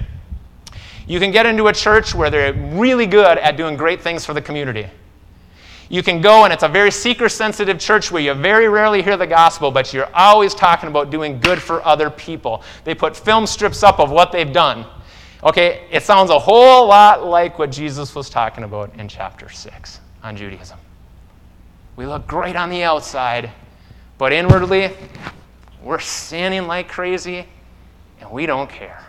You 1.06 1.20
can 1.20 1.30
get 1.30 1.46
into 1.46 1.68
a 1.68 1.72
church 1.72 2.14
where 2.14 2.30
they're 2.30 2.52
really 2.52 3.06
good 3.06 3.38
at 3.38 3.56
doing 3.56 3.76
great 3.76 4.00
things 4.00 4.24
for 4.24 4.34
the 4.34 4.42
community. 4.42 4.88
You 5.88 6.02
can 6.02 6.20
go, 6.20 6.42
and 6.44 6.52
it's 6.52 6.64
a 6.64 6.68
very 6.68 6.90
seeker 6.90 7.28
sensitive 7.28 7.78
church 7.78 8.10
where 8.10 8.20
you 8.20 8.34
very 8.34 8.68
rarely 8.68 9.02
hear 9.02 9.16
the 9.16 9.26
gospel, 9.26 9.70
but 9.70 9.94
you're 9.94 10.10
always 10.14 10.52
talking 10.52 10.88
about 10.88 11.10
doing 11.10 11.38
good 11.38 11.62
for 11.62 11.84
other 11.86 12.10
people. 12.10 12.64
They 12.82 12.94
put 12.94 13.16
film 13.16 13.46
strips 13.46 13.84
up 13.84 14.00
of 14.00 14.10
what 14.10 14.32
they've 14.32 14.52
done. 14.52 14.84
Okay, 15.44 15.86
it 15.92 16.02
sounds 16.02 16.30
a 16.30 16.38
whole 16.38 16.88
lot 16.88 17.24
like 17.24 17.56
what 17.56 17.70
Jesus 17.70 18.16
was 18.16 18.28
talking 18.28 18.64
about 18.64 18.92
in 18.98 19.06
chapter 19.06 19.48
6 19.48 20.00
on 20.24 20.36
Judaism. 20.36 20.78
We 21.94 22.06
look 22.06 22.26
great 22.26 22.56
on 22.56 22.68
the 22.68 22.82
outside, 22.82 23.52
but 24.18 24.32
inwardly, 24.32 24.90
we're 25.82 26.00
sinning 26.00 26.66
like 26.66 26.88
crazy, 26.88 27.46
and 28.20 28.28
we 28.32 28.46
don't 28.46 28.68
care. 28.68 29.05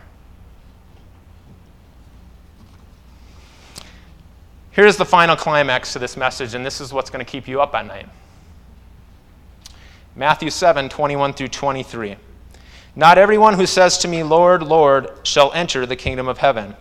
Here's 4.78 4.96
the 4.96 5.06
final 5.06 5.36
climax 5.36 5.94
to 5.94 5.98
this 5.98 6.16
message, 6.16 6.54
and 6.54 6.64
this 6.64 6.80
is 6.80 6.94
what's 6.94 7.10
going 7.10 7.26
to 7.26 7.32
keep 7.32 7.48
you 7.48 7.60
up 7.60 7.74
at 7.74 7.88
night. 7.88 8.08
Matthew 10.16 10.52
7 10.52 10.88
21 10.88 11.34
through 11.34 11.48
23. 11.48 12.16
Not 12.96 13.18
everyone 13.18 13.56
who 13.56 13.66
says 13.66 13.98
to 13.98 14.08
me, 14.08 14.22
Lord, 14.22 14.62
Lord, 14.62 15.10
shall 15.24 15.52
enter 15.54 15.88
the 15.88 15.96
kingdom 15.96 16.28
of 16.28 16.38
heaven, 16.38 16.76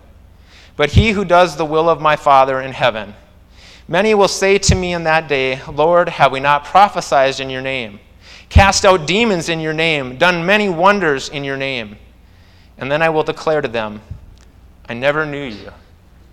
but 0.77 0.91
he 0.91 1.13
who 1.13 1.25
does 1.25 1.57
the 1.57 1.65
will 1.65 1.89
of 1.89 1.99
my 1.99 2.17
Father 2.17 2.61
in 2.61 2.73
heaven. 2.73 3.15
Many 3.89 4.13
will 4.13 4.29
say 4.29 4.59
to 4.59 4.75
me 4.75 4.93
in 4.93 5.05
that 5.05 5.27
day, 5.27 5.63
Lord, 5.65 6.11
have 6.11 6.33
we 6.33 6.41
not 6.41 6.67
prophesied 6.67 7.41
in 7.41 7.49
your 7.49 7.63
name, 7.63 7.99
cast 8.51 8.85
out 8.85 9.07
demons 9.07 9.49
in 9.49 9.59
your 9.59 9.73
name, 9.73 10.19
done 10.19 10.45
many 10.45 10.69
wonders 10.69 11.31
in 11.31 11.45
your 11.45 11.57
name? 11.57 11.97
And 12.77 12.93
then 12.93 13.01
I 13.01 13.09
will 13.09 13.23
declare 13.23 13.63
to 13.63 13.69
them, 13.69 14.03
I 14.87 14.93
never 14.93 15.25
knew 15.25 15.47
you. 15.47 15.73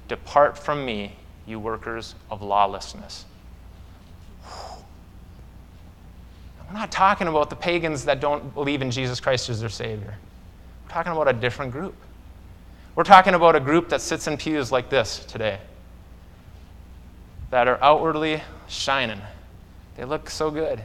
Depart 0.10 0.58
from 0.58 0.86
me, 0.86 1.13
you 1.45 1.60
workers 1.60 2.15
of 2.32 2.41
lawlessness. 2.41 3.25
We're 6.67 6.79
not 6.79 6.91
talking 6.91 7.27
about 7.27 7.49
the 7.49 7.56
pagans 7.56 8.06
that 8.06 8.19
don't 8.19 8.53
believe 8.53 8.82
in 8.82 8.89
Jesus 8.89 9.19
Christ 9.19 9.49
as 9.49 9.60
their 9.60 9.69
Savior. 9.69 10.15
We're 10.86 10.91
talking 10.91 11.12
about 11.12 11.27
a 11.27 11.34
different 11.34 11.71
group. 11.71 11.95
We're 12.95 13.03
talking 13.03 13.34
about 13.34 13.56
a 13.56 13.60
group 13.60 13.89
that 13.89 14.01
sits 14.01 14.27
in 14.27 14.38
pews 14.38 14.71
like 14.71 14.89
this 14.89 15.25
today, 15.25 15.60
that 17.51 17.67
are 17.67 17.77
outwardly 17.84 18.41
shining. 18.67 19.21
They 19.97 20.06
look 20.06 20.29
so 20.29 20.49
good. 20.49 20.82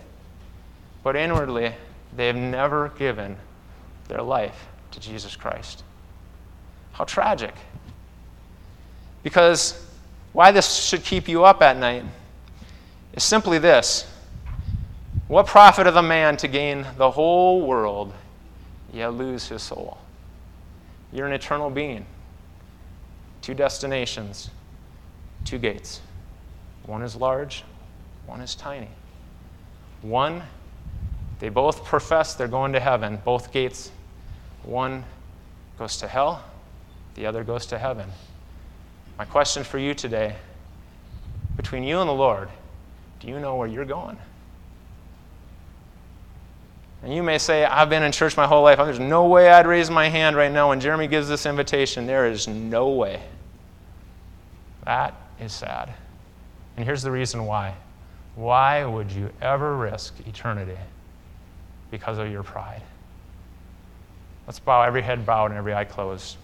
But 1.03 1.17
inwardly, 1.17 1.73
they 2.17 2.27
have 2.27 2.37
never 2.37 2.91
given 2.99 3.37
their 4.09 4.23
life 4.23 4.67
to 4.91 5.01
Jesus 5.01 5.37
Christ. 5.37 5.85
How 6.93 7.05
tragic. 7.05 7.55
Because 9.23 9.88
why 10.33 10.53
this 10.53 10.85
should 10.85 11.05
keep 11.05 11.29
you 11.29 11.45
up 11.45 11.63
at 11.63 11.77
night 11.77 12.05
is 13.15 13.25
simply 13.25 13.59
this 13.59 14.07
What 15.27 15.47
profit 15.47 15.87
of 15.87 15.97
a 15.97 16.03
man 16.03 16.37
to 16.39 16.49
gain 16.49 16.87
the 16.97 17.11
whole 17.11 17.67
world, 17.67 18.13
yet 18.93 19.15
lose 19.15 19.49
his 19.49 19.63
soul? 19.63 19.99
You're 21.13 21.27
an 21.27 21.33
eternal 21.33 21.71
being. 21.71 22.07
Two 23.43 23.55
destinations, 23.55 24.51
two 25.45 25.59
gates. 25.59 26.01
One 26.85 27.03
is 27.03 27.17
large, 27.17 27.65
one 28.27 28.41
is 28.41 28.55
tiny. 28.55 28.89
One, 30.03 30.43
they 31.39 31.49
both 31.49 31.85
profess 31.85 32.35
they're 32.35 32.49
going 32.49 32.73
to 32.73 32.81
heaven, 32.81 33.21
both 33.25 33.53
gates. 33.53 33.91
One 34.65 35.05
goes 35.79 35.97
to 35.99 36.09
hell, 36.09 36.45
the 37.15 37.27
other 37.27 37.45
goes 37.45 37.67
to 37.67 37.79
heaven. 37.79 38.09
My 39.19 39.25
question 39.25 39.65
for 39.65 39.79
you 39.79 39.95
today 39.95 40.37
between 41.57 41.83
you 41.83 41.99
and 41.99 42.09
the 42.09 42.15
Lord, 42.15 42.49
do 43.19 43.27
you 43.27 43.41
know 43.41 43.57
where 43.57 43.67
you're 43.67 43.85
going? 43.85 44.17
And 47.03 47.13
you 47.13 47.23
may 47.23 47.39
say, 47.39 47.65
I've 47.65 47.91
been 47.91 48.05
in 48.05 48.13
church 48.13 48.37
my 48.37 48.47
whole 48.47 48.63
life. 48.63 48.79
There's 48.79 49.01
no 49.01 49.27
way 49.27 49.51
I'd 49.51 49.67
raise 49.67 49.91
my 49.91 50.09
hand 50.09 50.37
right 50.37 50.51
now 50.51 50.69
when 50.69 50.81
Jeremy 50.81 51.09
gives 51.09 51.29
this 51.29 51.47
invitation. 51.47 52.07
There 52.07 52.27
is 52.27 52.47
no 52.47 52.91
way. 52.91 53.21
That 54.85 55.15
is 55.41 55.53
sad. 55.53 55.93
And 56.77 56.85
here's 56.85 57.03
the 57.03 57.11
reason 57.11 57.45
why. 57.45 57.75
Why 58.37 58.85
would 58.85 59.11
you 59.11 59.31
ever 59.43 59.77
risk 59.77 60.15
eternity 60.27 60.79
because 61.91 62.19
of 62.19 62.31
your 62.31 62.45
pride? 62.45 62.83
Let's 64.47 64.61
bow, 64.61 64.83
every 64.83 65.03
head 65.03 65.27
bowed 65.27 65.47
and 65.47 65.59
every 65.59 65.75
eye 65.75 65.85
closed. 65.85 66.37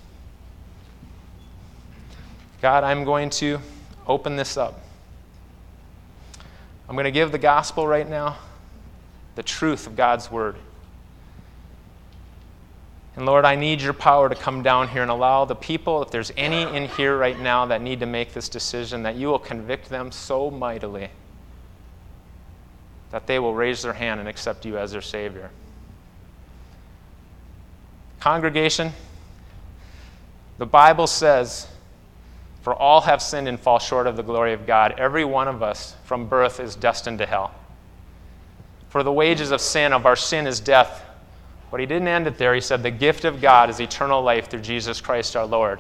God, 2.65 2.83
I'm 2.83 3.05
going 3.05 3.29
to 3.29 3.61
open 4.07 4.37
this 4.37 4.57
up. 4.57 4.81
I'm 6.89 6.95
going 6.95 7.05
to 7.05 7.11
give 7.11 7.31
the 7.31 7.37
gospel 7.37 7.87
right 7.87 8.09
now, 8.09 8.39
the 9.35 9.43
truth 9.43 9.87
of 9.87 9.97
God's 9.97 10.31
word. 10.31 10.57
And 13.17 13.27
Lord, 13.27 13.45
I 13.45 13.55
need 13.55 13.83
your 13.83 13.93
power 13.93 14.31
to 14.31 14.35
come 14.35 14.63
down 14.63 14.89
here 14.89 15.03
and 15.03 15.11
allow 15.11 15.45
the 15.45 15.55
people, 15.55 16.03
if 16.03 16.11
there's 16.11 16.33
any 16.39 16.63
in 16.75 16.89
here 16.89 17.19
right 17.19 17.39
now 17.39 17.67
that 17.67 17.83
need 17.83 18.01
to 18.01 18.07
make 18.07 18.33
this 18.33 18.49
decision, 18.49 19.03
that 19.03 19.17
you 19.17 19.27
will 19.27 19.39
convict 19.39 19.91
them 19.91 20.11
so 20.11 20.51
mightily 20.51 21.11
that 23.11 23.27
they 23.27 23.39
will 23.39 23.53
raise 23.53 23.83
their 23.83 23.93
hand 23.93 24.21
and 24.21 24.27
accept 24.27 24.65
you 24.65 24.79
as 24.79 24.93
their 24.93 25.03
Savior. 25.03 25.51
Congregation, 28.21 28.91
the 30.57 30.65
Bible 30.65 31.07
says 31.07 31.69
for 32.65 32.75
all 32.75 33.03
have 33.03 33.21
sinned 33.21 33.47
and 33.47 33.61
fall 33.61 33.79
short 33.79 34.07
of 34.07 34.17
the 34.17 34.23
glory 34.23 34.55
of 34.55 34.67
God. 34.67 34.95
Every 34.97 35.27
one 35.27 35.49
of 35.49 35.63
us 35.63 35.97
from 36.05 36.27
birth 36.27 36.61
is 36.61 36.75
destined 36.75 37.19
to 37.19 37.27
hell. 37.27 37.55
For 38.89 39.03
the 39.03 39.13
wages 39.13 39.51
of 39.51 39.61
sin, 39.61 39.93
of 39.93 40.07
our 40.07 40.17
sin, 40.17 40.47
is 40.47 40.61
death. 40.61 41.05
But 41.71 41.81
he 41.81 41.85
didn't 41.85 42.09
end 42.09 42.27
it 42.27 42.39
there. 42.39 42.55
He 42.55 42.63
said, 42.63 42.83
The 42.83 42.91
gift 42.91 43.27
of 43.27 43.43
God 43.43 43.69
is 43.69 43.81
eternal 43.81 44.23
life 44.23 44.49
through 44.49 44.63
Jesus 44.63 44.99
Christ 45.03 45.37
our 45.37 45.45
Lord. 45.45 45.79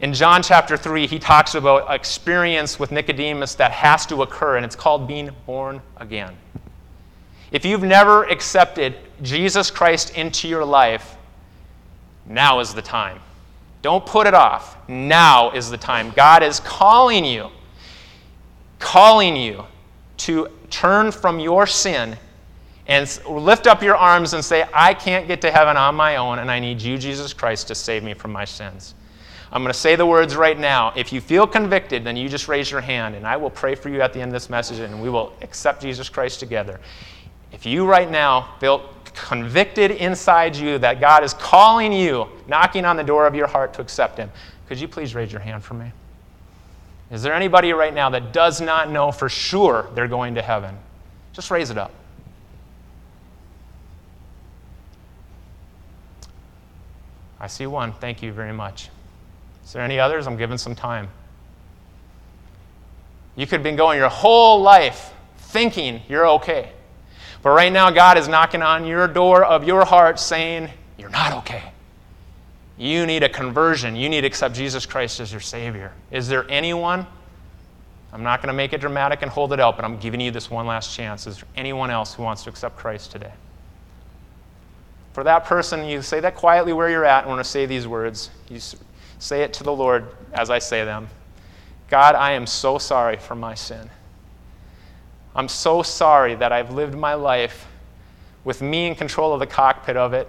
In 0.00 0.14
John 0.14 0.42
chapter 0.42 0.78
3, 0.78 1.06
he 1.06 1.18
talks 1.18 1.54
about 1.54 1.94
experience 1.94 2.80
with 2.80 2.90
Nicodemus 2.90 3.54
that 3.56 3.72
has 3.72 4.06
to 4.06 4.22
occur, 4.22 4.56
and 4.56 4.64
it's 4.64 4.76
called 4.76 5.06
being 5.06 5.30
born 5.44 5.82
again. 5.98 6.34
If 7.52 7.66
you've 7.66 7.82
never 7.82 8.24
accepted 8.24 8.96
Jesus 9.20 9.70
Christ 9.70 10.16
into 10.16 10.48
your 10.48 10.64
life, 10.64 11.16
now 12.24 12.60
is 12.60 12.72
the 12.72 12.82
time. 12.82 13.20
Don't 13.84 14.06
put 14.06 14.26
it 14.26 14.32
off. 14.32 14.78
Now 14.88 15.50
is 15.50 15.68
the 15.68 15.76
time. 15.76 16.10
God 16.16 16.42
is 16.42 16.58
calling 16.58 17.22
you, 17.22 17.50
calling 18.78 19.36
you 19.36 19.62
to 20.16 20.48
turn 20.70 21.12
from 21.12 21.38
your 21.38 21.66
sin 21.66 22.16
and 22.86 23.20
lift 23.28 23.66
up 23.66 23.82
your 23.82 23.94
arms 23.94 24.32
and 24.32 24.42
say, 24.42 24.64
I 24.72 24.94
can't 24.94 25.28
get 25.28 25.42
to 25.42 25.50
heaven 25.50 25.76
on 25.76 25.94
my 25.96 26.16
own, 26.16 26.38
and 26.38 26.50
I 26.50 26.60
need 26.60 26.80
you, 26.80 26.96
Jesus 26.96 27.34
Christ, 27.34 27.68
to 27.68 27.74
save 27.74 28.02
me 28.02 28.14
from 28.14 28.32
my 28.32 28.46
sins. 28.46 28.94
I'm 29.52 29.62
going 29.62 29.70
to 29.70 29.78
say 29.78 29.96
the 29.96 30.06
words 30.06 30.34
right 30.34 30.58
now. 30.58 30.94
If 30.96 31.12
you 31.12 31.20
feel 31.20 31.46
convicted, 31.46 32.04
then 32.04 32.16
you 32.16 32.26
just 32.26 32.48
raise 32.48 32.70
your 32.70 32.80
hand, 32.80 33.14
and 33.16 33.26
I 33.26 33.36
will 33.36 33.50
pray 33.50 33.74
for 33.74 33.90
you 33.90 34.00
at 34.00 34.14
the 34.14 34.20
end 34.22 34.30
of 34.30 34.32
this 34.32 34.48
message, 34.48 34.78
and 34.78 35.02
we 35.02 35.10
will 35.10 35.34
accept 35.42 35.82
Jesus 35.82 36.08
Christ 36.08 36.40
together. 36.40 36.80
If 37.52 37.66
you 37.66 37.84
right 37.84 38.10
now 38.10 38.54
feel 38.60 38.88
convicted 39.14 39.92
inside 39.92 40.56
you 40.56 40.78
that 40.78 41.00
God 41.00 41.24
is 41.24 41.34
calling 41.34 41.92
you, 41.92 42.28
knocking 42.46 42.84
on 42.84 42.96
the 42.96 43.04
door 43.04 43.26
of 43.26 43.34
your 43.34 43.46
heart 43.46 43.72
to 43.74 43.80
accept 43.80 44.18
Him, 44.18 44.30
could 44.66 44.80
you 44.80 44.88
please 44.88 45.14
raise 45.14 45.32
your 45.32 45.40
hand 45.40 45.62
for 45.62 45.74
me? 45.74 45.90
Is 47.10 47.22
there 47.22 47.34
anybody 47.34 47.72
right 47.72 47.94
now 47.94 48.10
that 48.10 48.32
does 48.32 48.60
not 48.60 48.90
know 48.90 49.12
for 49.12 49.28
sure 49.28 49.88
they're 49.94 50.08
going 50.08 50.34
to 50.34 50.42
heaven? 50.42 50.76
Just 51.32 51.50
raise 51.50 51.70
it 51.70 51.78
up. 51.78 51.92
I 57.38 57.46
see 57.46 57.66
one. 57.66 57.92
Thank 57.92 58.22
you 58.22 58.32
very 58.32 58.52
much. 58.52 58.88
Is 59.64 59.72
there 59.72 59.82
any 59.82 59.98
others? 59.98 60.26
I'm 60.26 60.36
giving 60.36 60.58
some 60.58 60.74
time. 60.74 61.08
You 63.36 63.46
could 63.46 63.56
have 63.56 63.62
been 63.62 63.76
going 63.76 63.98
your 63.98 64.08
whole 64.08 64.62
life 64.62 65.12
thinking 65.36 66.00
you're 66.08 66.26
okay. 66.28 66.72
But 67.44 67.50
right 67.50 67.70
now, 67.70 67.90
God 67.90 68.16
is 68.16 68.26
knocking 68.26 68.62
on 68.62 68.86
your 68.86 69.06
door 69.06 69.44
of 69.44 69.64
your 69.64 69.84
heart 69.84 70.18
saying, 70.18 70.70
You're 70.96 71.10
not 71.10 71.34
okay. 71.34 71.72
You 72.78 73.04
need 73.04 73.22
a 73.22 73.28
conversion. 73.28 73.94
You 73.94 74.08
need 74.08 74.22
to 74.22 74.26
accept 74.26 74.54
Jesus 74.54 74.86
Christ 74.86 75.20
as 75.20 75.30
your 75.30 75.42
Savior. 75.42 75.92
Is 76.10 76.26
there 76.26 76.46
anyone? 76.50 77.06
I'm 78.14 78.22
not 78.22 78.40
going 78.40 78.48
to 78.48 78.54
make 78.54 78.72
it 78.72 78.80
dramatic 78.80 79.20
and 79.20 79.30
hold 79.30 79.52
it 79.52 79.60
out, 79.60 79.76
but 79.76 79.84
I'm 79.84 79.98
giving 79.98 80.22
you 80.22 80.30
this 80.30 80.50
one 80.50 80.66
last 80.66 80.96
chance. 80.96 81.26
Is 81.26 81.36
there 81.36 81.48
anyone 81.54 81.90
else 81.90 82.14
who 82.14 82.22
wants 82.22 82.44
to 82.44 82.50
accept 82.50 82.78
Christ 82.78 83.12
today? 83.12 83.32
For 85.12 85.22
that 85.22 85.44
person, 85.44 85.84
you 85.84 86.00
say 86.00 86.20
that 86.20 86.36
quietly 86.36 86.72
where 86.72 86.88
you're 86.88 87.04
at. 87.04 87.26
I 87.26 87.28
want 87.28 87.44
to 87.44 87.48
say 87.48 87.66
these 87.66 87.86
words. 87.86 88.30
You 88.48 88.58
say 89.18 89.42
it 89.42 89.52
to 89.52 89.64
the 89.64 89.72
Lord 89.72 90.08
as 90.32 90.48
I 90.48 90.58
say 90.60 90.84
them 90.84 91.08
God, 91.90 92.14
I 92.14 92.32
am 92.32 92.46
so 92.46 92.78
sorry 92.78 93.18
for 93.18 93.34
my 93.34 93.54
sin. 93.54 93.90
I'm 95.34 95.48
so 95.48 95.82
sorry 95.82 96.34
that 96.36 96.52
I've 96.52 96.72
lived 96.72 96.94
my 96.94 97.14
life 97.14 97.66
with 98.44 98.62
me 98.62 98.86
in 98.86 98.94
control 98.94 99.32
of 99.32 99.40
the 99.40 99.46
cockpit 99.46 99.96
of 99.96 100.12
it. 100.12 100.28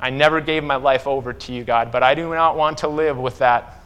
I 0.00 0.10
never 0.10 0.40
gave 0.40 0.62
my 0.62 0.76
life 0.76 1.06
over 1.06 1.32
to 1.32 1.52
you, 1.52 1.64
God, 1.64 1.90
but 1.90 2.02
I 2.02 2.14
do 2.14 2.32
not 2.32 2.56
want 2.56 2.78
to 2.78 2.88
live 2.88 3.18
with 3.18 3.38
that. 3.38 3.80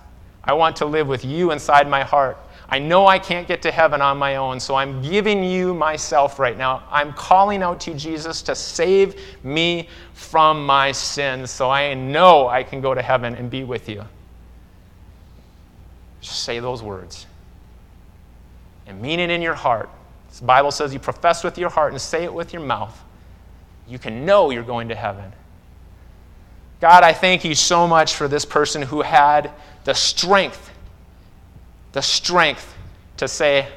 I 0.45 0.53
want 0.53 0.77
to 0.77 0.87
live 0.87 1.09
with 1.09 1.25
you 1.25 1.53
inside 1.53 1.89
my 1.89 2.03
heart. 2.03 2.37
I 2.69 2.79
know 2.79 3.07
I 3.07 3.19
can't 3.19 3.49
get 3.49 3.63
to 3.63 3.73
heaven 3.73 4.01
on 4.01 4.19
my 4.19 4.37
own, 4.37 4.61
so 4.61 4.75
I'm 4.75 5.01
giving 5.03 5.43
you 5.43 5.75
myself 5.75 6.39
right 6.39 6.57
now. 6.57 6.83
I'm 6.91 7.13
calling 7.13 7.63
out 7.63 7.81
to 7.81 7.95
Jesus 7.95 8.43
to 8.43 8.55
save 8.55 9.17
me 9.43 9.89
from 10.13 10.65
my 10.65 10.93
sins 10.93 11.51
so 11.51 11.71
I 11.71 11.95
know 11.95 12.49
I 12.49 12.63
can 12.63 12.81
go 12.81 12.95
to 12.95 13.03
heaven 13.03 13.35
and 13.35 13.51
be 13.51 13.65
with 13.65 13.89
you. 13.89 14.05
Just 16.21 16.45
say 16.45 16.59
those 16.59 16.83
words 16.83 17.27
and 18.87 19.01
mean 19.01 19.21
it 19.21 19.31
in 19.31 19.43
your 19.43 19.55
heart. 19.55 19.89
The 20.39 20.45
Bible 20.45 20.71
says 20.71 20.93
you 20.93 20.99
profess 20.99 21.45
with 21.45 21.59
your 21.59 21.71
heart 21.71 21.93
and 21.93 22.01
say 22.01 22.25
it 22.25 22.33
with 22.33 22.53
your 22.53 22.63
mouth. 22.63 23.01
You 23.87 23.99
can 23.99 24.25
know 24.25 24.51
you're 24.51 24.63
going 24.63 24.89
to 24.89 24.95
heaven. 24.95 25.33
God, 26.81 27.03
I 27.03 27.13
thank 27.13 27.45
you 27.45 27.55
so 27.55 27.87
much 27.87 28.15
for 28.15 28.29
this 28.29 28.45
person 28.45 28.83
who 28.83 29.03
had 29.03 29.53
the 29.85 29.95
strength 29.95 30.71
the 31.95 32.03
strength 32.03 32.77
to 33.19 33.29
say, 33.29 33.69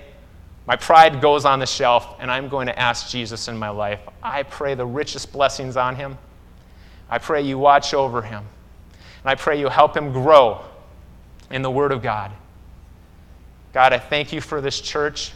my 0.66 0.76
pride 0.76 1.22
goes 1.22 1.46
on 1.46 1.60
the 1.60 1.68
shelf, 1.68 2.16
and 2.20 2.32
I'm 2.32 2.50
going 2.50 2.66
to 2.66 2.78
ask 2.78 3.10
Jesus 3.10 3.48
in 3.48 3.56
my 3.56 3.70
life. 3.70 4.00
I 4.22 4.42
pray 4.42 4.74
the 4.74 4.88
richest 4.88 5.32
blessings 5.32 5.78
on 5.78 5.96
him. 5.96 6.18
I 7.12 7.20
pray 7.20 7.44
you 7.44 7.60
watch 7.60 7.94
over 7.94 8.24
him. 8.24 8.44
And 9.24 9.30
I 9.30 9.36
pray 9.36 9.60
you 9.60 9.70
help 9.70 9.96
him 9.96 10.12
grow 10.12 10.66
in 11.52 11.62
the 11.62 11.70
Word 11.70 11.92
of 11.92 12.02
God. 12.02 12.32
God, 13.78 13.94
I 13.94 14.00
thank 14.00 14.34
you 14.34 14.42
for 14.42 14.60
this 14.60 14.82
church. 14.82 15.34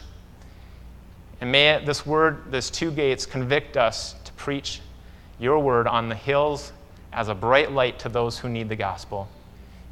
And 1.40 1.52
may 1.52 1.80
this 1.84 2.04
word, 2.04 2.50
this 2.50 2.70
two 2.70 2.90
gates, 2.90 3.24
convict 3.24 3.76
us 3.76 4.16
to 4.24 4.32
preach 4.32 4.80
your 5.38 5.60
word 5.60 5.86
on 5.86 6.08
the 6.08 6.16
hills 6.16 6.72
as 7.12 7.28
a 7.28 7.36
bright 7.36 7.70
light 7.70 8.00
to 8.00 8.08
those 8.08 8.40
who 8.40 8.48
need 8.48 8.68
the 8.68 8.74
gospel. 8.74 9.28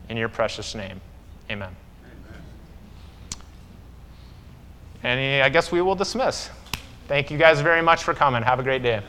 In 0.08 0.16
your 0.16 0.28
precious 0.28 0.74
name, 0.74 1.00
amen. 1.48 1.70
And 5.04 5.44
I 5.44 5.48
guess 5.48 5.70
we 5.70 5.80
will 5.80 5.94
dismiss. 5.94 6.50
Thank 7.06 7.30
you 7.30 7.38
guys 7.38 7.60
very 7.60 7.82
much 7.82 8.02
for 8.02 8.14
coming. 8.14 8.42
Have 8.42 8.58
a 8.58 8.64
great 8.64 8.82
day. 8.82 9.00